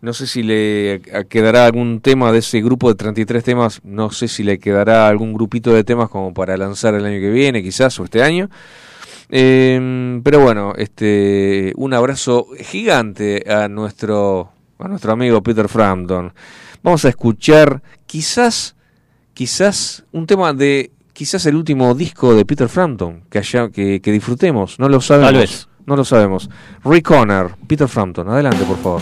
No 0.00 0.12
sé 0.12 0.28
si 0.28 0.44
le 0.44 1.02
quedará 1.28 1.66
algún 1.66 2.00
tema 2.00 2.30
de 2.30 2.38
ese 2.38 2.60
grupo 2.60 2.88
de 2.88 2.94
33 2.94 3.42
temas, 3.42 3.80
no 3.82 4.10
sé 4.10 4.28
si 4.28 4.44
le 4.44 4.58
quedará 4.58 5.08
algún 5.08 5.32
grupito 5.32 5.72
de 5.72 5.82
temas 5.82 6.08
como 6.08 6.32
para 6.32 6.56
lanzar 6.56 6.94
el 6.94 7.04
año 7.04 7.18
que 7.18 7.30
viene, 7.30 7.62
quizás, 7.62 7.98
o 7.98 8.04
este 8.04 8.22
año. 8.22 8.48
Eh, 9.30 10.20
pero 10.22 10.40
bueno, 10.40 10.72
este, 10.76 11.72
un 11.76 11.94
abrazo 11.94 12.46
gigante 12.60 13.44
a 13.50 13.68
nuestro, 13.68 14.52
a 14.78 14.88
nuestro 14.88 15.12
amigo 15.12 15.42
Peter 15.42 15.68
Frampton. 15.68 16.32
Vamos 16.82 17.04
a 17.04 17.08
escuchar 17.08 17.82
quizás, 18.06 18.76
quizás 19.34 20.04
un 20.12 20.26
tema 20.26 20.52
de, 20.52 20.92
quizás 21.12 21.44
el 21.46 21.56
último 21.56 21.94
disco 21.94 22.34
de 22.34 22.44
Peter 22.44 22.68
Frampton 22.68 23.24
que 23.28 23.38
haya, 23.38 23.68
que, 23.70 24.00
que 24.00 24.12
disfrutemos. 24.12 24.78
No 24.78 24.88
lo 24.88 25.00
sabemos. 25.00 25.32
Tal 25.32 25.40
vez. 25.40 25.68
No 25.86 25.96
lo 25.96 26.04
sabemos. 26.04 26.50
Rick 26.84 27.10
Honor, 27.10 27.56
Peter 27.66 27.88
Frampton. 27.88 28.28
Adelante, 28.28 28.62
por 28.64 28.76
favor. 28.76 29.00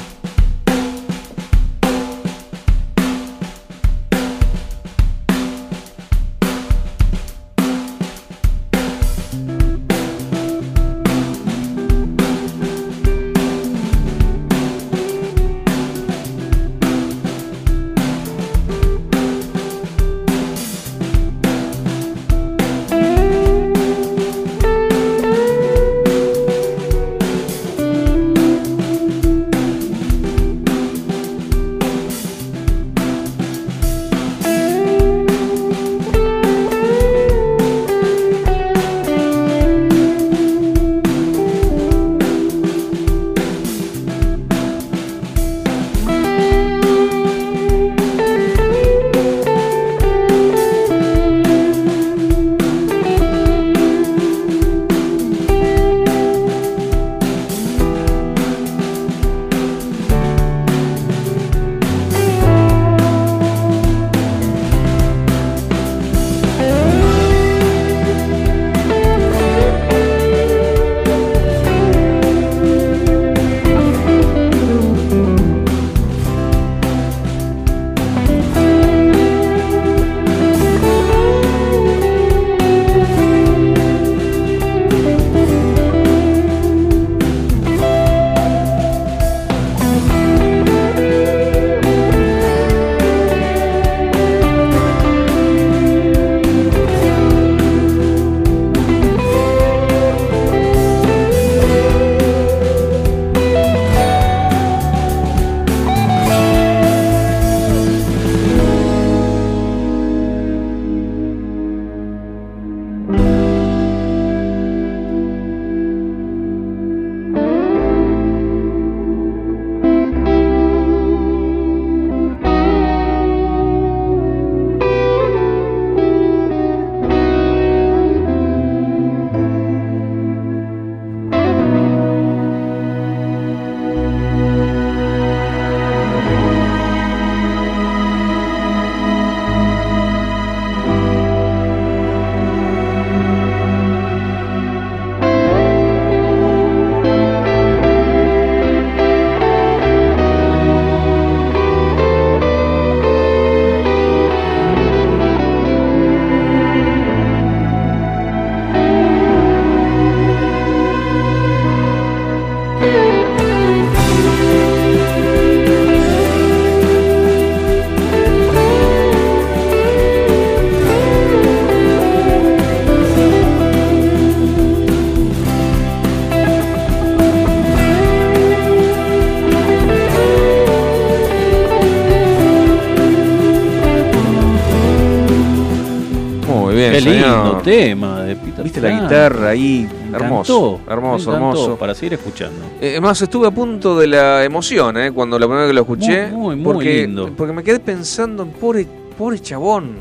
Hermoso, 190.89 191.35
hermoso. 191.35 191.77
Para 191.77 191.94
seguir 191.94 192.14
escuchando. 192.14 192.60
Eh, 192.81 192.90
Además 192.93 193.20
estuve 193.23 193.47
a 193.47 193.51
punto 193.51 193.98
de 193.98 194.06
la 194.06 194.44
emoción, 194.44 194.97
¿eh? 194.97 195.12
Cuando 195.12 195.39
la 195.39 195.47
primera 195.47 195.62
vez 195.62 195.70
que 195.70 195.74
lo 195.74 195.81
escuché. 195.82 196.27
Muy, 196.28 196.36
muy, 196.36 196.56
muy 196.56 196.64
porque, 196.74 197.02
lindo. 197.02 197.31
Porque 197.36 197.52
me 197.52 197.62
quedé 197.62 197.81
pensando 197.81 198.43
en 198.43 198.51
pobre, 198.51 198.86
pobre 199.18 199.39
chabón. 199.40 199.97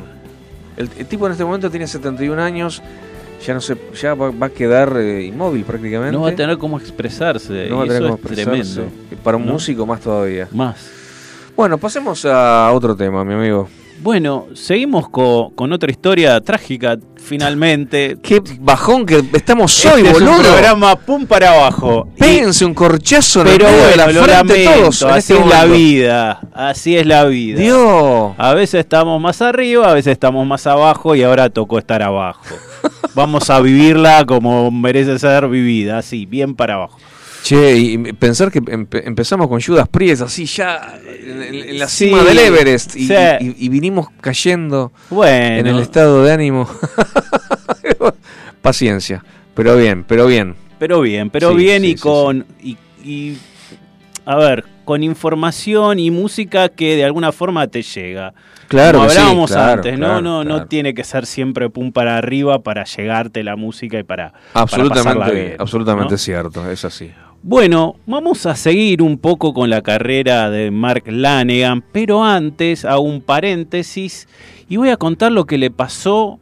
El, 0.78 0.90
el 0.98 1.06
tipo 1.06 1.26
en 1.26 1.32
este 1.34 1.46
momento 1.46 1.70
tiene 1.70 1.88
71 1.88 2.42
años, 2.42 2.82
ya 3.46 3.54
no 3.54 3.62
sé, 3.62 3.78
ya 4.02 4.14
va, 4.14 4.30
va 4.32 4.48
a 4.48 4.50
quedar 4.50 4.96
eh, 4.98 5.24
inmóvil 5.24 5.64
prácticamente. 5.64 6.12
No 6.14 6.24
va 6.24 6.30
a 6.30 6.36
tener 6.36 6.58
cómo 6.58 6.78
expresarse. 6.78 7.68
No 7.70 7.78
va 7.78 7.84
a 7.84 7.88
tener 7.88 8.04
eso 8.04 8.12
cómo 8.12 8.16
es 8.16 8.40
expresarse. 8.40 8.74
tremendo. 8.74 9.22
Para 9.24 9.38
un 9.38 9.46
¿no? 9.46 9.54
músico 9.54 9.86
más 9.86 10.02
todavía. 10.02 10.48
Más. 10.52 10.92
Bueno, 11.56 11.78
pasemos 11.78 12.26
a 12.26 12.70
otro 12.74 12.96
tema, 12.96 13.24
mi 13.24 13.34
amigo. 13.34 13.70
Bueno, 14.04 14.48
seguimos 14.54 15.08
co- 15.08 15.54
con 15.56 15.72
otra 15.72 15.90
historia 15.90 16.42
trágica, 16.42 16.98
finalmente. 17.26 18.18
Qué 18.22 18.42
bajón 18.60 19.06
que 19.06 19.24
estamos 19.34 19.76
Este 19.86 19.90
hoy, 19.94 20.08
es 20.08 20.20
un 20.20 20.26
boludo. 20.26 20.42
programa 20.44 20.96
pum 20.96 21.26
para 21.26 21.52
abajo. 21.52 22.08
Y- 22.16 22.20
Péguense 22.20 22.64
un 22.66 22.74
corchazo 22.74 23.42
en 23.42 23.48
el 23.48 23.58
pero 23.58 23.70
de 23.72 23.78
bueno, 23.80 23.96
la 23.98 24.12
lo 24.12 24.28
lamento, 24.28 24.72
todos. 24.72 25.04
así 25.04 25.34
este 25.34 25.44
es 25.44 25.50
la 25.50 25.66
vida, 25.66 26.40
así 26.54 26.98
es 26.98 27.06
la 27.06 27.26
vida. 27.26 27.60
Dios. 27.60 28.34
A 28.38 28.54
veces 28.54 28.80
estamos 28.82 29.20
más 29.20 29.42
arriba, 29.42 29.90
a 29.90 29.94
veces 29.94 30.12
estamos 30.14 30.46
más 30.46 30.66
abajo 30.68 31.16
y 31.16 31.24
ahora 31.24 31.50
tocó 31.50 31.80
estar 31.80 32.02
abajo. 32.02 32.42
Vamos 33.16 33.50
a 33.50 33.60
vivirla 33.62 34.26
como 34.26 34.70
merece 34.72 35.18
ser 35.20 35.48
vivida, 35.48 35.98
así, 35.98 36.26
bien 36.26 36.54
para 36.56 36.74
abajo. 36.76 36.98
Che, 37.46 37.78
y 37.78 37.98
pensar 38.14 38.52
que 38.52 38.60
empe- 38.60 39.04
empezamos 39.06 39.48
con 39.48 39.62
Judas 39.62 39.88
Priest 39.88 40.24
así 40.24 40.48
ya 40.48 40.98
en, 41.08 41.78
la 41.78 41.88
Sí, 41.88 42.08
cima 42.08 42.24
del 42.24 42.40
Everest 42.40 42.96
y, 42.96 43.06
sí. 43.06 43.14
y- 43.40 43.66
y 43.66 43.70
vinimos 43.70 44.08
cayendo 44.20 44.92
Bueno, 45.12 45.58
en 45.60 45.68
el 45.68 45.80
estado 45.80 46.24
de 46.24 46.32
ánimo. 46.34 46.68
Paciencia, 48.64 49.24
pero 49.54 49.78
bien, 49.78 50.04
pero 50.06 50.26
bien. 50.26 50.56
pero 50.80 51.02
bien, 51.02 51.30
pero 51.30 51.52
Sí, 51.52 51.56
bien 51.58 51.86
y 51.86 51.94
con 51.96 52.46
y, 52.64 52.78
y, 53.04 53.38
a 54.26 54.38
ver, 54.38 54.66
con 54.84 55.04
información 55.04 56.00
y 56.00 56.10
música 56.10 56.70
que 56.70 56.96
de 56.96 57.04
alguna 57.06 57.32
forma 57.32 57.68
te 57.68 57.84
llega. 57.84 58.34
Claro 58.68 58.98
Como 58.98 59.12
hablábamos 59.12 59.52
claro, 59.52 59.74
antes, 59.74 59.96
claro, 59.98 60.14
no, 60.16 60.22
no, 60.40 60.44
claro. 60.44 60.60
no 60.62 60.68
tiene 60.68 60.96
que 60.96 61.04
ser 61.04 61.28
siempre 61.28 61.70
pum 61.70 61.92
para 61.92 62.18
arriba 62.18 62.64
para 62.64 62.84
llegarte 62.86 63.44
la 63.44 63.56
música 63.56 64.00
y 64.00 64.04
para 64.04 64.32
para 64.32 64.40
pasarla 64.42 64.62
Absolutamente, 64.64 65.32
bien, 65.36 65.56
absolutamente 65.60 66.12
¿no? 66.14 66.18
cierto, 66.18 66.72
es 66.72 66.84
así. 66.84 67.12
Bueno, 67.48 67.98
vamos 68.08 68.48
a 68.48 68.56
seguir 68.56 69.04
un 69.04 69.20
poco 69.20 69.54
con 69.54 69.70
la 69.70 69.84
carrera 69.84 70.50
de 70.50 70.72
Mark 70.72 71.04
Lanegan, 71.06 71.84
pero 71.92 72.24
antes 72.24 72.86
hago 72.86 73.02
un 73.02 73.22
paréntesis 73.22 74.28
y 74.68 74.78
voy 74.78 74.90
a 74.90 74.98
contar 74.98 75.32
lo 75.32 75.46
que 75.46 75.60
le 75.60 75.70
pasó. 75.70 76.40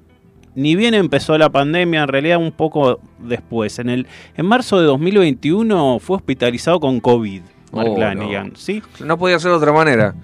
Ni 0.55 0.77
bien 0.77 0.93
empezó 0.93 1.37
la 1.37 1.49
pandemia, 1.49 2.03
en 2.03 2.07
realidad 2.07 2.37
un 2.37 2.53
poco 2.53 3.01
después. 3.19 3.79
En, 3.79 3.89
el, 3.89 4.07
en 4.37 4.45
marzo 4.45 4.79
de 4.79 4.85
2021 4.85 5.99
fue 5.99 6.15
hospitalizado 6.15 6.79
con 6.79 7.01
COVID, 7.01 7.41
Mark 7.73 7.89
Oh, 7.89 7.99
Lanegan, 7.99 8.51
no. 8.51 8.55
¿sí? 8.55 8.81
No 9.03 9.17
podía 9.17 9.37
ser 9.39 9.51
de 9.51 9.57
otra 9.57 9.73
manera. 9.73 10.15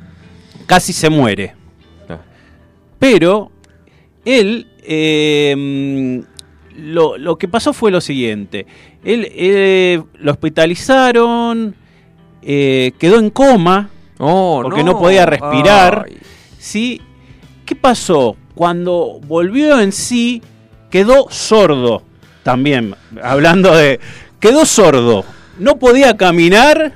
Casi 0.65 0.93
se 0.93 1.09
muere. 1.09 1.55
Ah. 2.07 2.19
Pero 2.99 3.51
él, 4.23 4.65
eh, 4.83 6.23
lo, 6.77 7.17
lo 7.17 7.37
que 7.37 7.49
pasó 7.49 7.73
fue 7.73 7.91
lo 7.91 7.99
siguiente. 7.99 8.65
Él 9.03 9.27
eh, 9.31 10.01
lo 10.19 10.31
hospitalizaron, 10.31 11.75
eh, 12.41 12.91
quedó 12.99 13.19
en 13.19 13.29
coma, 13.29 13.89
Oh, 14.19 14.59
porque 14.61 14.83
no, 14.83 14.99
podía 14.99 15.25
respirar. 15.25 16.05
Ay. 16.07 16.17
¿sí? 16.59 17.01
¿Qué 17.65 17.75
pasó? 17.75 18.35
Cuando 18.53 19.19
volvió 19.25 19.79
en 19.79 19.93
sí, 19.93 20.41
quedó 20.91 21.27
sordo. 21.29 22.03
También, 22.43 22.95
hablando 23.23 23.75
de... 23.75 23.99
Quedó 24.39 24.65
sordo. 24.65 25.23
No 25.57 25.79
podía 25.79 26.15
caminar 26.17 26.93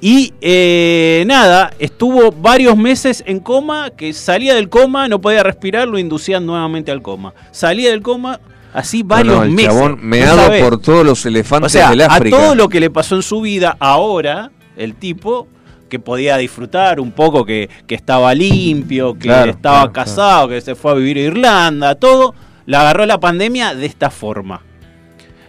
y 0.00 0.32
eh, 0.40 1.24
nada, 1.26 1.72
estuvo 1.78 2.30
varios 2.30 2.76
meses 2.76 3.24
en 3.26 3.40
coma, 3.40 3.90
que 3.90 4.12
salía 4.12 4.54
del 4.54 4.68
coma, 4.68 5.08
no 5.08 5.20
podía 5.20 5.42
respirar, 5.42 5.88
lo 5.88 5.98
inducían 5.98 6.46
nuevamente 6.46 6.90
al 6.90 7.02
coma. 7.02 7.34
Salía 7.50 7.90
del 7.90 8.02
coma 8.02 8.40
así 8.72 9.02
varios 9.02 9.34
No, 9.34 9.40
no, 9.40 9.44
el 9.44 9.50
meses. 9.52 9.70
chabón 9.72 9.90
¿No 9.92 9.96
meado 10.02 10.50
por 10.60 10.80
todos 10.80 11.04
los 11.04 11.24
elefantes 11.26 11.66
O 11.66 11.68
sea, 11.78 11.90
del 11.90 12.02
a 12.02 12.06
África. 12.06 12.36
todo 12.36 12.54
lo 12.54 12.68
que 12.68 12.80
le 12.80 12.90
pasó 12.90 13.16
en 13.16 13.22
su 13.22 13.40
vida, 13.40 13.76
ahora 13.80 14.50
el 14.76 14.94
tipo 14.94 15.48
que 15.88 15.98
podía 15.98 16.36
disfrutar 16.36 17.00
un 17.00 17.12
poco, 17.12 17.44
que, 17.46 17.68
que 17.86 17.94
estaba 17.94 18.34
limpio, 18.34 19.14
que 19.14 19.20
Claro, 19.20 19.50
estaba 19.50 19.78
claro, 19.80 19.92
casado, 19.92 20.48
que 20.48 20.60
se 20.60 20.74
fue 20.74 20.90
a 20.90 20.94
vivir 20.94 21.16
a 21.16 21.20
Irlanda, 21.22 21.94
todo, 21.94 22.34
la 22.66 22.82
agarró 22.82 23.06
la 23.06 23.18
pandemia 23.18 23.74
de 23.74 23.86
esta 23.86 24.10
forma. 24.10 24.60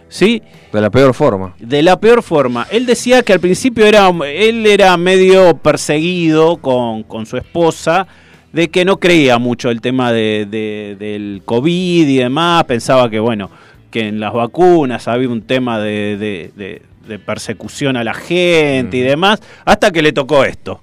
¿Sí? 0.08 0.42
De 0.72 0.80
la 0.80 0.90
peor 0.90 1.14
forma. 1.14 1.54
De 1.60 1.82
la 1.82 2.00
peor 2.00 2.22
forma. 2.22 2.66
Él 2.70 2.84
decía 2.86 3.22
que 3.22 3.32
al 3.32 3.38
principio 3.40 3.86
era, 3.86 4.08
él 4.26 4.66
era 4.66 4.96
medio 4.96 5.56
perseguido 5.58 6.56
con, 6.56 7.04
con 7.04 7.26
su 7.26 7.36
esposa, 7.36 8.06
de 8.52 8.68
que 8.68 8.84
no 8.84 8.98
creía 8.98 9.38
mucho 9.38 9.70
el 9.70 9.80
tema 9.80 10.12
de, 10.12 10.46
de- 10.50 10.96
del 10.98 11.42
COVID 11.44 12.08
y 12.08 12.16
demás, 12.16 12.64
pensaba 12.64 13.08
que, 13.10 13.20
bueno, 13.20 13.50
que 13.90 14.08
en 14.08 14.20
las 14.20 14.32
vacunas 14.32 15.06
había 15.08 15.28
un 15.28 15.42
tema 15.42 15.78
de, 15.80 16.16
de- 16.16 16.52
de- 16.56 16.82
de 17.06 17.18
persecución 17.18 17.96
a 17.96 18.04
la 18.04 18.14
gente 18.14 18.96
y 18.96 19.00
demás, 19.00 19.40
hasta 19.64 19.90
que 19.90 20.02
le 20.02 20.12
tocó 20.12 20.44
esto. 20.44 20.80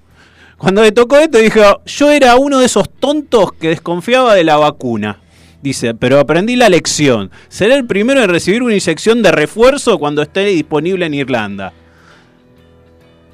Cuando 0.57 0.81
le 0.81 0.91
tocó 0.91 1.17
esto 1.17 1.37
dijo, 1.37 1.61
yo 1.85 2.09
era 2.11 2.35
uno 2.35 2.59
de 2.59 2.65
esos 2.65 2.89
tontos 2.89 3.53
que 3.53 3.69
desconfiaba 3.69 4.33
de 4.33 4.43
la 4.43 4.57
vacuna. 4.57 5.19
Dice, 5.61 5.93
pero 5.93 6.19
aprendí 6.19 6.55
la 6.55 6.69
lección. 6.69 7.31
Seré 7.47 7.75
el 7.75 7.85
primero 7.85 8.23
en 8.23 8.29
recibir 8.29 8.63
una 8.63 8.73
inyección 8.73 9.21
de 9.21 9.31
refuerzo 9.31 9.97
cuando 9.99 10.21
esté 10.21 10.45
disponible 10.45 11.05
en 11.05 11.13
Irlanda. 11.13 11.73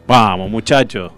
Vamos, 0.07 0.49
muchachos. 0.49 1.11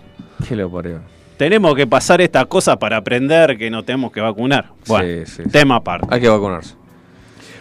¿Qué 0.48 0.56
lo 0.56 0.70
parió? 0.70 1.02
Tenemos 1.38 1.76
que 1.76 1.86
pasar 1.86 2.22
esta 2.22 2.46
cosa 2.46 2.78
para 2.78 2.98
aprender 2.98 3.58
que 3.58 3.70
no 3.70 3.84
tenemos 3.84 4.12
que 4.12 4.22
vacunar. 4.22 4.72
Bueno, 4.88 5.26
Sí, 5.26 5.44
sí, 5.44 5.50
tema 5.50 5.78
aparte. 5.78 6.08
Hay 6.10 6.22
que 6.22 6.30
vacunarse. 6.30 6.76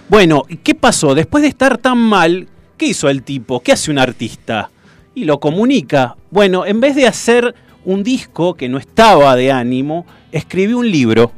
Bueno, 0.08 0.44
¿y 0.48 0.56
¿qué 0.58 0.74
pasó? 0.74 1.14
Después 1.14 1.42
de 1.42 1.48
estar 1.48 1.78
tan 1.78 1.98
mal, 1.98 2.46
¿qué 2.76 2.86
hizo 2.86 3.08
el 3.08 3.22
tipo? 3.22 3.60
¿Qué 3.60 3.72
hace 3.72 3.90
un 3.90 3.98
artista? 3.98 4.70
Y 5.14 5.24
lo 5.24 5.40
comunica. 5.40 6.16
Bueno, 6.30 6.66
en 6.66 6.80
vez 6.80 6.94
de 6.94 7.06
hacer 7.06 7.54
un 7.84 8.02
disco 8.02 8.54
que 8.54 8.68
no 8.68 8.78
estaba 8.78 9.34
de 9.36 9.50
ánimo, 9.50 10.06
escribió 10.30 10.78
un 10.78 10.90
libro 10.90 11.32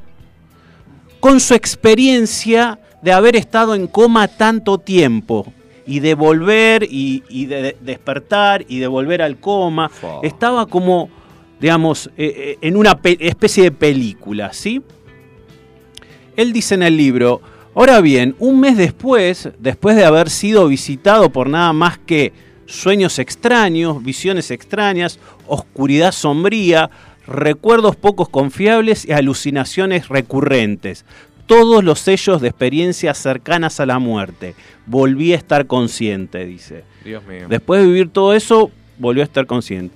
con 1.20 1.40
su 1.40 1.54
experiencia 1.54 2.78
de 3.02 3.12
haber 3.12 3.36
estado 3.36 3.74
en 3.74 3.86
coma 3.86 4.28
tanto 4.28 4.78
tiempo 4.78 5.52
y 5.86 6.00
de 6.00 6.14
volver 6.14 6.82
y, 6.84 7.22
y 7.28 7.46
de 7.46 7.62
de 7.62 7.76
despertar 7.80 8.64
y 8.68 8.78
de 8.78 8.86
volver 8.86 9.22
al 9.22 9.36
coma. 9.38 9.90
Estaba 10.22 10.66
como, 10.66 11.08
digamos, 11.60 12.08
eh, 12.16 12.34
eh, 12.36 12.58
en 12.60 12.76
una 12.76 12.98
pe- 13.00 13.16
especie 13.20 13.64
de 13.64 13.70
película, 13.72 14.52
¿sí? 14.52 14.82
Él 16.36 16.52
dice 16.52 16.74
en 16.74 16.82
el 16.82 16.96
libro, 16.96 17.40
ahora 17.74 18.00
bien, 18.00 18.36
un 18.38 18.60
mes 18.60 18.76
después, 18.76 19.48
después 19.58 19.96
de 19.96 20.04
haber 20.04 20.28
sido 20.30 20.68
visitado 20.68 21.30
por 21.30 21.48
nada 21.48 21.72
más 21.72 21.98
que 21.98 22.32
sueños 22.66 23.18
extraños, 23.18 24.02
visiones 24.02 24.50
extrañas, 24.50 25.18
oscuridad 25.46 26.12
sombría, 26.12 26.90
recuerdos 27.26 27.96
pocos 27.96 28.28
confiables 28.28 29.04
y 29.06 29.12
alucinaciones 29.12 30.08
recurrentes, 30.08 31.04
todos 31.46 31.84
los 31.84 32.00
sellos 32.00 32.40
de 32.40 32.48
experiencias 32.48 33.18
cercanas 33.18 33.78
a 33.80 33.86
la 33.86 33.98
muerte, 33.98 34.54
volví 34.84 35.32
a 35.32 35.36
estar 35.36 35.66
consciente, 35.66 36.44
dice. 36.44 36.82
Dios 37.04 37.24
mío. 37.24 37.46
Después 37.48 37.80
de 37.80 37.86
vivir 37.86 38.08
todo 38.10 38.34
eso, 38.34 38.70
volvió 38.98 39.22
a 39.22 39.26
estar 39.26 39.46
consciente. 39.46 39.94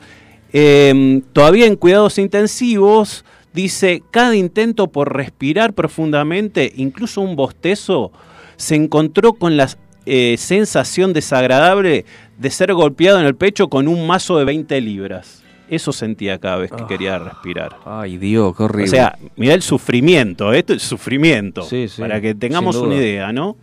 Eh, 0.53 1.23
todavía 1.33 1.67
en 1.67 1.77
cuidados 1.77 2.19
intensivos, 2.19 3.25
dice, 3.53 4.03
cada 4.11 4.37
intento 4.37 4.89
por 4.89 5.15
respirar 5.15 5.73
profundamente, 5.73 6.73
incluso 6.77 7.21
un 7.21 7.37
bostezo, 7.37 8.13
se 8.57 8.75
encontró 8.75 9.35
con 9.35 9.57
la 9.57 9.69
eh, 10.07 10.37
sensación 10.39 11.13
desagradable 11.13 12.05
de 12.39 12.51
ser 12.51 12.73
golpeado 12.75 13.21
en 13.21 13.27
el 13.27 13.35
pecho 13.35 13.69
con 13.69 13.89
un 13.89 14.07
mazo 14.07 14.39
de 14.39 14.45
20 14.45 14.81
libras. 14.81 15.43
Eso 15.69 15.93
sentía 15.93 16.39
cada 16.39 16.57
vez 16.57 16.73
que 16.73 16.85
quería 16.87 17.19
respirar. 17.21 17.77
Ay, 17.85 18.19
Dios, 18.19 18.57
qué 18.57 18.65
horrible. 18.65 18.85
O 18.85 18.91
sea, 18.91 19.17
mira 19.37 19.55
el 19.55 19.63
sufrimiento, 19.63 20.53
esto 20.53 20.73
es 20.73 20.83
sufrimiento, 20.83 21.63
Sí, 21.63 21.87
sí, 21.87 22.01
para 22.01 22.21
que 22.21 22.35
tengamos 22.35 22.75
una 22.75 22.97
idea, 22.97 23.33
¿no? 23.33 23.57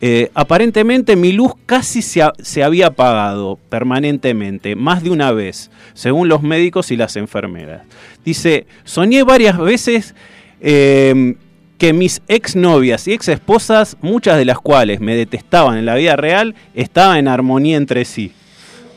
Eh, 0.00 0.30
aparentemente 0.34 1.16
mi 1.16 1.32
luz 1.32 1.52
casi 1.66 2.02
se, 2.02 2.22
se 2.40 2.62
había 2.62 2.88
apagado 2.88 3.58
permanentemente, 3.68 4.76
más 4.76 5.02
de 5.02 5.10
una 5.10 5.32
vez, 5.32 5.70
según 5.94 6.28
los 6.28 6.42
médicos 6.42 6.90
y 6.90 6.96
las 6.96 7.16
enfermeras. 7.16 7.82
Dice, 8.24 8.66
soñé 8.84 9.24
varias 9.24 9.58
veces 9.58 10.14
eh, 10.60 11.34
que 11.78 11.92
mis 11.92 12.22
exnovias 12.28 13.08
y 13.08 13.12
exesposas, 13.12 13.96
muchas 14.00 14.36
de 14.36 14.44
las 14.44 14.58
cuales 14.58 15.00
me 15.00 15.16
detestaban 15.16 15.78
en 15.78 15.86
la 15.86 15.94
vida 15.94 16.16
real, 16.16 16.54
estaban 16.74 17.18
en 17.18 17.28
armonía 17.28 17.76
entre 17.76 18.04
sí. 18.04 18.32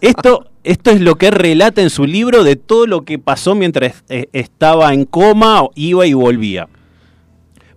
esto, 0.00 0.50
esto 0.64 0.90
es 0.90 1.00
lo 1.00 1.14
que 1.16 1.30
relata 1.30 1.80
en 1.80 1.90
su 1.90 2.06
libro 2.06 2.42
de 2.42 2.56
todo 2.56 2.86
lo 2.86 3.04
que 3.04 3.18
pasó 3.18 3.54
mientras 3.54 4.04
eh, 4.08 4.28
estaba 4.32 4.92
en 4.92 5.04
coma, 5.04 5.62
iba 5.74 6.06
y 6.06 6.12
volvía. 6.12 6.68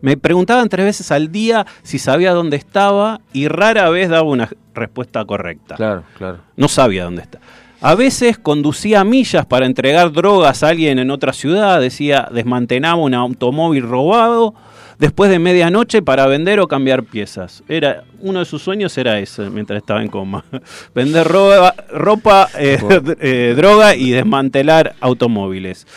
Me 0.02 0.18
preguntaban 0.18 0.68
tres 0.70 0.86
veces 0.86 1.12
al 1.12 1.32
día 1.32 1.66
si 1.84 2.00
sabía 2.00 2.34
dónde 2.34 2.58
estaba 2.58 3.22
y 3.34 3.48
rara 3.48 3.90
vez 3.90 4.10
daba 4.10 4.28
una 4.28 4.50
respuesta 4.74 5.24
correcta. 5.26 5.76
Claro, 5.76 6.04
claro. 6.18 6.40
No 6.56 6.68
sabía 6.68 7.06
dónde 7.06 7.22
está. 7.22 7.40
A 7.82 7.96
veces 7.96 8.38
conducía 8.38 9.04
millas 9.04 9.46
para 9.46 9.66
entregar 9.66 10.12
drogas 10.12 10.62
a 10.62 10.68
alguien 10.70 11.00
en 11.00 11.10
otra 11.10 11.34
ciudad, 11.34 11.82
decía, 11.82 12.30
desmantelaba 12.32 12.96
un 12.96 13.16
automóvil 13.16 13.84
robado 13.84 14.54
después 15.02 15.32
de 15.32 15.40
medianoche 15.40 16.04
para 16.04 16.28
vender 16.28 16.60
o 16.60 16.68
cambiar 16.68 17.04
piezas. 17.04 17.64
Era 17.68 18.04
uno 18.20 18.38
de 18.38 18.46
sus 18.46 18.62
sueños 18.62 18.96
era 19.00 19.18
ese 19.18 19.50
mientras 19.50 19.78
estaba 19.78 20.04
en 20.04 20.10
coma, 20.10 20.46
vender 20.96 21.28
ropa, 21.28 21.74
ropa 21.90 22.48
eh, 22.58 22.78
eh, 23.20 23.54
droga 23.58 23.96
y 23.96 24.12
desmantelar 24.12 24.94
automóviles. 25.02 25.88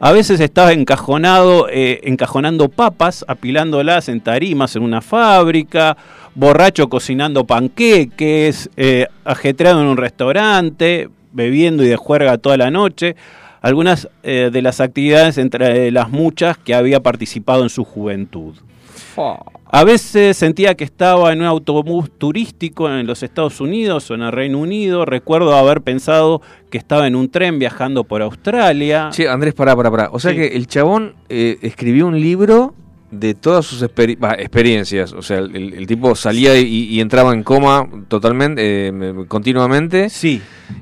A 0.00 0.12
veces 0.12 0.40
estaba 0.40 0.72
encajonado, 0.72 1.68
eh, 1.70 2.00
encajonando 2.04 2.70
papas, 2.70 3.24
apilándolas 3.28 4.08
en 4.08 4.22
tarimas 4.22 4.74
en 4.76 4.82
una 4.82 5.02
fábrica, 5.02 5.98
borracho 6.34 6.88
cocinando 6.88 7.44
panqueques, 7.44 8.70
eh, 8.78 9.06
ajetreado 9.26 9.82
en 9.82 9.88
un 9.88 9.98
restaurante, 9.98 11.10
bebiendo 11.32 11.84
y 11.84 11.88
de 11.88 11.96
juerga 11.96 12.38
toda 12.38 12.56
la 12.56 12.70
noche. 12.70 13.14
Algunas 13.64 14.10
eh, 14.22 14.50
de 14.52 14.60
las 14.60 14.80
actividades 14.82 15.38
entre 15.38 15.90
las 15.90 16.10
muchas 16.10 16.58
que 16.58 16.74
había 16.74 17.00
participado 17.02 17.62
en 17.62 17.70
su 17.70 17.82
juventud. 17.82 18.54
A 19.70 19.84
veces 19.84 20.36
sentía 20.36 20.74
que 20.74 20.84
estaba 20.84 21.32
en 21.32 21.40
un 21.40 21.46
autobús 21.46 22.10
turístico 22.18 22.90
en 22.90 23.06
los 23.06 23.22
Estados 23.22 23.62
Unidos 23.62 24.10
o 24.10 24.14
en 24.16 24.20
el 24.22 24.32
Reino 24.32 24.58
Unido. 24.58 25.06
Recuerdo 25.06 25.54
haber 25.56 25.80
pensado 25.80 26.42
que 26.70 26.76
estaba 26.76 27.06
en 27.06 27.16
un 27.16 27.30
tren 27.30 27.58
viajando 27.58 28.04
por 28.04 28.20
Australia. 28.20 29.08
Sí, 29.12 29.24
Andrés, 29.24 29.54
pará, 29.54 29.74
pará, 29.74 29.90
pará. 29.90 30.08
O 30.12 30.20
sea 30.20 30.32
Sí. 30.32 30.36
que 30.36 30.46
el 30.48 30.66
chabón 30.66 31.14
eh, 31.30 31.56
escribió 31.62 32.06
un 32.06 32.20
libro 32.20 32.74
de 33.18 33.34
todas 33.34 33.64
sus 33.66 33.84
bah, 34.18 34.34
experiencias. 34.38 35.12
O 35.12 35.22
sea, 35.22 35.38
el, 35.38 35.74
el 35.74 35.86
tipo 35.86 36.14
salía 36.14 36.58
y, 36.58 36.64
y 36.66 37.00
entraba 37.00 37.32
en 37.32 37.42
coma 37.42 37.88
totalmente, 38.08 38.88
eh, 38.88 38.92
me- 38.92 39.26
continuamente. 39.26 40.08
Sí. 40.10 40.40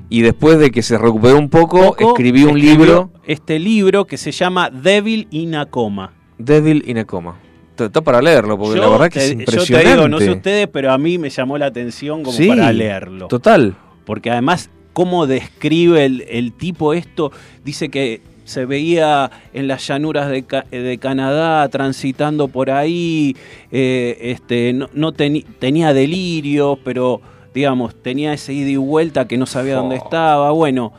Y 0.09 0.21
después 0.21 0.59
de 0.59 0.71
que 0.71 0.81
se 0.81 0.97
recuperó 0.97 1.37
un 1.37 1.49
poco, 1.49 1.95
Poco, 1.95 2.09
escribió 2.09 2.49
un 2.49 2.59
libro, 2.59 3.11
Este 3.25 3.59
libro 3.59 4.05
que 4.05 4.17
se 4.17 4.31
llama 4.31 4.69
Devil 4.69 5.27
in 5.31 5.55
a 5.55 5.65
Coma. 5.65 6.13
Devil 6.37 6.83
in 6.87 6.97
a 6.99 7.05
Coma. 7.05 7.39
Está- 7.77 8.01
para 8.01 8.21
leerlo, 8.21 8.57
porque 8.57 8.79
la 8.79 8.87
verdad 8.89 9.09
que 9.09 9.19
es 9.19 9.25
te- 9.27 9.31
impresionante. 9.33 9.73
Yo 9.73 9.79
te 9.89 9.95
digo, 9.95 10.07
no 10.07 10.19
sé 10.19 10.31
ustedes, 10.31 10.67
pero 10.67 10.91
a 10.91 10.97
mí 10.97 11.17
me 11.17 11.29
llamó 11.29 11.57
la 11.57 11.65
atención 11.67 12.21
como 12.23 12.37
Sí, 12.37 12.47
para 12.47 12.71
leerlo. 12.71 13.27
Total. 13.27 13.75
Porque 14.05 14.29
además, 14.29 14.69
cómo 14.93 15.25
describe 15.25 16.05
el, 16.05 16.23
el 16.29 16.53
tipo 16.53 16.93
esto, 16.93 17.31
dice 17.65 17.89
que 17.89 18.21
se 18.45 18.65
veía 18.65 19.31
en 19.53 19.67
las 19.67 19.87
llanuras 19.87 20.29
de, 20.29 20.43
Ca- 20.43 20.65
de 20.71 20.97
Canadá 20.97 21.67
transitando 21.69 22.47
por 22.47 22.69
ahí, 22.71 23.35
eh, 23.71 24.17
este, 24.21 24.73
no, 24.73 24.89
no 24.93 25.11
tenía 25.13 25.93
delirio, 25.93 26.77
pero 26.83 27.21
digamos, 27.53 27.95
tenía 28.01 28.33
ese 28.33 28.53
ida 28.53 28.69
y 28.69 28.75
vuelta 28.77 29.27
que 29.27 29.37
no 29.37 29.45
sabía 29.45 29.75
dónde 29.75 29.95
estaba. 29.97 30.51
Bueno, 30.51 30.91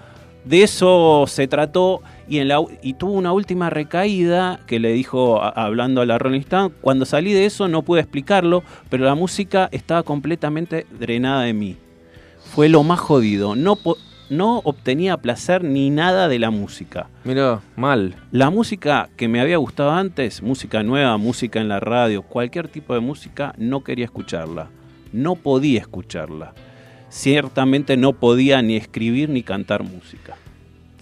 de 0.44 0.62
eso 0.62 1.24
se 1.26 1.48
trató 1.48 2.00
y, 2.28 2.38
en 2.38 2.48
la, 2.48 2.62
y 2.82 2.94
tuvo 2.94 3.12
una 3.12 3.32
última 3.32 3.70
recaída 3.70 4.60
que 4.66 4.78
le 4.78 4.92
dijo, 4.92 5.42
a- 5.42 5.48
hablando 5.48 6.00
a 6.00 6.06
la 6.06 6.18
Rolling 6.18 6.40
Stone, 6.40 6.72
cuando 6.80 7.04
salí 7.06 7.32
de 7.32 7.44
eso 7.46 7.66
no 7.68 7.82
pude 7.82 8.00
explicarlo, 8.00 8.62
pero 8.88 9.04
la 9.04 9.14
música 9.14 9.68
estaba 9.72 10.02
completamente 10.02 10.86
drenada 10.98 11.42
de 11.42 11.54
mí. 11.54 11.76
Fue 12.54 12.68
lo 12.68 12.82
más 12.84 13.00
jodido. 13.00 13.56
No, 13.56 13.76
no 14.36 14.59
obtenía 14.65 15.16
placer 15.19 15.65
ni 15.65 15.90
nada 15.90 16.28
de 16.28 16.39
la 16.39 16.51
música. 16.51 17.09
Mira, 17.24 17.61
mal. 17.77 18.15
La 18.31 18.51
música 18.51 19.09
que 19.16 19.28
me 19.28 19.40
había 19.40 19.56
gustado 19.56 19.93
antes, 19.93 20.43
música 20.43 20.82
nueva, 20.82 21.16
música 21.16 21.61
en 21.61 21.69
la 21.69 21.81
radio, 21.81 22.23
cualquier 22.23 22.69
tipo 22.69 22.94
de 22.94 23.01
música, 23.01 23.55
no 23.59 23.85
quería 23.85 24.06
escucharla. 24.06 24.70
No 25.12 25.36
podía 25.36 25.81
escucharla. 25.81 26.55
Ciertamente 27.09 27.97
no 27.97 28.15
podía 28.15 28.61
ni 28.62 28.77
escribir 28.77 29.28
ni 29.28 29.43
cantar 29.43 29.85
música. 29.85 30.36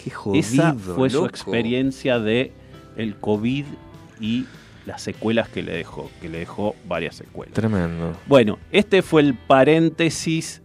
Qué 0.03 0.11
jodido. 0.11 0.41
Esa 0.41 0.75
fue 0.75 1.09
su 1.09 1.25
experiencia 1.25 2.19
de 2.19 2.53
el 2.97 3.17
COVID 3.17 3.65
y 4.21 4.45
las 4.87 5.03
secuelas 5.03 5.49
que 5.49 5.63
le 5.63 5.73
dejó, 5.73 6.11
que 6.21 6.29
le 6.29 6.39
dejó 6.39 6.75
varias 6.87 7.17
secuelas. 7.17 7.55
Tremendo. 7.55 8.17
Bueno, 8.27 8.59
este 8.73 9.03
fue 9.03 9.23
el 9.23 9.35
paréntesis 9.35 10.62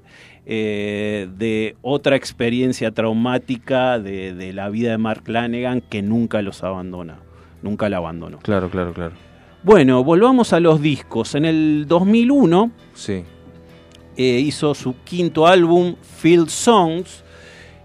eh, 0.49 1.28
de 1.38 1.76
otra 1.82 2.15
experiencia 2.15 2.91
traumática 2.91 3.99
de, 3.99 4.34
de 4.34 4.53
la 4.53 4.69
vida 4.69 4.91
de 4.91 4.98
Mark 4.98 5.24
Lanegan 5.28 5.82
que 5.82 6.02
nunca 6.02 6.41
los 6.41 6.64
abandona, 6.64 7.19
nunca 7.61 7.90
la 7.90 7.98
abandonó. 7.98 8.40
Claro, 8.40 8.69
claro, 8.69 8.94
claro. 8.94 9.11
Bueno, 9.64 10.03
volvamos 10.06 10.53
a 10.53 10.61
los 10.61 10.82
discos. 10.82 11.36
En 11.36 11.44
el 11.44 11.86
2001 11.88 12.72
Sí. 12.94 13.24
eh, 14.15 14.40
hizo 14.40 14.74
su 14.74 14.95
quinto 15.03 15.45
álbum, 15.48 15.95
Field 16.02 16.48
Songs. 16.48 17.24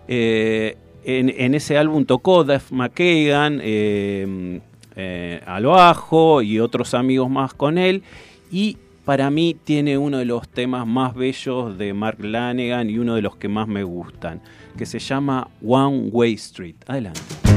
Eh, 0.06 0.76
en, 1.04 1.30
en 1.36 1.54
ese 1.54 1.76
álbum 1.78 2.04
tocó 2.04 2.44
Def 2.44 2.70
McKagan 2.70 3.58
eh, 3.62 4.60
eh, 4.94 5.40
al 5.46 5.66
bajo 5.66 6.42
y 6.42 6.60
otros 6.60 6.94
amigos 6.94 7.28
más 7.28 7.54
con 7.54 7.76
él. 7.78 8.04
Y 8.52 8.76
para 9.04 9.30
mí 9.30 9.56
tiene 9.64 9.98
uno 9.98 10.18
de 10.18 10.24
los 10.24 10.48
temas 10.48 10.86
más 10.86 11.14
bellos 11.14 11.76
de 11.76 11.92
Mark 11.92 12.24
Lanegan 12.24 12.88
y 12.88 12.98
uno 12.98 13.14
de 13.14 13.22
los 13.22 13.36
que 13.36 13.48
más 13.48 13.68
me 13.68 13.82
gustan, 13.82 14.40
que 14.76 14.86
se 14.86 14.98
llama 14.98 15.48
One 15.64 16.08
Way 16.12 16.34
Street. 16.34 16.76
Adelante. 16.86 17.51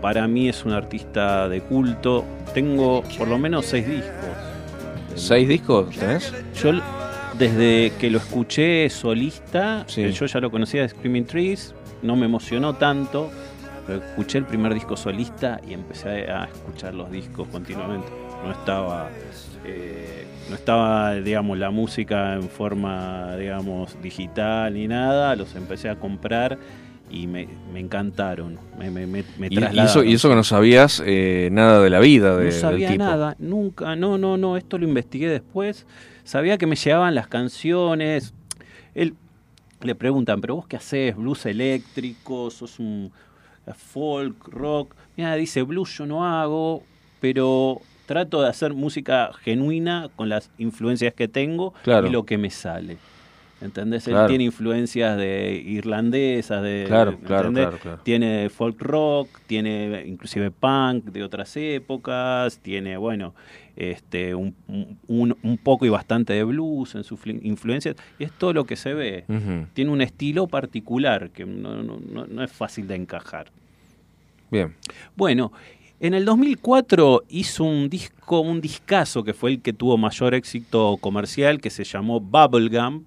Para 0.00 0.26
mí 0.28 0.48
es 0.48 0.64
un 0.64 0.72
artista 0.72 1.48
de 1.48 1.60
culto. 1.60 2.24
Tengo 2.54 3.02
por 3.18 3.28
lo 3.28 3.38
menos 3.38 3.66
seis 3.66 3.86
discos. 3.86 4.12
¿Seis 5.14 5.48
discos 5.48 5.94
tenés? 5.96 6.32
Yo 6.62 6.72
desde 7.38 7.92
que 7.98 8.10
lo 8.10 8.18
escuché 8.18 8.88
solista, 8.90 9.84
Sí. 9.86 10.02
que 10.02 10.12
yo 10.12 10.26
ya 10.26 10.40
lo 10.40 10.50
conocía 10.50 10.82
de 10.82 10.88
Screaming 10.88 11.26
Trees, 11.26 11.74
no 12.02 12.16
me 12.16 12.26
emocionó 12.26 12.74
tanto, 12.74 13.30
pero 13.86 14.02
escuché 14.04 14.38
el 14.38 14.44
primer 14.44 14.74
disco 14.74 14.96
solista 14.96 15.60
y 15.66 15.72
empecé 15.72 16.30
a 16.30 16.44
escuchar 16.44 16.94
los 16.94 17.10
discos 17.10 17.48
continuamente. 17.48 18.08
No 18.44 18.52
estaba, 18.52 19.08
eh, 19.64 20.26
no 20.50 20.54
estaba, 20.54 21.14
digamos, 21.14 21.58
la 21.58 21.70
música 21.70 22.34
en 22.34 22.48
forma, 22.48 23.36
digamos, 23.36 23.96
digital 24.02 24.74
ni 24.74 24.86
nada. 24.86 25.34
Los 25.36 25.54
empecé 25.56 25.88
a 25.88 25.96
comprar 25.96 26.58
y 27.10 27.26
me, 27.26 27.48
me 27.72 27.80
encantaron. 27.80 28.58
Me, 28.78 28.90
me, 28.90 29.06
me, 29.06 29.20
Y, 29.20 29.54
trasladaron. 29.56 29.84
eso, 29.86 30.04
y 30.04 30.14
eso 30.14 30.28
que 30.28 30.34
no 30.34 30.44
sabías 30.44 31.02
eh, 31.06 31.48
nada 31.52 31.80
de 31.80 31.90
la 31.90 32.00
vida 32.00 32.30
de, 32.36 32.44
No 32.46 32.50
del 32.50 32.52
sabía 32.52 32.88
tipo. 32.90 33.04
nada, 33.04 33.36
nunca, 33.38 33.94
no, 33.96 34.18
no, 34.18 34.36
no, 34.36 34.56
esto 34.56 34.78
lo 34.78 34.86
investigué 34.86 35.28
después. 35.28 35.86
Sabía 36.24 36.58
que 36.58 36.66
me 36.66 36.76
llegaban 36.76 37.14
las 37.14 37.28
canciones. 37.28 38.34
Él 38.94 39.14
le 39.82 39.94
preguntan, 39.94 40.40
¿pero 40.40 40.56
vos 40.56 40.66
qué 40.66 40.76
haces? 40.76 41.14
¿Blues 41.16 41.46
eléctrico? 41.46 42.50
¿Sos 42.50 42.78
un 42.80 43.12
folk, 43.76 44.48
rock? 44.48 44.94
Mira, 45.16 45.34
dice, 45.36 45.62
blues 45.62 45.96
yo 45.96 46.06
no 46.06 46.24
hago, 46.26 46.82
pero 47.20 47.80
trato 48.06 48.42
de 48.42 48.48
hacer 48.48 48.72
música 48.74 49.30
genuina 49.42 50.08
con 50.16 50.28
las 50.28 50.50
influencias 50.58 51.12
que 51.14 51.26
tengo 51.28 51.74
Claro. 51.82 52.06
y 52.06 52.10
lo 52.10 52.24
que 52.24 52.38
me 52.38 52.50
sale. 52.50 52.98
¿Entendés? 53.60 54.04
Claro. 54.04 54.24
Él 54.24 54.28
tiene 54.28 54.44
influencias 54.44 55.16
de 55.16 55.54
irlandesas, 55.54 56.62
de 56.62 56.84
Claro, 56.86 57.18
claro, 57.24 57.50
claro, 57.52 57.78
claro. 57.78 58.00
tiene 58.02 58.50
folk 58.50 58.80
rock, 58.82 59.28
tiene 59.46 60.04
inclusive 60.06 60.50
punk 60.50 61.04
de 61.06 61.22
otras 61.24 61.56
épocas, 61.56 62.58
tiene, 62.58 62.98
bueno, 62.98 63.34
este, 63.74 64.34
un, 64.34 64.54
un- 65.06 65.36
un 65.42 65.56
poco 65.58 65.86
y 65.86 65.88
bastante 65.88 66.34
de 66.34 66.44
blues 66.44 66.94
en 66.96 67.04
sus 67.04 67.18
influencias, 67.26 67.96
y 68.18 68.24
es 68.24 68.32
todo 68.32 68.52
lo 68.52 68.64
que 68.64 68.76
se 68.76 68.92
ve. 68.92 69.24
Tiene 69.72 69.90
un 69.90 70.02
estilo 70.02 70.46
particular 70.48 71.30
que 71.30 71.46
no- 71.46 71.82
no- 71.82 72.26
no 72.26 72.42
es 72.44 72.52
fácil 72.52 72.86
de 72.86 72.96
encajar. 72.96 73.46
Bien. 74.50 74.74
Bueno, 75.16 75.50
en 75.98 76.12
el 76.12 76.26
2004 76.26 77.24
hizo 77.30 77.64
un 77.64 77.88
disco, 77.88 78.40
un 78.40 78.60
discazo 78.60 79.24
que 79.24 79.32
fue 79.32 79.52
el 79.52 79.62
que 79.62 79.72
tuvo 79.72 79.96
mayor 79.96 80.34
éxito 80.34 80.98
comercial, 81.00 81.58
que 81.60 81.70
se 81.70 81.84
llamó 81.84 82.20
Bubblegum, 82.20 83.04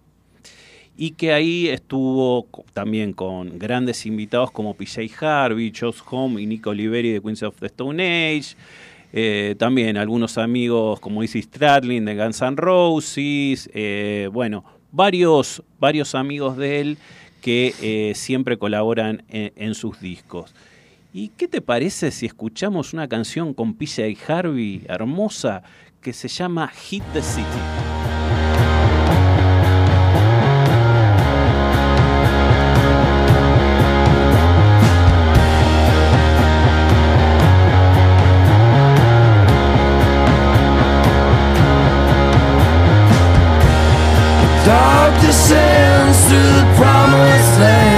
y 1.01 1.11
que 1.11 1.31
ahí 1.31 1.69
estuvo 1.69 2.45
también 2.73 3.13
con 3.13 3.57
grandes 3.57 4.05
invitados 4.05 4.51
como 4.51 4.73
PJ 4.73 5.07
Harvey, 5.21 5.71
Josh 5.73 6.01
Home 6.11 6.41
y 6.41 6.45
Nico 6.45 6.71
Oliveri 6.71 7.13
de 7.13 7.21
Queens 7.21 7.41
of 7.41 7.55
the 7.57 7.67
Stone 7.67 8.03
Age. 8.03 8.57
Eh, 9.13 9.55
también 9.57 9.95
algunos 9.95 10.37
amigos 10.37 10.99
como 10.99 11.23
Izzy 11.23 11.41
Stradlin 11.43 12.03
de 12.03 12.17
Guns 12.17 12.41
N' 12.41 12.57
Roses. 12.57 13.69
eh, 13.73 14.29
bueno, 14.33 14.65
varios, 14.91 15.63
varios 15.79 16.15
amigos 16.15 16.57
de 16.57 16.81
él 16.81 16.97
que 17.41 17.73
eh, 17.81 18.11
siempre 18.13 18.57
colaboran 18.57 19.23
en, 19.29 19.53
en 19.55 19.75
sus 19.75 20.01
discos. 20.01 20.53
¿Y 21.13 21.29
qué 21.29 21.47
te 21.47 21.61
parece 21.61 22.11
si 22.11 22.25
escuchamos 22.25 22.91
una 22.91 23.07
canción 23.07 23.53
con 23.53 23.73
PJ 23.73 24.17
Harvey 24.27 24.81
hermosa 24.89 25.63
que 26.01 26.11
se 26.11 26.27
llama 26.27 26.67
Hit 26.67 27.03
the 27.13 27.21
City? 27.21 27.98
Through 46.29 46.37
the 46.37 46.75
promised 46.77 47.59
land. 47.59 47.88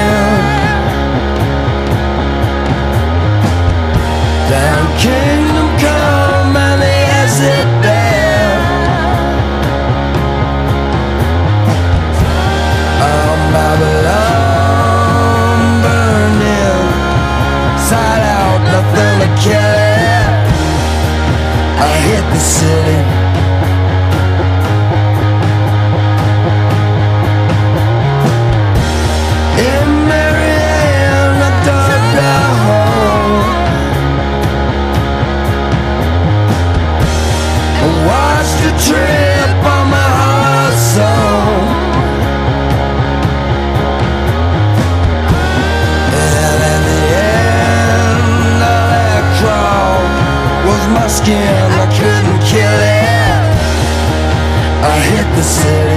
The 55.41 55.47
city. 55.47 55.90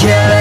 Yeah. 0.00 0.37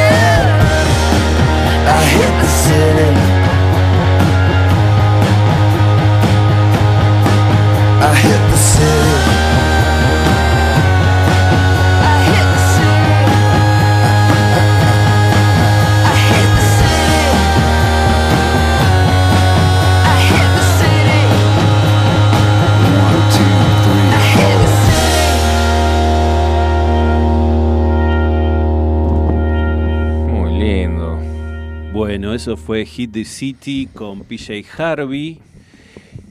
Eso 32.37 32.55
fue 32.57 32.85
Hit 32.85 33.11
the 33.11 33.25
City 33.25 33.87
con 33.93 34.21
PJ 34.21 34.63
Harvey. 34.77 35.39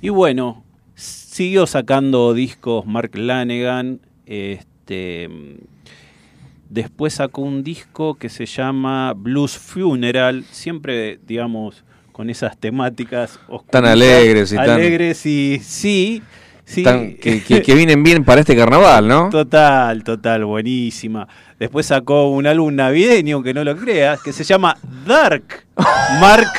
Y 0.01 0.09
bueno, 0.09 0.65
siguió 0.95 1.67
sacando 1.67 2.33
discos 2.35 2.87
Mark 2.87 3.17
Lanegan. 3.17 4.01
Este, 4.25 5.29
después 6.71 7.15
sacó 7.15 7.43
un 7.43 7.63
disco 7.63 8.15
que 8.15 8.29
se 8.29 8.47
llama 8.47 9.13
Blues 9.17 9.57
Funeral, 9.59 10.45
siempre, 10.51 11.19
digamos, 11.27 11.85
con 12.13 12.31
esas 12.31 12.57
temáticas 12.59 13.39
oscuras, 13.49 13.71
Tan 13.71 13.85
alegres 13.85 14.53
y 14.53 14.57
tan- 14.57 14.71
alegres 14.71 15.27
y 15.27 15.61
sí, 15.63 16.23
sí. 16.67 16.83
Tan- 16.83 17.15
que, 17.15 17.43
que- 17.43 17.63
que 17.63 17.75
vienen 17.75 18.03
bien 18.03 18.23
para 18.25 18.41
este 18.43 18.55
carnaval, 18.55 19.09
¿no? 19.09 19.31
Total, 19.31 20.05
total, 20.05 20.45
buenísima. 20.45 21.27
Después 21.59 21.87
sacó 21.87 22.29
un 22.29 22.47
álbum 22.47 22.75
navideño, 22.75 23.43
que 23.43 23.55
no 23.55 23.65
lo 23.65 23.75
creas, 23.75 24.21
que 24.21 24.35
se 24.35 24.45
llama 24.45 24.77
Dark 25.07 25.65
Mark. 26.21 26.53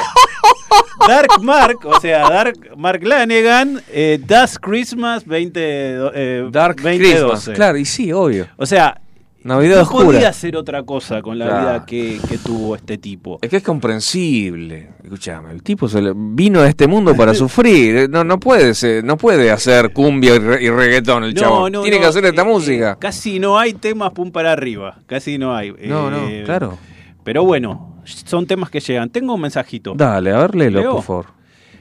Dark 1.08 1.42
Mark, 1.42 1.78
o 1.86 2.00
sea, 2.02 2.28
Dark 2.28 2.58
Mark 2.76 3.04
Lanegan, 3.04 3.80
eh, 3.90 4.20
Das 4.26 4.58
Christmas 4.60 5.26
20, 5.26 5.60
eh, 5.62 6.50
Dark 6.52 6.78
2012. 6.82 6.98
Christmas, 7.00 7.50
claro, 7.56 7.78
y 7.78 7.86
sí, 7.86 8.12
obvio. 8.12 8.48
O 8.58 8.66
sea, 8.66 9.00
Navidad 9.44 9.78
no 9.78 9.82
oscura. 9.84 10.06
podía 10.06 10.30
hacer 10.30 10.58
otra 10.58 10.84
cosa 10.84 11.22
con 11.22 11.38
la 11.40 11.46
Claro. 11.48 11.62
vida 11.62 11.86
que, 11.86 12.20
que 12.28 12.38
tuvo 12.38 12.76
este 12.76 12.98
tipo. 12.98 13.40
Es 13.42 13.50
que 13.50 13.58
es 13.58 13.64
comprensible. 13.64 14.90
Escuchame, 15.04 15.52
el 15.52 15.64
tipo 15.64 15.88
se 15.88 16.02
le- 16.02 16.14
vino 16.16 16.62
a 16.62 16.68
este 16.68 16.88
mundo 16.88 17.16
para 17.16 17.34
sufrir. 17.34 18.10
No, 18.10 18.24
no 18.24 18.40
puede 18.40 18.74
ser- 18.74 19.04
no 19.04 19.16
puede 19.18 19.52
hacer 19.52 19.94
cumbia 19.94 20.36
y, 20.36 20.40
re- 20.40 20.64
y 20.64 20.70
reggaetón 20.70 21.24
el 21.24 21.34
No, 21.34 21.42
chabón. 21.42 21.72
no, 21.72 21.82
Tiene 21.84 22.00
que 22.00 22.06
hacer 22.06 22.26
esta 22.26 22.42
eh, 22.42 22.46
música. 22.46 22.92
eh, 22.94 22.96
casi 23.00 23.40
no 23.40 23.58
hay 23.58 23.74
temas 23.74 24.12
pum 24.12 24.32
para 24.32 24.52
arriba, 24.52 25.00
casi 25.06 25.38
no 25.38 25.56
hay. 25.56 25.72
No, 25.86 26.10
no, 26.12 26.28
Eh, 26.28 26.44
claro. 26.46 26.78
Pero 27.24 27.44
bueno, 27.44 28.02
son 28.06 28.48
temas 28.48 28.70
que 28.70 28.80
llegan. 28.80 29.10
Tengo 29.10 29.34
un 29.36 29.42
mensajito. 29.42 29.94
Dale, 29.96 30.32
a 30.32 30.40
ver, 30.40 30.56
léelo, 30.56 30.92
por 30.96 31.04
favor. 31.04 31.26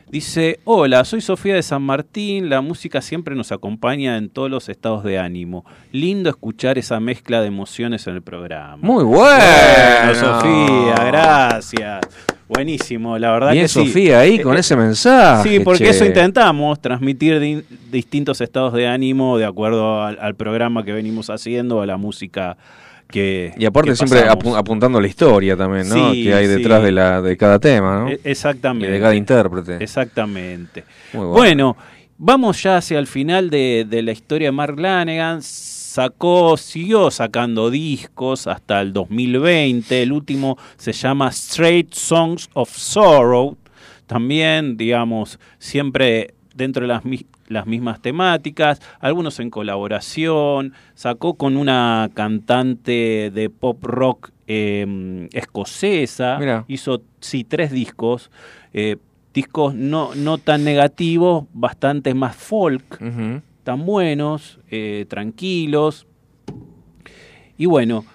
Dice, 0.09 0.61
hola, 0.65 1.05
soy 1.05 1.21
Sofía 1.21 1.57
de 1.57 1.63
San 1.65 1.83
Martín, 1.83 2.49
la 2.49 2.61
música 2.61 3.01
siempre 3.01 3.35
nos 3.35 3.51
acompaña 3.51 4.17
en 4.17 4.29
todos 4.29 4.49
los 4.49 4.69
estados 4.69 5.03
de 5.03 5.19
ánimo. 5.19 5.65
Lindo 5.91 6.31
escuchar 6.31 6.79
esa 6.79 7.01
mezcla 7.01 7.41
de 7.41 7.49
emociones 7.49 8.07
en 8.07 8.15
el 8.15 8.23
programa. 8.23 8.79
Muy 8.81 9.03
bueno. 9.03 9.35
Bueno, 10.05 10.15
Sofía, 10.15 11.05
gracias. 11.07 12.01
Buenísimo, 12.49 13.19
la 13.19 13.33
verdad 13.33 13.51
Bien, 13.51 13.65
que 13.65 13.69
sí. 13.69 13.85
Sofía, 13.85 14.21
ahí 14.21 14.39
con 14.39 14.57
Eh, 14.57 14.61
ese 14.61 14.77
mensaje. 14.77 15.49
Sí, 15.49 15.61
porque 15.61 15.85
che. 15.85 15.91
eso 15.91 16.05
intentamos, 16.05 16.81
transmitir 16.81 17.41
di- 17.41 17.65
distintos 17.91 18.41
estados 18.41 18.73
de 18.75 18.87
ánimo 18.87 19.37
de 19.39 19.45
acuerdo 19.45 20.05
al, 20.05 20.17
al 20.21 20.37
programa 20.37 20.85
que 20.85 20.93
venimos 20.93 21.31
haciendo, 21.31 21.81
a 21.83 21.87
la 21.87 21.97
música 21.97 22.57
que 23.09 23.53
Y 23.57 23.65
aparte 23.65 23.91
que 23.91 23.97
siempre 23.97 24.29
apu- 24.29 24.57
apuntando 24.57 24.99
a 24.99 25.01
la 25.01 25.07
historia 25.07 25.57
también, 25.57 25.89
¿no? 25.89 26.13
Sí, 26.13 26.25
que 26.25 26.35
hay 26.35 26.47
detrás 26.47 26.81
sí. 26.81 26.87
de, 26.87 26.93
la, 26.93 27.23
de 27.23 27.37
cada 27.37 27.59
tema, 27.59 28.01
¿no? 28.01 28.09
E- 28.09 28.21
Exactamente. 28.25 28.89
Y 28.89 28.91
de 28.93 29.01
cada 29.01 29.15
intérprete. 29.15 29.83
Exactamente. 29.83 30.85
Muy 31.13 31.27
bueno. 31.27 31.33
Bueno, 31.37 31.77
vamos 32.19 32.63
ya 32.63 32.79
hacia 32.79 32.99
el 32.99 33.07
final 33.07 33.49
de, 33.51 33.87
de 33.89 34.03
la 34.03 34.13
historia 34.13 34.49
de 34.49 34.53
Mark 34.53 34.79
Lanegan. 34.79 35.41
Sacó, 35.43 36.57
siguió 36.59 37.11
sacando 37.11 37.71
discos 37.71 38.47
hasta 38.47 38.81
el 38.83 38.93
2020. 38.93 40.03
El 40.03 40.13
último 40.13 40.59
se 40.77 40.93
llama 40.93 41.29
Straight 41.31 41.95
Songs 41.95 42.51
of 42.53 42.77
Sorrow. 42.77 43.57
También, 44.07 44.77
digamos, 44.77 45.39
siempre 45.59 46.35
dentro 46.55 46.83
de 46.83 46.89
las, 46.89 47.03
las 47.49 47.67
mismas 47.67 48.01
temáticas, 48.01 48.81
algunos 49.01 49.41
en 49.41 49.51
colaboración. 49.51 50.73
Sacó 50.95 51.35
con 51.35 51.57
una 51.57 52.11
cantante 52.15 53.31
de 53.33 53.51
pop 53.51 53.83
rock 53.85 54.31
eh, 54.47 55.29
escocesa. 55.33 56.39
Mirá. 56.39 56.65
Hizo, 56.69 57.03
sí, 57.21 57.45
tres 57.45 57.71
discos. 57.71 58.31
eh, 58.73 58.97
discos 59.37 59.75
no, 59.75 60.15
no 60.15 60.39
tan 60.39 60.65
negativos, 60.65 61.45
bastante 61.53 62.15
más 62.15 62.35
folk, 62.35 62.99
tan 63.65 63.85
buenos, 63.85 64.59
eh, 64.71 65.05
tranquilos. 65.11 66.07
Y 67.59 67.67
bueno, 67.67 68.07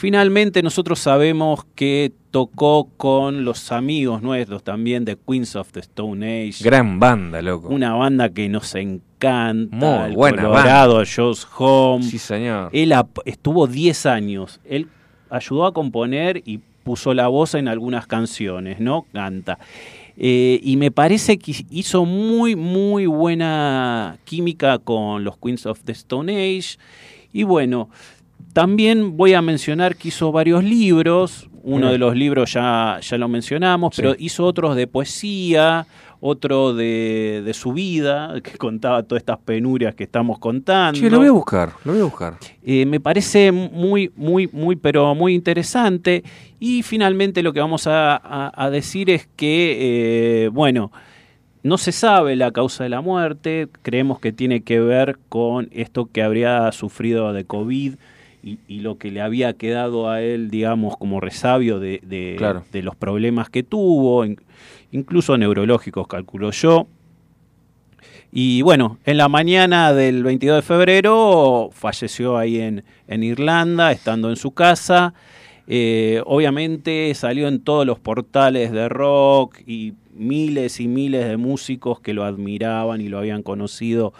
finalmente 0.00 0.62
nosotros 0.62 0.98
sabemos 0.98 1.66
que 1.74 2.10
tocó 2.30 2.88
con 2.96 3.44
los 3.44 3.70
amigos 3.70 4.22
nuestros 4.22 4.64
también 4.64 5.04
de 5.04 5.14
Queens 5.16 5.56
of 5.56 5.72
the 5.72 5.80
Stone 5.80 6.24
Age. 6.24 6.64
Gran 6.64 6.98
banda, 6.98 7.42
loco. 7.42 7.68
Una 7.68 7.92
banda 7.92 8.30
que 8.30 8.48
nos 8.48 8.74
encanta. 8.76 9.76
Muy 9.76 10.08
el 10.08 10.16
buena 10.16 10.42
Colorado, 10.44 11.02
Joe's 11.04 11.46
Home. 11.58 12.02
Sí, 12.02 12.16
señor. 12.16 12.70
Él 12.72 12.94
estuvo 13.26 13.66
10 13.66 14.06
años. 14.06 14.58
Él 14.64 14.88
ayudó 15.28 15.66
a 15.66 15.74
componer 15.74 16.42
y 16.46 16.60
puso 16.82 17.12
la 17.12 17.28
voz 17.28 17.54
en 17.54 17.68
algunas 17.68 18.06
canciones, 18.06 18.80
¿no? 18.80 19.04
Canta. 19.12 19.58
Eh, 20.16 20.60
y 20.62 20.78
me 20.78 20.90
parece 20.90 21.38
que 21.38 21.54
hizo 21.70 22.06
muy, 22.06 22.56
muy 22.56 23.04
buena 23.04 24.16
química 24.24 24.78
con 24.78 25.24
los 25.24 25.36
Queens 25.36 25.66
of 25.66 25.82
the 25.84 25.92
Stone 25.92 26.32
Age. 26.32 26.78
Y 27.34 27.42
bueno, 27.42 27.90
también 28.52 29.16
voy 29.16 29.34
a 29.34 29.42
mencionar 29.42 29.96
que 29.96 30.08
hizo 30.08 30.32
varios 30.32 30.64
libros. 30.64 31.48
Uno 31.62 31.92
de 31.92 31.98
los 31.98 32.16
libros 32.16 32.52
ya, 32.54 32.98
ya 33.02 33.18
lo 33.18 33.28
mencionamos, 33.28 33.94
Sí. 33.94 34.00
pero 34.02 34.16
hizo 34.18 34.46
otros 34.46 34.76
de 34.76 34.86
poesía, 34.86 35.86
otro 36.18 36.72
de, 36.74 37.42
de 37.44 37.52
su 37.54 37.72
vida, 37.74 38.34
que 38.42 38.56
contaba 38.56 39.02
todas 39.02 39.20
estas 39.20 39.38
penurias 39.38 39.94
que 39.94 40.04
estamos 40.04 40.38
contando. 40.38 40.98
Che, 40.98 41.10
lo 41.10 41.18
voy 41.18 41.26
a 41.28 41.32
buscar, 41.32 41.72
lo 41.84 41.92
voy 41.92 42.00
a 42.00 42.04
buscar. 42.04 42.34
Eh, 42.64 42.86
me 42.86 42.98
parece 42.98 43.52
muy, 43.52 44.10
muy, 44.16 44.48
muy, 44.52 44.76
pero 44.76 45.14
muy 45.14 45.34
interesante. 45.34 46.24
Y 46.58 46.82
finalmente 46.82 47.42
lo 47.42 47.52
que 47.52 47.60
vamos 47.60 47.86
a, 47.86 48.16
a- 48.16 48.52
a 48.54 48.70
decir 48.70 49.10
es 49.10 49.28
que, 49.36 50.44
eh, 50.44 50.48
bueno, 50.48 50.90
no 51.62 51.76
se 51.76 51.92
sabe 51.92 52.36
la 52.36 52.52
causa 52.52 52.84
de 52.84 52.90
la 52.90 53.02
muerte. 53.02 53.68
Creemos 53.82 54.18
que 54.18 54.32
tiene 54.32 54.62
que 54.62 54.80
ver 54.80 55.18
con 55.28 55.68
esto 55.72 56.08
que 56.10 56.22
habría 56.22 56.72
sufrido 56.72 57.34
de 57.34 57.44
COVID 57.44 57.94
y, 58.42 58.58
y 58.68 58.80
lo 58.80 58.96
que 58.98 59.10
le 59.10 59.20
había 59.20 59.52
quedado 59.54 60.08
a 60.10 60.22
él, 60.22 60.50
digamos, 60.50 60.96
como 60.96 61.20
resabio 61.20 61.78
de, 61.78 62.00
de- 62.04 62.34
Claro. 62.38 62.64
de 62.72 62.82
los 62.82 62.96
problemas 62.96 63.50
que 63.50 63.62
tuvo, 63.62 64.24
in- 64.24 64.40
incluso 64.92 65.36
neurológicos, 65.36 66.06
calculo 66.06 66.50
yo. 66.50 66.86
Y 68.32 68.62
bueno, 68.62 68.98
en 69.04 69.16
la 69.16 69.28
mañana 69.28 69.92
del 69.92 70.22
22 70.22 70.56
de 70.58 70.62
febrero 70.62 71.70
falleció 71.72 72.38
ahí 72.38 72.60
en, 72.60 72.84
en 73.08 73.22
Irlanda, 73.24 73.90
estando 73.92 74.30
en 74.30 74.36
su 74.36 74.52
casa. 74.52 75.14
Eh, 75.66 76.22
obviamente 76.26 77.12
salió 77.14 77.46
en 77.48 77.60
todos 77.60 77.86
los 77.86 77.98
portales 77.98 78.72
de 78.72 78.88
rock 78.88 79.58
y 79.66 79.94
miles 80.14 80.80
y 80.80 80.88
miles 80.88 81.26
de 81.28 81.36
músicos 81.36 82.00
que 82.00 82.14
lo 82.14 82.24
admiraban 82.24 83.00
y 83.00 83.08
lo 83.08 83.18
habían 83.18 83.42
conocido 83.42 84.12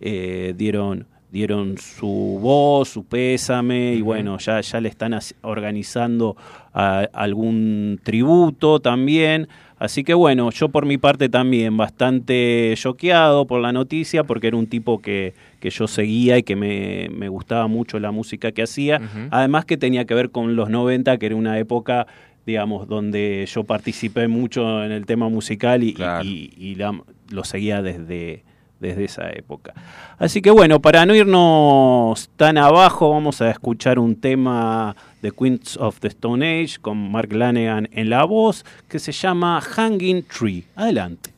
eh, 0.00 0.54
dieron, 0.56 1.06
dieron 1.30 1.76
su 1.78 2.38
voz, 2.40 2.88
su 2.88 3.04
pésame 3.04 3.94
y 3.94 4.00
bueno, 4.02 4.38
ya, 4.38 4.60
ya 4.60 4.80
le 4.80 4.88
están 4.88 5.18
organizando 5.42 6.36
a- 6.72 7.08
algún 7.12 8.00
tributo 8.02 8.80
también. 8.80 9.48
Así 9.78 10.04
que 10.04 10.14
bueno, 10.14 10.50
yo 10.50 10.70
por 10.70 10.86
mi 10.86 10.96
parte 10.96 11.28
también 11.28 11.76
bastante 11.76 12.72
choqueado 12.76 13.46
por 13.46 13.60
la 13.60 13.72
noticia 13.72 14.24
porque 14.24 14.46
era 14.46 14.56
un 14.56 14.66
tipo 14.68 15.00
que, 15.02 15.34
que 15.60 15.68
yo 15.70 15.86
seguía 15.86 16.38
y 16.38 16.42
que 16.42 16.56
me, 16.56 17.10
me 17.12 17.28
gustaba 17.28 17.66
mucho 17.66 17.98
la 17.98 18.10
música 18.10 18.52
que 18.52 18.62
hacía. 18.62 19.00
Además 19.30 19.66
que 19.66 19.76
tenía 19.76 20.06
que 20.06 20.14
ver 20.14 20.30
con 20.30 20.56
los 20.56 20.70
90, 20.70 21.18
que 21.18 21.26
era 21.26 21.36
una 21.36 21.58
época, 21.58 22.06
digamos, 22.46 22.88
donde 22.88 23.46
yo 23.52 23.64
participé 23.64 24.28
mucho 24.28 24.82
en 24.82 24.92
el 24.92 25.04
tema 25.04 25.28
musical 25.28 25.82
y, 25.82 25.92
Claro. 25.92 26.24
y- 26.24 26.52
y 26.56 26.76
la- 26.76 26.98
lo 27.30 27.44
seguía 27.44 27.82
desde, 27.82 28.44
desde 28.80 29.04
esa 29.04 29.30
época. 29.30 29.74
Así 30.18 30.42
que 30.42 30.50
bueno, 30.50 30.80
para 30.80 31.06
no 31.06 31.14
irnos 31.14 32.28
tan 32.36 32.58
abajo, 32.58 33.10
vamos 33.10 33.40
a 33.40 33.50
escuchar 33.50 33.98
un 33.98 34.16
tema 34.16 34.96
de 35.22 35.30
Queens 35.30 35.76
of 35.76 36.00
the 36.00 36.08
Stone 36.08 36.44
Age 36.44 36.78
con 36.80 37.10
Mark 37.10 37.32
Lanegan 37.32 37.88
en 37.92 38.10
la 38.10 38.24
voz 38.24 38.64
que 38.88 38.98
se 38.98 39.12
llama 39.12 39.60
Hanging 39.60 40.24
Tree. 40.24 40.64
Adelante. 40.74 41.35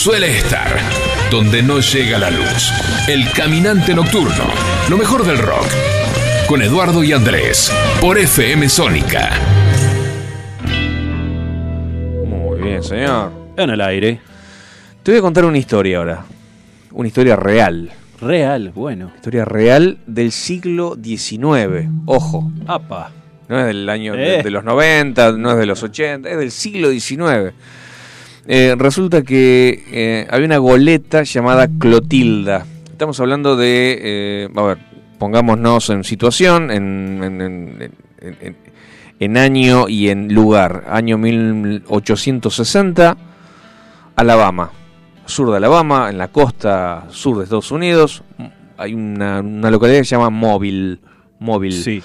Suele 0.00 0.34
estar, 0.38 0.78
donde 1.30 1.62
no 1.62 1.78
llega 1.80 2.18
la 2.18 2.30
luz. 2.30 2.72
El 3.06 3.30
caminante 3.32 3.94
nocturno, 3.94 4.44
lo 4.88 4.96
mejor 4.96 5.26
del 5.26 5.36
rock. 5.36 5.66
Con 6.48 6.62
Eduardo 6.62 7.04
y 7.04 7.12
Andrés, 7.12 7.70
por 8.00 8.16
FM 8.18 8.66
Sónica. 8.70 9.30
Muy 12.24 12.60
bien, 12.62 12.82
señor. 12.82 13.30
En 13.58 13.68
el 13.68 13.80
aire. 13.82 14.20
Te 15.02 15.10
voy 15.12 15.18
a 15.18 15.22
contar 15.22 15.44
una 15.44 15.58
historia 15.58 15.98
ahora. 15.98 16.24
Una 16.92 17.06
historia 17.08 17.36
real. 17.36 17.90
Real, 18.22 18.70
bueno. 18.74 19.12
Historia 19.16 19.44
real 19.44 19.98
del 20.06 20.32
siglo 20.32 20.96
XIX. 21.02 21.88
Ojo. 22.06 22.50
Apa. 22.66 23.10
No 23.50 23.58
es 23.60 23.66
del 23.66 23.86
año 23.90 24.14
de, 24.14 24.38
Eh. 24.38 24.42
de 24.42 24.50
los 24.50 24.64
90, 24.64 25.32
no 25.32 25.50
es 25.52 25.58
de 25.58 25.66
los 25.66 25.82
80, 25.82 26.30
es 26.30 26.38
del 26.38 26.50
siglo 26.50 26.88
XIX. 26.90 27.52
Eh, 28.52 28.74
resulta 28.76 29.22
que 29.22 29.84
eh, 29.92 30.26
había 30.28 30.46
una 30.46 30.58
goleta 30.58 31.22
llamada 31.22 31.68
Clotilda. 31.78 32.66
Estamos 32.90 33.20
hablando 33.20 33.54
de, 33.56 33.98
eh, 34.02 34.48
a 34.56 34.62
ver, 34.62 34.78
pongámonos 35.20 35.88
en 35.90 36.02
situación, 36.02 36.72
en, 36.72 37.20
en- 37.22 37.92
en- 39.20 39.36
año 39.36 39.88
y 39.88 40.08
en 40.08 40.34
lugar. 40.34 40.82
Año 40.88 41.16
1860, 41.16 43.16
Alabama, 44.16 44.72
sur 45.26 45.50
de 45.52 45.58
Alabama, 45.58 46.10
en 46.10 46.18
la 46.18 46.26
costa 46.28 47.04
sur 47.10 47.38
de 47.38 47.44
Estados 47.44 47.70
Unidos. 47.70 48.24
Hay 48.76 48.94
una, 48.94 49.40
una 49.42 49.70
localidad 49.70 49.98
que 50.00 50.04
se 50.06 50.16
llama 50.16 50.30
Mobile. 50.30 50.98
Mobile. 51.38 51.76
Sí. 51.80 52.02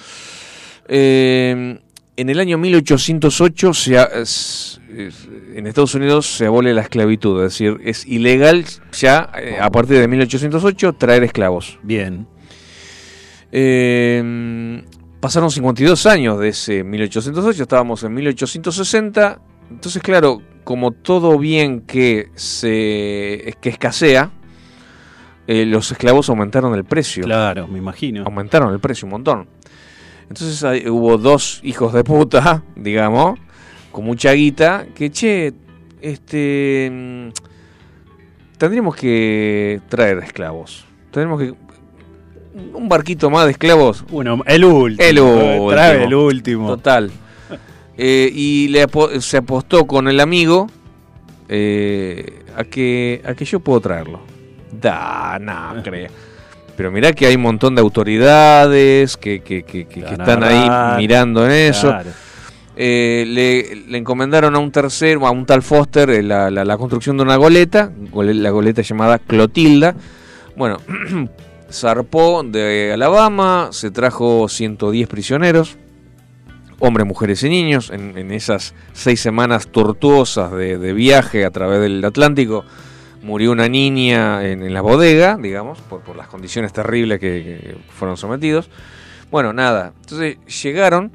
Eh, 0.86 1.80
en 2.16 2.28
el 2.30 2.40
año 2.40 2.58
1808 2.58 3.74
se, 3.74 3.98
a- 3.98 4.04
es- 4.04 4.80
es- 4.96 5.28
en 5.54 5.66
Estados 5.66 5.94
Unidos 5.94 6.26
se 6.26 6.46
abole 6.46 6.72
la 6.74 6.82
esclavitud, 6.82 7.42
es 7.44 7.52
decir, 7.52 7.78
es 7.84 8.06
ilegal 8.06 8.64
ya 8.92 9.30
eh, 9.40 9.58
a 9.60 9.70
partir 9.70 9.98
de 9.98 10.08
1808 10.08 10.94
traer 10.94 11.24
esclavos. 11.24 11.78
Bien. 11.82 12.26
Eh, 13.52 14.82
pasaron 15.20 15.50
52 15.50 16.06
años 16.06 16.38
de 16.40 16.48
ese 16.48 16.84
1808, 16.84 17.62
estábamos 17.62 18.02
en 18.04 18.12
1860, 18.14 19.40
entonces 19.70 20.02
claro, 20.02 20.42
como 20.64 20.90
todo 20.92 21.38
bien 21.38 21.82
que 21.82 22.28
se 22.34 23.54
que 23.60 23.68
escasea, 23.68 24.30
eh, 25.46 25.64
los 25.64 25.92
esclavos 25.92 26.28
aumentaron 26.28 26.74
el 26.74 26.84
precio. 26.84 27.22
Claro, 27.24 27.68
me 27.68 27.78
imagino. 27.78 28.24
Aumentaron 28.24 28.72
el 28.72 28.80
precio 28.80 29.06
un 29.06 29.12
montón. 29.12 29.48
Entonces 30.28 30.86
hubo 30.88 31.18
dos 31.18 31.60
hijos 31.62 31.92
de 31.92 32.02
puta, 32.04 32.62
digamos, 32.76 33.38
con 33.92 34.04
mucha 34.04 34.32
guita, 34.32 34.86
que 34.94 35.10
che, 35.10 35.52
este. 36.00 36.88
mm, 36.92 37.28
Tendríamos 38.58 38.96
que 38.96 39.80
traer 39.88 40.18
esclavos. 40.18 40.84
Tendremos 41.10 41.40
que. 41.40 41.54
Un 42.72 42.88
barquito 42.88 43.28
más 43.28 43.44
de 43.44 43.50
esclavos. 43.52 44.02
Bueno, 44.10 44.42
el 44.46 44.64
último. 44.64 45.06
El 45.06 45.20
último. 45.20 45.70
Trae 45.70 46.04
el 46.04 46.14
último. 46.14 46.68
Total. 46.68 47.10
Eh, 47.98 48.30
y 48.30 48.68
le 48.68 48.82
apo- 48.86 49.08
se 49.22 49.38
apostó 49.38 49.86
con 49.86 50.06
el 50.06 50.20
amigo 50.20 50.66
eh, 51.48 52.42
a, 52.54 52.64
que, 52.64 53.22
a 53.24 53.32
que 53.34 53.46
yo 53.46 53.58
puedo 53.60 53.80
traerlo. 53.80 54.20
Da, 54.70 55.38
no, 55.40 55.80
creo. 55.82 56.10
Pero 56.76 56.90
mirá 56.90 57.12
que 57.12 57.26
hay 57.26 57.36
un 57.36 57.42
montón 57.42 57.74
de 57.74 57.80
autoridades 57.80 59.16
que, 59.16 59.40
que- 59.40 59.62
que- 59.62 59.86
que- 59.86 60.00
están 60.00 60.42
ahí 60.44 60.98
mirando 60.98 61.44
en 61.46 61.52
eso. 61.52 61.88
Claro. 61.88 62.10
Eh, 62.78 63.24
le, 63.26 63.74
le 63.90 63.96
encomendaron 63.98 64.54
a 64.54 64.58
un 64.58 64.70
tercero, 64.70 65.26
a 65.26 65.30
un 65.30 65.46
tal 65.46 65.62
Foster, 65.62 66.10
eh, 66.10 66.22
la, 66.22 66.50
la- 66.50 66.64
la 66.64 66.76
construcción 66.76 67.16
de 67.16 67.22
una 67.22 67.36
goleta, 67.36 67.90
gole- 68.12 68.34
la 68.34 68.50
goleta 68.50 68.82
llamada 68.82 69.18
Clotilda. 69.18 69.94
Bueno, 70.56 70.78
zarpó 71.72 72.42
de 72.42 72.92
Alabama, 72.92 73.68
se 73.72 73.90
trajo 73.90 74.46
110 74.48 75.08
prisioneros, 75.08 75.76
hombres, 76.78 77.06
mujeres 77.06 77.42
y 77.42 77.48
niños, 77.48 77.90
en, 77.90 78.18
en 78.18 78.30
esas 78.30 78.74
seis 78.92 79.20
semanas 79.20 79.68
tortuosas 79.68 80.52
de, 80.52 80.76
de 80.76 80.92
viaje 80.92 81.46
a 81.46 81.50
través 81.50 81.80
del 81.80 82.04
Atlántico. 82.04 82.64
Murió 83.22 83.52
una 83.52 83.68
niña 83.68 84.46
en, 84.46 84.62
en 84.62 84.72
la 84.72 84.80
bodega, 84.80 85.36
digamos, 85.36 85.80
por, 85.80 86.00
por 86.02 86.16
las 86.16 86.28
condiciones 86.28 86.72
terribles 86.72 87.18
que, 87.18 87.42
que 87.42 87.76
fueron 87.88 88.16
sometidos. 88.16 88.70
Bueno, 89.30 89.52
nada. 89.52 89.92
Entonces 90.00 90.38
llegaron, 90.62 91.10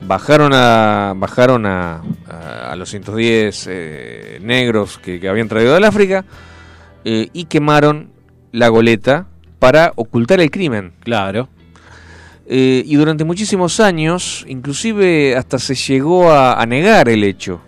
bajaron 0.00 0.52
a 0.54 1.12
bajaron 1.16 1.66
a, 1.66 2.02
a, 2.28 2.72
a 2.72 2.76
los 2.76 2.88
110 2.90 3.66
eh, 3.70 4.38
negros 4.42 4.98
que, 4.98 5.20
que 5.20 5.28
habían 5.28 5.48
traído 5.48 5.74
del 5.74 5.84
África 5.84 6.24
eh, 7.04 7.28
y 7.32 7.44
quemaron 7.44 8.10
la 8.52 8.68
goleta 8.68 9.26
para 9.58 9.92
ocultar 9.96 10.40
el 10.40 10.50
crimen. 10.50 10.92
Claro. 11.00 11.48
Eh, 12.46 12.82
y 12.84 12.96
durante 12.96 13.24
muchísimos 13.24 13.78
años, 13.78 14.44
inclusive 14.48 15.36
hasta 15.36 15.58
se 15.58 15.74
llegó 15.74 16.30
a, 16.32 16.60
a 16.60 16.66
negar 16.66 17.08
el 17.08 17.22
hecho. 17.22 17.60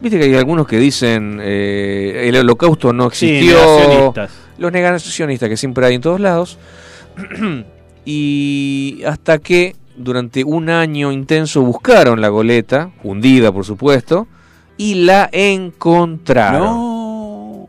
Viste 0.00 0.18
que 0.18 0.24
hay 0.26 0.34
algunos 0.34 0.66
que 0.66 0.78
dicen 0.78 1.38
eh, 1.42 2.24
el 2.28 2.36
holocausto 2.36 2.92
no 2.92 3.10
Sí, 3.10 3.28
existió. 3.28 3.58
negacionistas. 3.58 4.30
los 4.58 4.72
negacionistas 4.72 5.48
que 5.48 5.56
siempre 5.56 5.86
hay 5.86 5.94
en 5.96 6.00
todos 6.00 6.20
lados. 6.20 6.58
y 8.04 9.02
hasta 9.06 9.38
que 9.38 9.76
durante 9.96 10.44
un 10.44 10.70
año 10.70 11.12
intenso 11.12 11.62
buscaron 11.62 12.20
la 12.20 12.28
goleta, 12.28 12.90
hundida 13.02 13.52
por 13.52 13.64
supuesto, 13.64 14.26
y 14.76 14.94
la 15.04 15.28
encontraron. 15.32 16.62
No. 16.62 17.68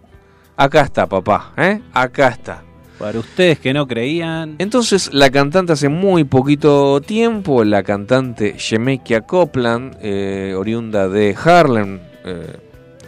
Acá 0.55 0.81
está, 0.81 1.07
papá, 1.07 1.51
¿eh? 1.57 1.81
Acá 1.93 2.29
está. 2.29 2.63
Para 2.99 3.17
ustedes 3.19 3.59
que 3.59 3.73
no 3.73 3.87
creían. 3.87 4.55
Entonces, 4.59 5.09
la 5.11 5.31
cantante 5.31 5.73
hace 5.73 5.89
muy 5.89 6.23
poquito 6.23 7.01
tiempo, 7.01 7.63
la 7.63 7.81
cantante 7.81 8.55
Shemekia 8.57 9.21
Copeland, 9.21 9.97
eh, 10.01 10.53
oriunda 10.55 11.09
de 11.09 11.35
Harlem, 11.43 11.99
eh, 12.23 12.57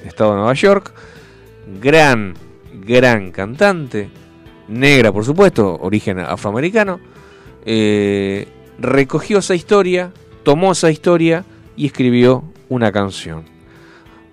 estado 0.05 0.31
de 0.31 0.37
Nueva 0.37 0.53
York, 0.53 0.93
gran, 1.81 2.33
gran 2.73 3.31
cantante, 3.31 4.09
negra 4.67 5.11
por 5.11 5.25
supuesto, 5.25 5.77
origen 5.81 6.19
afroamericano, 6.19 6.99
eh, 7.65 8.47
recogió 8.79 9.39
esa 9.39 9.55
historia, 9.55 10.11
tomó 10.43 10.71
esa 10.71 10.91
historia 10.91 11.45
y 11.75 11.85
escribió 11.87 12.43
una 12.69 12.91
canción. 12.91 13.43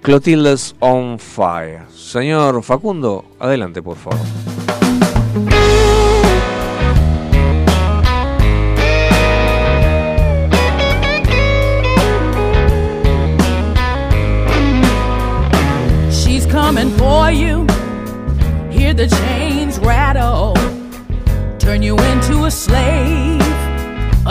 Clotilda's 0.03 0.75
on 0.81 1.19
Fire. 1.19 1.83
Señor 1.91 2.63
Facundo, 2.63 3.25
adelante 3.39 3.83
por 3.83 3.97
favor. 3.97 4.50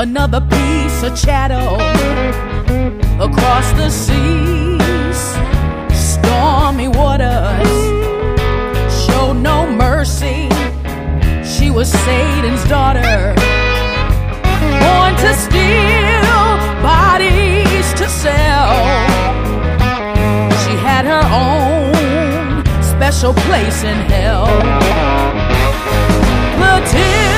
Another 0.02 0.40
piece 0.40 1.04
of 1.04 1.14
chattel. 1.14 1.76
Across 3.20 3.74
the 3.74 3.90
seas, 3.90 5.20
stormy 5.94 6.88
waters. 6.88 7.68
Show 9.04 9.34
no 9.34 9.70
mercy. 9.70 10.48
She 11.44 11.70
was 11.70 11.92
Satan's 11.92 12.64
daughter. 12.70 13.36
Born 14.80 15.16
to 15.18 15.34
steal, 15.34 16.40
bodies 16.82 17.92
to 18.00 18.08
sell. 18.08 18.72
She 20.64 20.78
had 20.80 21.04
her 21.04 21.26
own 21.44 22.64
special 22.82 23.34
place 23.34 23.84
in 23.84 23.98
hell. 24.08 24.48
Matilda's 26.58 27.29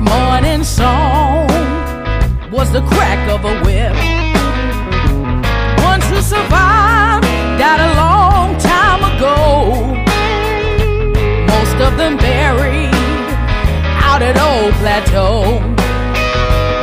Morning 0.00 0.64
song 0.64 1.46
was 2.50 2.72
the 2.72 2.80
crack 2.80 3.20
of 3.28 3.44
a 3.44 3.54
whip. 3.64 3.92
Ones 5.84 6.04
who 6.06 6.22
survived 6.22 7.24
died 7.60 7.80
a 7.80 7.92
long 7.96 8.56
time 8.58 9.02
ago. 9.12 9.36
Most 11.52 11.76
of 11.86 11.98
them 11.98 12.16
buried 12.16 12.94
out 14.08 14.22
at 14.22 14.40
Old 14.40 14.72
Plateau. 14.80 15.60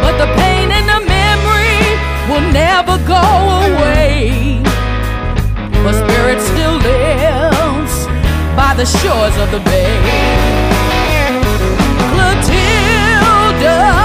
But 0.04 0.18
the 0.22 0.30
pain 0.38 0.70
and 0.70 0.88
the 0.88 1.02
memory 1.10 1.82
will 2.30 2.46
never 2.54 2.98
go 3.08 3.26
away. 3.74 4.62
Her 5.84 5.94
spirit 6.06 6.40
still 6.40 6.78
lives 6.78 8.06
by 8.56 8.76
the 8.78 8.86
shores 8.86 9.36
of 9.38 9.50
the 9.50 9.60
bay. 9.72 10.77
Clotilda's 13.58 13.97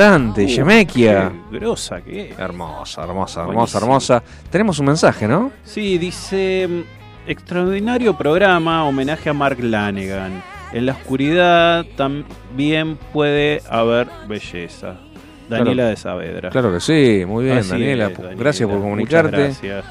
miles. 0.00 0.10
Gran 0.10 0.32
cantante, 0.32 0.44
Uh, 0.44 0.48
Yemekia. 0.48 1.32
qué 1.50 1.58
grosa 1.58 2.00
que 2.00 2.30
es. 2.30 2.38
Hermosa, 2.38 3.02
hermosa, 3.02 3.40
hermosa, 3.40 3.44
Buenísimo. 3.44 3.80
hermosa. 3.80 4.22
Tenemos 4.50 4.78
un 4.78 4.86
mensaje, 4.86 5.28
¿no? 5.28 5.52
Sí, 5.64 5.98
dice 5.98 6.66
mm, 6.68 7.30
extraordinario 7.30 8.16
programa, 8.16 8.84
homenaje 8.86 9.28
a 9.30 9.32
Mark 9.32 9.58
Lanegan. 9.60 10.42
En 10.72 10.86
la 10.86 10.92
oscuridad 10.92 11.84
también 11.96 12.96
puede 13.12 13.60
haber 13.68 14.08
belleza. 14.28 14.96
Daniela 15.48 15.74
Claro. 15.74 15.88
de 15.90 15.96
Saavedra. 15.96 16.50
Claro 16.50 16.72
que 16.72 16.78
sí, 16.80 17.24
muy 17.26 17.44
bien, 17.46 17.68
Daniela. 17.68 18.06
es, 18.06 18.10
pu- 18.12 18.22
Daniela, 18.22 18.40
Gracias 18.40 18.68
por 18.68 18.78
muchas 18.78 18.84
comunicarte. 19.24 19.36
gracias. 19.36 19.84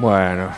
Bueno, 0.00 0.48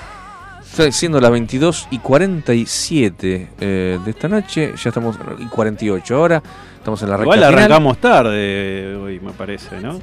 siendo 0.91 1.21
las 1.21 1.31
22 1.31 1.89
y 1.91 1.99
47 1.99 3.49
eh, 3.61 3.99
de 4.05 4.11
esta 4.11 4.29
noche. 4.29 4.73
Ya 4.83 4.89
estamos 4.89 5.19
y 5.39 5.47
48 5.47 6.17
ahora. 6.17 6.43
Estamos 6.77 7.03
en 7.03 7.11
la 7.11 7.21
Igual 7.21 7.39
final. 7.39 7.55
arrancamos 7.55 7.99
tarde 7.99 8.97
hoy, 8.97 9.21
me 9.21 9.33
parece, 9.33 9.81
¿no? 9.81 10.01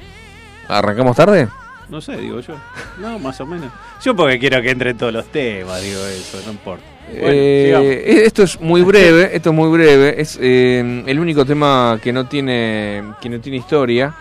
¿Arrancamos 0.68 1.16
tarde? 1.16 1.48
No 1.88 2.00
sé, 2.00 2.16
digo 2.16 2.40
yo. 2.40 2.54
No, 3.00 3.18
más 3.18 3.40
o 3.40 3.46
menos. 3.46 3.70
Yo 4.02 4.14
porque 4.14 4.38
quiero 4.38 4.62
que 4.62 4.70
entren 4.70 4.96
todos 4.96 5.12
los 5.12 5.26
temas, 5.26 5.82
digo 5.82 6.00
eso, 6.06 6.38
no 6.46 6.52
importa. 6.52 6.84
Bueno, 7.10 7.26
Eh, 7.28 8.22
esto 8.24 8.44
es 8.44 8.60
muy 8.60 8.82
breve, 8.82 9.34
esto 9.34 9.50
es 9.50 9.56
muy 9.56 9.68
breve, 9.76 10.20
es 10.20 10.38
eh, 10.40 11.02
el 11.06 11.18
único 11.18 11.44
tema 11.44 11.98
que 12.00 12.12
no 12.12 12.26
tiene 12.26 13.02
que 13.20 13.28
no 13.28 13.40
tiene 13.40 13.58
historia, 13.58 14.14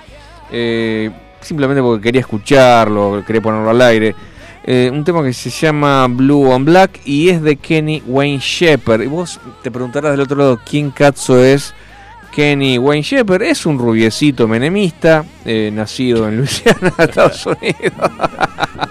eh, 0.52 1.12
simplemente 1.40 1.84
porque 1.84 2.02
quería 2.02 2.22
escucharlo, 2.22 3.24
quería 3.26 3.42
ponerlo 3.42 3.70
al 3.70 3.82
aire. 3.84 4.16
Eh, 4.64 4.90
un 4.94 5.04
tema 5.04 5.24
que 5.24 5.34
se 5.34 5.50
llama 5.50 6.06
Blue 6.10 6.50
on 6.50 6.66
Black 6.66 7.00
y 7.06 7.30
es 7.30 7.42
de 7.42 7.56
Kenny 7.56 8.04
Wayne 8.06 8.40
Shepherd. 8.40 9.02
Y 9.04 9.08
vos 9.08 9.40
te 9.64 9.72
preguntarás 9.72 10.12
del 10.12 10.22
otro 10.22 10.38
lado 10.38 10.60
quién 10.70 10.92
cazzo 10.92 11.44
es 11.44 11.74
Kenny 12.32 12.78
Wayne 12.78 13.02
Shepherd. 13.04 13.42
Es 13.44 13.66
un 13.66 13.80
rubiecito 13.80 14.48
menemista, 14.48 15.26
eh, 15.46 15.72
nacido 15.74 16.28
en 16.28 16.38
Luisiana, 16.38 16.94
Estados 17.00 17.46
Unidos. 17.46 17.94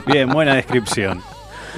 Bien, 0.06 0.28
buena 0.30 0.54
descripción. 0.56 1.20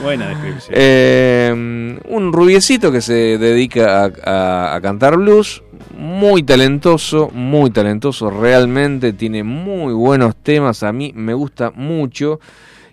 Buena 0.03 0.29
descripción. 0.29 0.75
Eh, 0.79 1.99
un 2.09 2.33
rubiecito 2.33 2.91
que 2.91 3.03
se 3.03 3.37
dedica 3.37 4.05
a, 4.05 4.11
a- 4.25 4.75
a 4.77 4.81
cantar 4.81 5.17
blues, 5.19 5.63
muy 5.99 6.43
talentoso, 6.43 7.29
muy 7.35 7.71
talentoso, 7.71 8.31
realmente 8.31 9.13
tiene 9.13 9.43
muy 9.45 9.93
buenos 9.93 10.37
temas, 10.37 10.83
a 10.85 10.93
mí 10.93 11.13
me 11.15 11.35
gusta 11.35 11.71
mucho. 11.75 12.41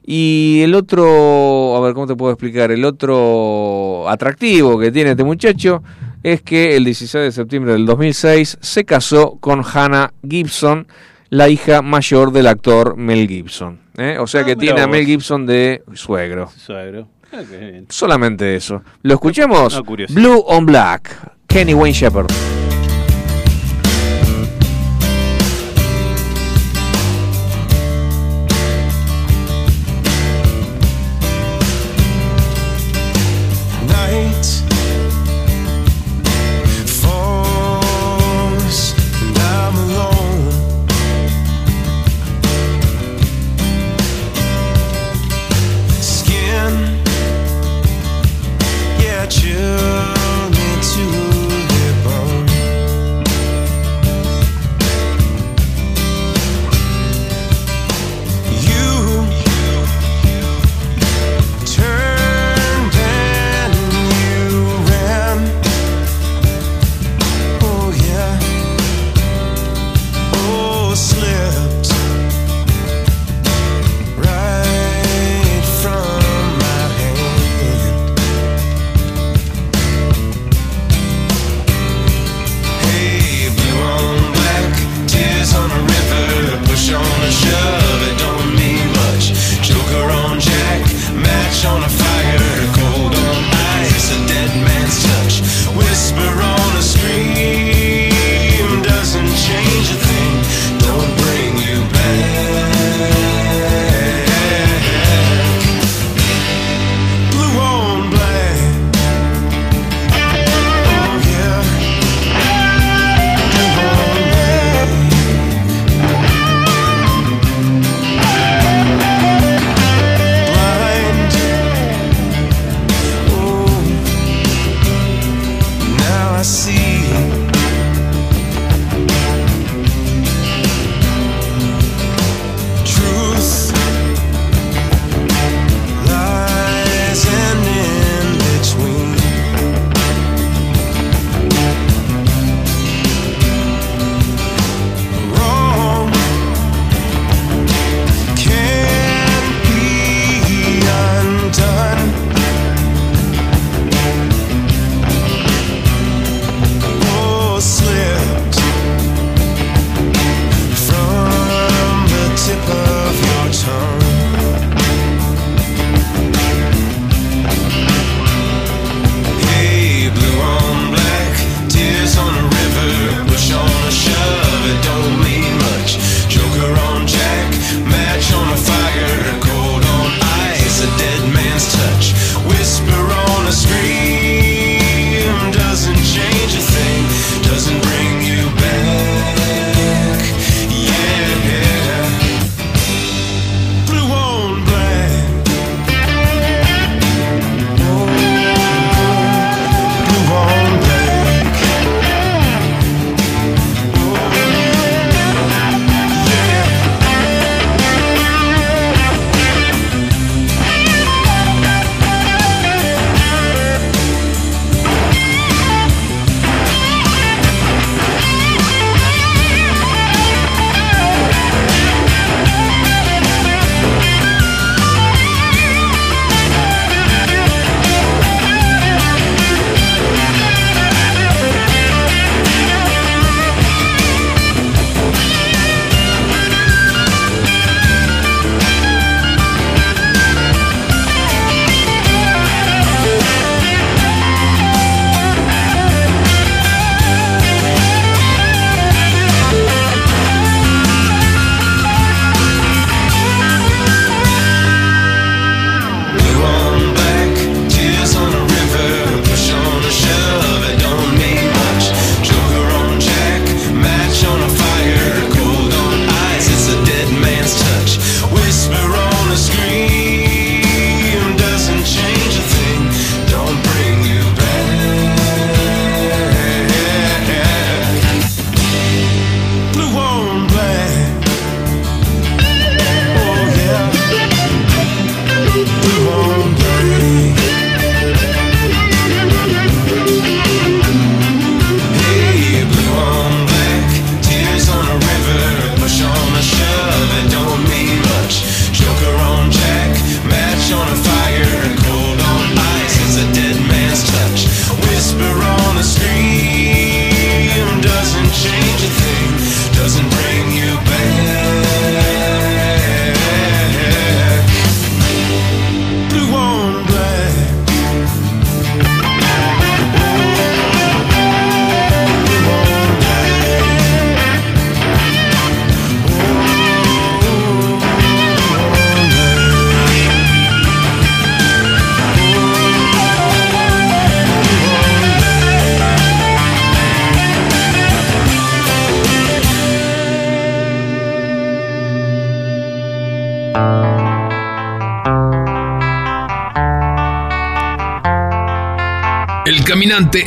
Y 0.09 0.61
el 0.63 0.73
otro, 0.73 1.75
a 1.75 1.81
ver, 1.81 1.93
¿cómo 1.93 2.07
te 2.07 2.15
puedo 2.15 2.31
explicar? 2.31 2.71
El 2.71 2.85
otro 2.85 4.07
atractivo 4.07 4.79
que 4.79 4.89
tiene 4.89 5.11
este 5.11 5.25
muchacho 5.25 5.83
es 6.23 6.41
que 6.41 6.77
el 6.77 6.85
16 6.85 7.25
de 7.25 7.31
septiembre 7.33 7.73
del 7.73 7.85
2006 7.85 8.57
se 8.61 8.85
casó 8.85 9.35
con 9.41 9.63
Hannah 9.65 10.13
Gibson, 10.27 10.87
la 11.29 11.49
hija 11.49 11.81
mayor 11.81 12.31
del 12.31 12.47
actor 12.47 12.95
Mel 12.95 13.27
Gibson. 13.27 13.79
¿eh? 13.97 14.17
O 14.17 14.27
sea 14.27 14.41
Ah, 14.41 14.45
que 14.45 14.55
tiene 14.55 14.79
a. 14.79 14.87
Mel 14.87 15.05
Gibson 15.05 15.45
de 15.45 15.83
suegro. 15.93 16.49
Suegro. 16.55 17.09
Ah, 17.33 17.41
bien. 17.41 17.85
Solamente 17.89 18.55
eso. 18.55 18.81
¿Lo 19.01 19.15
escuchemos? 19.15 19.73
Una 19.75 19.83
curiosidad. 19.85 20.21
Blue 20.21 20.41
on 20.47 20.65
Black. 20.65 21.33
Kenny 21.47 21.73
Wayne 21.73 21.93
Shepherd. 21.93 22.27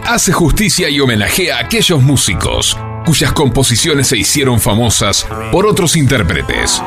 Hace 0.04 0.32
justicia 0.32 0.90
y 0.90 0.98
homenajea 0.98 1.58
a 1.58 1.60
aquellos 1.60 2.02
músicos 2.02 2.76
cuyas 3.06 3.32
composiciones 3.32 4.08
se 4.08 4.18
hicieron 4.18 4.58
famosas 4.58 5.28
por 5.52 5.64
otros 5.64 5.94
intérpretes. 5.94 6.82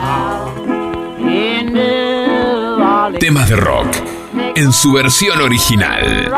Temas 3.22 3.48
de 3.48 3.56
rock 3.56 3.88
en 4.56 4.74
su 4.74 4.92
versión 4.92 5.40
original. 5.40 6.30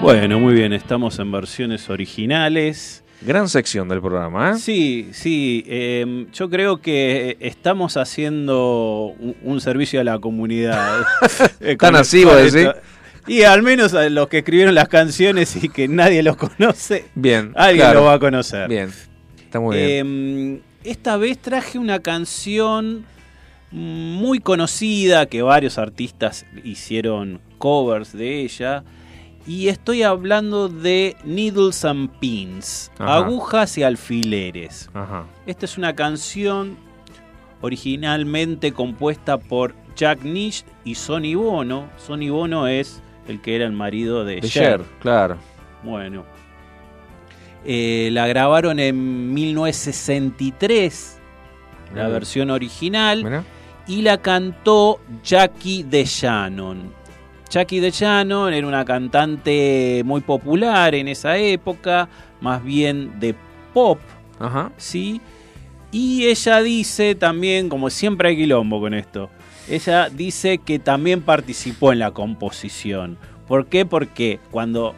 Bueno, 0.00 0.40
muy 0.40 0.54
bien, 0.54 0.72
estamos 0.72 1.20
en 1.20 1.30
versiones 1.30 1.88
originales. 1.88 3.04
Gran 3.24 3.48
sección 3.48 3.88
del 3.88 4.00
programa, 4.00 4.52
¿eh? 4.52 4.58
Sí, 4.58 5.10
sí. 5.12 5.64
eh, 5.68 6.26
yo 6.32 6.50
creo 6.50 6.80
que 6.80 7.36
estamos 7.40 7.96
haciendo 7.96 9.14
un, 9.18 9.36
un 9.42 9.60
servicio 9.60 10.00
a 10.00 10.04
la 10.04 10.18
comunidad. 10.18 11.04
Eh, 11.60 11.76
Tan 11.76 11.94
así, 11.94 12.24
vos 12.24 12.36
decís. 12.52 12.68
Y 13.28 13.42
al 13.42 13.62
menos 13.62 13.94
a 13.94 14.08
los 14.08 14.26
que 14.28 14.38
escribieron 14.38 14.74
las 14.74 14.88
canciones 14.88 15.62
y 15.62 15.68
que 15.68 15.86
nadie 15.86 16.22
los 16.24 16.36
conoce, 16.36 17.04
Bien. 17.14 17.52
alguien 17.54 17.86
claro. 17.86 18.00
lo 18.00 18.06
va 18.06 18.14
a 18.14 18.18
conocer. 18.18 18.68
Bien. 18.68 18.90
Está 19.44 19.60
muy 19.60 19.76
bien. 19.76 20.60
Eh, 20.84 20.90
esta 20.90 21.16
vez 21.16 21.38
traje 21.38 21.78
una 21.78 22.00
canción 22.00 23.04
muy 23.70 24.40
conocida 24.40 25.26
que 25.26 25.42
varios 25.42 25.78
artistas 25.78 26.44
hicieron 26.64 27.40
covers 27.58 28.12
de 28.12 28.40
ella. 28.40 28.82
Y 29.46 29.68
estoy 29.68 30.02
hablando 30.02 30.68
de 30.68 31.16
Needles 31.24 31.84
and 31.84 32.10
Pins, 32.20 32.90
Ajá. 32.98 33.16
agujas 33.16 33.76
y 33.76 33.82
alfileres. 33.82 34.88
Ajá. 34.94 35.24
Esta 35.46 35.64
es 35.66 35.76
una 35.78 35.94
canción 35.94 36.76
originalmente 37.60 38.72
compuesta 38.72 39.38
por 39.38 39.74
Jack 39.96 40.22
Nish 40.22 40.64
y 40.84 40.94
Sonny 40.94 41.34
Bono. 41.34 41.88
Sonny 41.96 42.30
Bono 42.30 42.66
es 42.68 43.02
el 43.28 43.40
que 43.40 43.56
era 43.56 43.64
el 43.64 43.72
marido 43.72 44.24
de, 44.24 44.36
De 44.40 44.48
Cher. 44.48 44.78
Cher, 44.80 44.86
claro. 45.00 45.36
Bueno. 45.82 46.24
Eh, 47.64 48.10
la 48.12 48.26
grabaron 48.26 48.80
en 48.80 49.32
1963, 49.32 51.18
la 51.94 52.08
versión 52.08 52.50
original, 52.50 53.44
y 53.86 54.02
la 54.02 54.18
cantó 54.20 55.00
Jackie 55.22 55.84
DeShannon. 55.84 56.92
Jackie 57.52 57.80
DeShannon 57.80 58.54
era 58.54 58.66
una 58.66 58.82
cantante 58.82 60.00
muy 60.06 60.22
popular 60.22 60.94
en 60.94 61.06
esa 61.06 61.36
época, 61.36 62.08
más 62.40 62.64
bien 62.64 63.20
de 63.20 63.34
pop, 63.74 63.98
Ajá. 64.40 64.72
¿sí? 64.78 65.20
Y 65.90 66.24
ella 66.28 66.62
dice 66.62 67.14
también, 67.14 67.68
como 67.68 67.90
siempre 67.90 68.30
hay 68.30 68.36
quilombo 68.36 68.80
con 68.80 68.94
esto, 68.94 69.28
ella 69.68 70.08
dice 70.08 70.58
que 70.64 70.78
también 70.78 71.20
participó 71.20 71.92
en 71.92 71.98
la 71.98 72.12
composición. 72.12 73.18
¿Por 73.46 73.66
qué? 73.66 73.84
Porque 73.84 74.40
cuando 74.50 74.94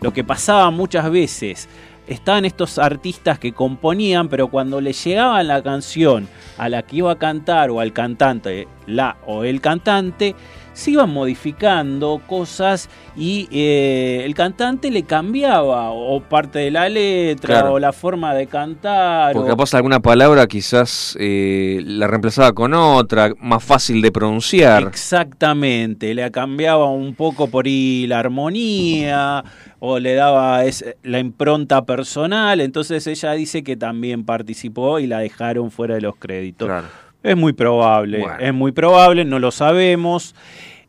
lo 0.00 0.12
que 0.12 0.24
pasaba 0.24 0.72
muchas 0.72 1.08
veces, 1.08 1.68
estaban 2.08 2.44
estos 2.44 2.78
artistas 2.78 3.38
que 3.38 3.52
componían, 3.52 4.28
pero 4.28 4.48
cuando 4.48 4.80
le 4.80 4.92
llegaban 4.92 5.46
la 5.46 5.62
canción 5.62 6.26
a 6.58 6.68
la 6.68 6.82
que 6.82 6.96
iba 6.96 7.12
a 7.12 7.18
cantar 7.18 7.70
o 7.70 7.78
al 7.78 7.92
cantante, 7.92 8.66
la 8.86 9.18
o 9.24 9.44
el 9.44 9.60
cantante, 9.60 10.34
se 10.72 10.92
iban 10.92 11.10
modificando 11.10 12.20
cosas 12.26 12.88
y 13.16 13.46
eh, 13.52 14.22
el 14.24 14.34
cantante 14.34 14.90
le 14.90 15.02
cambiaba 15.02 15.90
o 15.90 16.20
parte 16.22 16.60
de 16.60 16.70
la 16.70 16.88
letra 16.88 17.60
Claro. 17.60 17.74
o 17.74 17.78
la 17.78 17.92
forma 17.92 18.34
de 18.34 18.46
cantar. 18.46 19.32
Porque 19.34 19.48
o- 19.50 19.52
capaz 19.52 19.74
alguna 19.74 20.00
palabra 20.00 20.46
quizás 20.46 21.16
eh, 21.20 21.80
la 21.84 22.06
reemplazaba 22.06 22.52
con 22.52 22.72
otra, 22.74 23.32
más 23.40 23.62
fácil 23.62 24.00
de 24.00 24.10
pronunciar. 24.12 24.82
Exactamente, 24.84 26.14
le 26.14 26.30
cambiaba 26.30 26.86
un 26.90 27.14
poco 27.14 27.48
por 27.48 27.66
ahí 27.66 28.06
la 28.06 28.20
armonía 28.20 29.44
o 29.78 29.98
le 29.98 30.14
daba 30.14 30.64
es- 30.64 30.84
la 31.02 31.18
impronta 31.18 31.84
personal, 31.84 32.60
entonces 32.60 33.06
ella 33.06 33.32
dice 33.32 33.62
que 33.62 33.76
también 33.76 34.24
participó 34.24 34.98
y 35.00 35.06
la 35.06 35.18
dejaron 35.18 35.70
fuera 35.70 35.94
de 35.96 36.00
los 36.00 36.16
créditos. 36.16 36.66
Claro. 36.68 36.86
Es 37.22 37.36
muy 37.36 37.52
probable, 37.52 38.20
Bueno. 38.20 38.36
es 38.40 38.54
muy 38.54 38.72
probable, 38.72 39.24
no 39.24 39.38
lo 39.38 39.50
sabemos. 39.50 40.34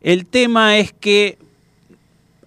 El 0.00 0.26
tema 0.26 0.78
es 0.78 0.92
que 0.92 1.38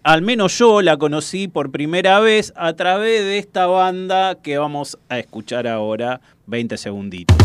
al 0.03 0.21
menos 0.21 0.57
yo 0.57 0.81
la 0.81 0.97
conocí 0.97 1.47
por 1.47 1.71
primera 1.71 2.19
vez 2.19 2.53
a 2.55 2.73
través 2.73 3.23
de 3.23 3.39
esta 3.39 3.67
banda 3.67 4.35
que 4.35 4.57
vamos 4.57 4.97
a 5.09 5.19
escuchar 5.19 5.67
ahora, 5.67 6.21
20 6.45 6.77
segunditos. 6.77 7.35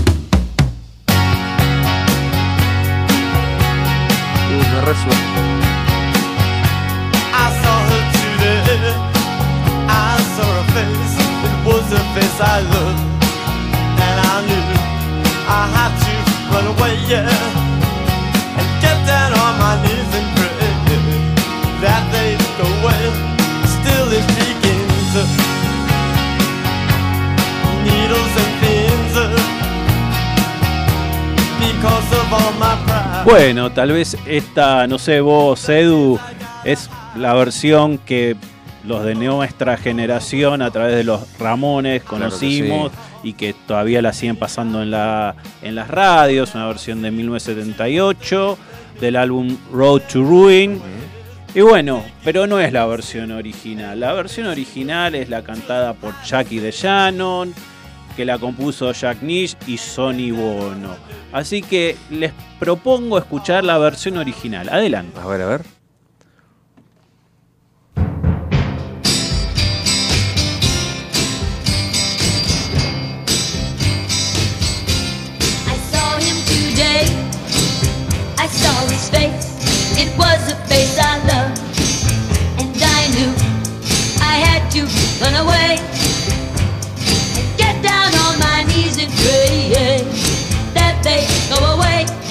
Uh, 4.52 5.72
me 12.14 12.22
away, 16.82 16.96
yeah. 17.08 18.58
And 18.58 18.70
get 18.82 18.98
down 19.06 19.32
on 19.32 19.58
my 19.58 19.74
knees 19.82 20.10
and 20.18 20.28
pray 20.36 20.72
that 21.82 22.02
they'd 22.12 22.42
go 22.58 22.66
away. 22.80 23.02
Still 23.76 24.08
it 24.18 24.26
begins. 24.38 25.12
Needles 27.86 28.34
and 28.42 28.52
pins. 28.60 29.14
Because 31.60 32.10
of 32.20 32.32
all 32.32 32.52
my 32.58 32.74
pride. 32.86 33.24
Bueno, 33.24 33.70
tal 33.72 33.92
vez 33.92 34.16
esta, 34.26 34.86
no 34.86 34.98
sé, 34.98 35.20
vos, 35.20 35.68
Edu, 35.68 36.18
es 36.64 36.90
la 37.16 37.34
versión 37.34 37.98
que 37.98 38.36
los 38.84 39.04
de 39.04 39.14
nuestra 39.14 39.76
generación 39.76 40.60
a 40.60 40.70
través 40.72 40.96
de 40.96 41.04
los 41.04 41.20
Ramones 41.38 42.02
Claro 42.02 42.24
conocimos 42.24 42.90
y 43.22 43.34
que 43.34 43.54
todavía 43.66 44.02
la 44.02 44.12
siguen 44.12 44.36
pasando 44.36 44.82
en, 44.82 44.90
la, 44.90 45.36
en 45.62 45.74
las 45.74 45.88
radios, 45.88 46.54
una 46.54 46.66
versión 46.66 47.02
de 47.02 47.10
1978 47.10 48.58
del 49.00 49.16
álbum 49.16 49.56
Road 49.72 50.02
to 50.12 50.22
Ruin. 50.22 50.80
Y 51.54 51.60
bueno, 51.60 52.02
pero 52.24 52.46
no 52.46 52.60
es 52.60 52.72
la 52.72 52.86
versión 52.86 53.30
original. 53.30 54.00
La 54.00 54.12
versión 54.14 54.46
original 54.46 55.14
es 55.14 55.28
la 55.28 55.42
cantada 55.42 55.92
por 55.92 56.14
Jackie 56.24 56.60
DeShannon, 56.60 57.52
que 58.16 58.24
la 58.24 58.38
compuso 58.38 58.90
Jack 58.92 59.22
Nish 59.22 59.56
y 59.66 59.76
Sonny 59.76 60.30
Bono. 60.30 60.96
Así 61.32 61.62
que 61.62 61.96
les 62.10 62.32
propongo 62.58 63.18
escuchar 63.18 63.64
la 63.64 63.78
versión 63.78 64.16
original. 64.16 64.68
Adelante. 64.68 65.18
A 65.20 65.26
ver, 65.26 65.42
a 65.42 65.46
ver. 65.46 65.71
It 80.04 80.18
was 80.18 80.50
a 80.50 80.56
face 80.66 80.98
I 80.98 81.14
loved. 81.30 81.60
And 82.58 82.74
I 82.98 83.06
knew 83.14 83.30
I 84.20 84.34
had 84.46 84.68
to 84.74 84.82
run 85.22 85.34
away. 85.44 85.78
And 87.38 87.56
get 87.56 87.80
down 87.84 88.12
on 88.26 88.34
my 88.40 88.64
knees 88.64 88.98
and 88.98 89.12
pray 89.22 90.02
that 90.74 90.98
they 91.04 91.22
go 91.54 91.74
away. 91.76 92.21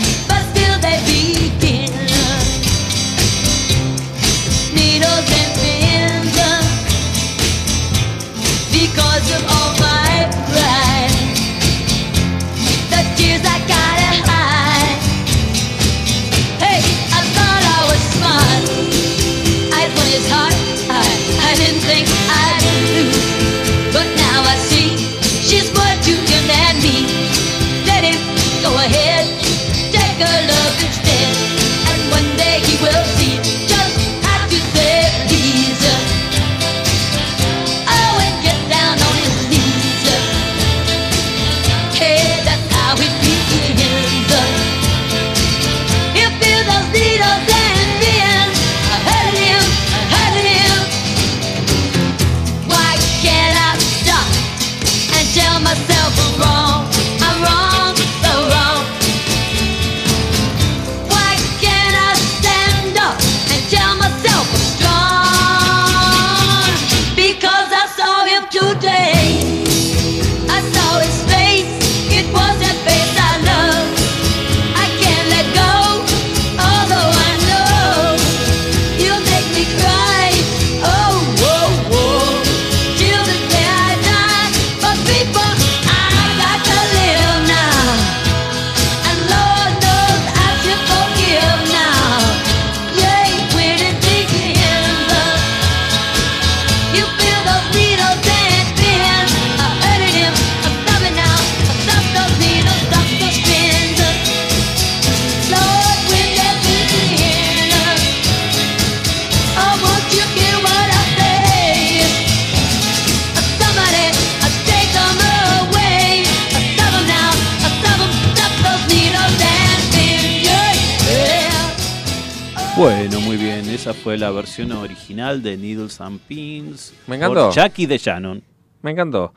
Fue 124.11 124.17
la 124.17 124.29
versión 124.31 124.73
original 124.73 125.41
de 125.41 125.55
Needles 125.55 126.01
and 126.01 126.19
Pins. 126.19 126.93
Me 127.07 127.15
encantó. 127.15 127.45
Por 127.45 127.53
Jackie 127.55 127.85
de 127.85 127.97
Shannon. 127.97 128.43
Me 128.81 128.91
encantó. 128.91 129.33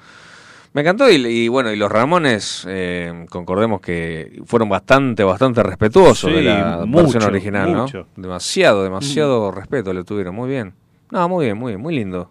Me 0.73 0.81
encantó 0.81 1.09
y, 1.09 1.15
y 1.25 1.47
bueno, 1.47 1.71
y 1.71 1.77
los 1.77 1.93
Ramones, 1.93 2.65
eh, 2.69 3.25
concordemos 3.31 3.81
que 3.81 4.43
fueron 4.47 4.69
bastante, 4.69 5.23
bastante 5.23 5.63
respetuosos 5.63 6.29
Sí, 6.29 6.37
de 6.39 6.43
la 6.43 6.83
mucho, 6.85 7.03
versión 7.05 7.23
original, 7.23 7.69
mucho. 7.73 7.99
¿no? 8.17 8.21
Demasiado, 8.21 8.83
demasiado 8.83 9.53
respeto 9.53 9.93
le 9.93 10.03
tuvieron, 10.03 10.35
muy 10.35 10.49
bien. 10.49 10.75
No, 11.13 11.29
muy 11.29 11.45
bien, 11.45 11.57
muy 11.57 11.71
bien, 11.71 11.81
muy 11.81 11.95
lindo. 11.95 12.29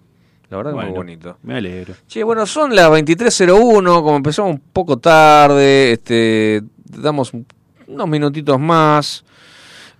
La 0.49 0.57
verdad 0.57 0.71
que 0.71 0.75
muy 0.75 0.83
Bueno, 0.87 0.97
bonito. 0.97 1.37
Me 1.43 1.55
alegro. 1.55 1.93
Che, 2.07 2.23
bueno, 2.25 2.45
son 2.45 2.75
las 2.75 2.89
23.01, 2.91 4.03
como 4.03 4.17
empezamos 4.17 4.51
un 4.51 4.61
poco 4.73 4.97
tarde, 4.97 5.93
este, 5.93 6.61
damos 6.83 7.33
un- 7.33 7.45
unos 7.87 8.09
minutitos 8.09 8.59
más, 8.59 9.23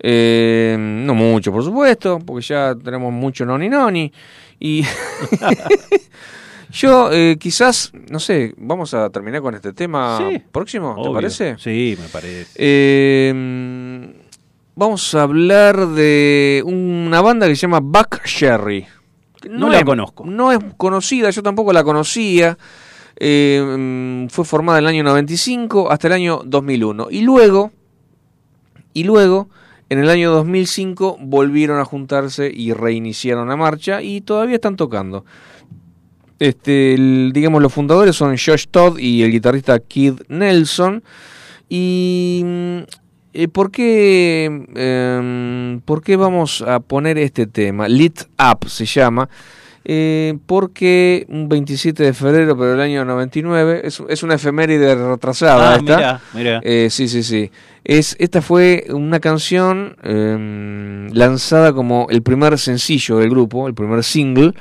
eh, 0.04 0.76
no 0.78 1.16
mucho, 1.16 1.52
por 1.54 1.64
supuesto, 1.64 2.20
porque 2.20 2.46
ya 2.46 2.76
tenemos 2.76 3.12
mucho 3.14 3.46
noni 3.46 3.70
noni, 3.70 4.12
y 4.60 4.84
yo 6.72 7.12
eh, 7.12 7.38
quizás, 7.40 7.92
no 8.10 8.20
sé, 8.20 8.54
vamos 8.58 8.94
a 8.94 9.10
terminar 9.10 9.42
con 9.42 9.56
este 9.56 9.74
tema 9.74 10.18
Sí, 10.18 10.42
próximo, 10.52 10.96
¿te 11.02 11.10
parece? 11.12 11.56
Sí, 11.58 11.98
me 12.02 12.08
parece. 12.10 12.52
Eh, 12.56 14.14
vamos 14.76 15.14
a 15.16 15.22
hablar 15.24 15.88
de 15.90 16.64
una 16.66 17.22
banda 17.22 17.48
que 17.48 17.56
se 17.56 17.62
llama 17.62 17.80
Buck 17.82 18.26
Sherry. 18.26 18.86
No 19.50 19.70
la 19.70 19.80
es- 19.80 19.86
conozco. 19.86 20.26
No 20.26 20.52
es 20.52 20.60
conocida, 20.78 21.30
yo 21.30 21.44
tampoco 21.44 21.74
la 21.74 21.84
conocía. 21.84 22.58
Eh, 23.16 23.62
mm, 24.26 24.28
fue 24.30 24.44
formada 24.44 24.80
en 24.80 24.86
el 24.86 24.90
año 24.90 25.04
95 25.04 25.92
hasta 25.92 26.08
el 26.08 26.14
año 26.14 26.42
2001. 26.46 27.08
Y 27.12 27.22
luego, 27.22 27.72
y 28.94 29.04
luego, 29.04 29.50
en 29.89 29.99
el 29.99 30.10
año 30.10 30.31
2005 30.31 31.18
volvieron 31.22 31.80
a 31.80 31.85
juntarse 31.85 32.51
y 32.53 32.73
reiniciaron 32.73 33.47
la 33.47 33.55
marcha 33.55 34.01
y 34.01 34.22
todavía 34.22 34.55
están 34.55 34.76
tocando. 34.76 35.26
Este, 36.39 36.97
digamos, 37.31 37.61
los 37.61 37.72
fundadores 37.72 38.15
son 38.15 38.35
Josh 38.38 38.65
Todd 38.69 38.97
y 38.97 39.23
el 39.23 39.31
guitarrista 39.31 39.80
Kid 39.80 40.22
Nelson. 40.27 41.03
Y 41.69 42.41
mm, 42.43 42.77
eh, 43.34 43.47
¿por 43.47 43.72
qué, 43.72 44.45
em, 44.76 45.81
¿por 45.81 46.01
qué 46.03 46.15
vamos 46.15 46.61
a 46.61 46.80
poner 46.80 47.18
este 47.18 47.47
tema? 47.47 47.88
Lit 47.88 48.22
Up 48.39 48.68
se 48.68 48.85
llama. 48.85 49.30
Eh, 49.85 50.35
porque 50.45 51.26
un 51.30 51.49
27 51.49 52.03
de 52.03 52.14
febrero, 52.14 52.57
pero 52.57 52.72
del 52.72 52.81
año 52.81 53.03
99, 53.05 53.81
es, 53.84 54.01
es 54.07 54.23
una 54.23 54.35
efeméride 54.35 54.95
retrasada 54.95 55.73
Ah, 55.73 55.76
esta. 55.77 55.95
mirá, 55.97 56.22
mirá. 56.34 56.61
Eh, 56.64 56.88
sí, 56.89 57.07
sí, 57.07 57.23
sí. 57.23 57.51
Es, 57.84 58.15
esta 58.19 58.41
fue 58.41 58.85
una 58.89 59.19
canción 59.19 59.97
em, 60.03 61.10
lanzada 61.14 61.73
como 61.73 62.07
el 62.10 62.22
primer 62.23 62.57
sencillo 62.57 63.18
del 63.18 63.30
grupo, 63.30 63.68
el 63.68 63.73
primer 63.73 64.03
single 64.03 64.53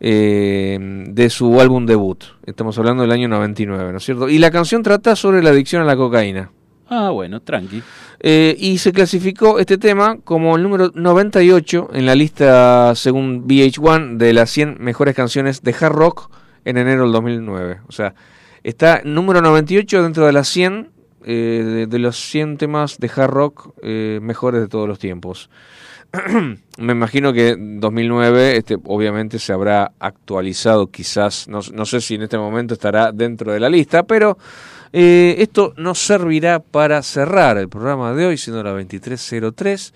eh, 0.00 0.76
de 1.08 1.30
su 1.30 1.60
álbum 1.60 1.86
debut. 1.86 2.24
Estamos 2.46 2.76
hablando 2.78 3.02
del 3.02 3.12
año 3.12 3.28
99, 3.28 3.92
¿no 3.92 3.98
es 3.98 4.04
cierto? 4.04 4.28
Y 4.28 4.38
la 4.38 4.50
canción 4.50 4.82
trata 4.82 5.14
sobre 5.16 5.42
la 5.42 5.50
adicción 5.50 5.82
a 5.82 5.84
la 5.84 5.96
cocaína. 5.96 6.50
Ah, 6.88 7.10
bueno, 7.10 7.40
tranqui. 7.40 7.82
Eh, 8.26 8.56
y 8.58 8.78
se 8.78 8.90
clasificó 8.90 9.58
este 9.58 9.76
tema 9.76 10.16
como 10.24 10.56
el 10.56 10.62
número 10.62 10.90
98 10.94 11.90
en 11.92 12.06
la 12.06 12.14
lista, 12.14 12.94
según 12.94 13.46
VH1, 13.46 14.16
de 14.16 14.32
las 14.32 14.48
100 14.48 14.78
mejores 14.80 15.14
canciones 15.14 15.62
de 15.62 15.76
hard 15.78 15.92
rock 15.92 16.30
en 16.64 16.78
enero 16.78 17.02
del 17.02 17.12
2009. 17.12 17.80
O 17.86 17.92
sea, 17.92 18.14
está 18.62 19.02
número 19.04 19.42
98 19.42 20.02
dentro 20.02 20.24
de 20.24 20.32
las 20.32 20.48
100, 20.48 20.88
eh, 21.26 21.32
de, 21.66 21.86
de 21.86 21.98
los 21.98 22.16
100 22.16 22.56
temas 22.56 22.98
de 22.98 23.10
hard 23.14 23.30
rock 23.30 23.74
eh, 23.82 24.20
mejores 24.22 24.62
de 24.62 24.68
todos 24.68 24.88
los 24.88 24.98
tiempos. 24.98 25.50
Me 26.78 26.92
imagino 26.92 27.30
que 27.34 27.50
en 27.50 27.78
2009 27.78 28.56
este, 28.56 28.78
obviamente 28.84 29.38
se 29.38 29.52
habrá 29.52 29.92
actualizado 29.98 30.86
quizás, 30.86 31.46
no, 31.46 31.60
no 31.74 31.84
sé 31.84 32.00
si 32.00 32.14
en 32.14 32.22
este 32.22 32.38
momento 32.38 32.72
estará 32.72 33.12
dentro 33.12 33.52
de 33.52 33.60
la 33.60 33.68
lista, 33.68 34.04
pero 34.04 34.38
eh, 34.96 35.34
esto 35.38 35.74
nos 35.76 35.98
servirá 35.98 36.60
para 36.60 37.02
cerrar 37.02 37.58
el 37.58 37.68
programa 37.68 38.12
de 38.14 38.26
hoy, 38.26 38.36
siendo 38.38 38.62
la 38.62 38.70
2303. 38.70 39.92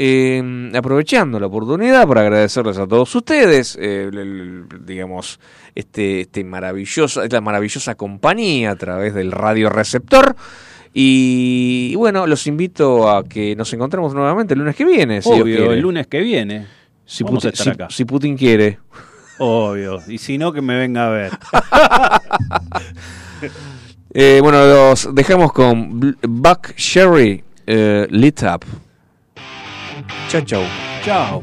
eh, 0.00 0.70
aprovechando 0.76 1.40
la 1.40 1.46
oportunidad 1.48 2.06
para 2.06 2.20
agradecerles 2.20 2.78
a 2.78 2.86
todos 2.86 3.12
ustedes, 3.16 3.74
eh, 3.80 4.04
el- 4.12 4.18
el- 4.18 4.64
digamos, 4.86 5.40
este, 5.74 6.20
este 6.20 6.44
maravillosa, 6.44 7.24
esta 7.24 7.40
maravillosa 7.40 7.96
compañía 7.96 8.70
a 8.70 8.76
través 8.76 9.12
del 9.12 9.32
radio 9.32 9.70
receptor. 9.70 10.36
Y, 10.94 11.90
y 11.92 11.96
bueno, 11.96 12.28
los 12.28 12.46
invito 12.46 13.10
a 13.10 13.24
que 13.24 13.56
nos 13.56 13.72
encontremos 13.72 14.14
nuevamente 14.14 14.54
el 14.54 14.60
lunes 14.60 14.76
que 14.76 14.84
viene. 14.84 15.20
Si 15.20 15.30
Obvio, 15.30 15.72
el 15.72 15.80
lunes 15.80 16.06
que 16.06 16.20
viene. 16.20 16.68
Si 17.04 17.24
vamos 17.24 17.44
a 17.44 17.50
Putin, 17.50 17.74
si 17.90 18.04
Putin 18.04 18.36
quiere. 18.36 18.78
Obvio. 19.38 19.98
Y 20.06 20.18
si 20.18 20.38
no, 20.38 20.52
que 20.52 20.62
me 20.62 20.78
venga 20.78 21.08
a 21.08 21.10
ver. 21.10 21.32
Eh, 24.14 24.40
bueno, 24.42 24.64
los 24.66 25.14
dejamos 25.14 25.52
con 25.52 26.00
Bl- 26.00 26.16
Buck 26.22 26.74
Sherry 26.76 27.44
eh, 27.66 28.06
Lit 28.10 28.42
Up. 28.42 28.64
Chao, 30.28 30.40
chao. 30.42 30.62
Chao. 31.04 31.42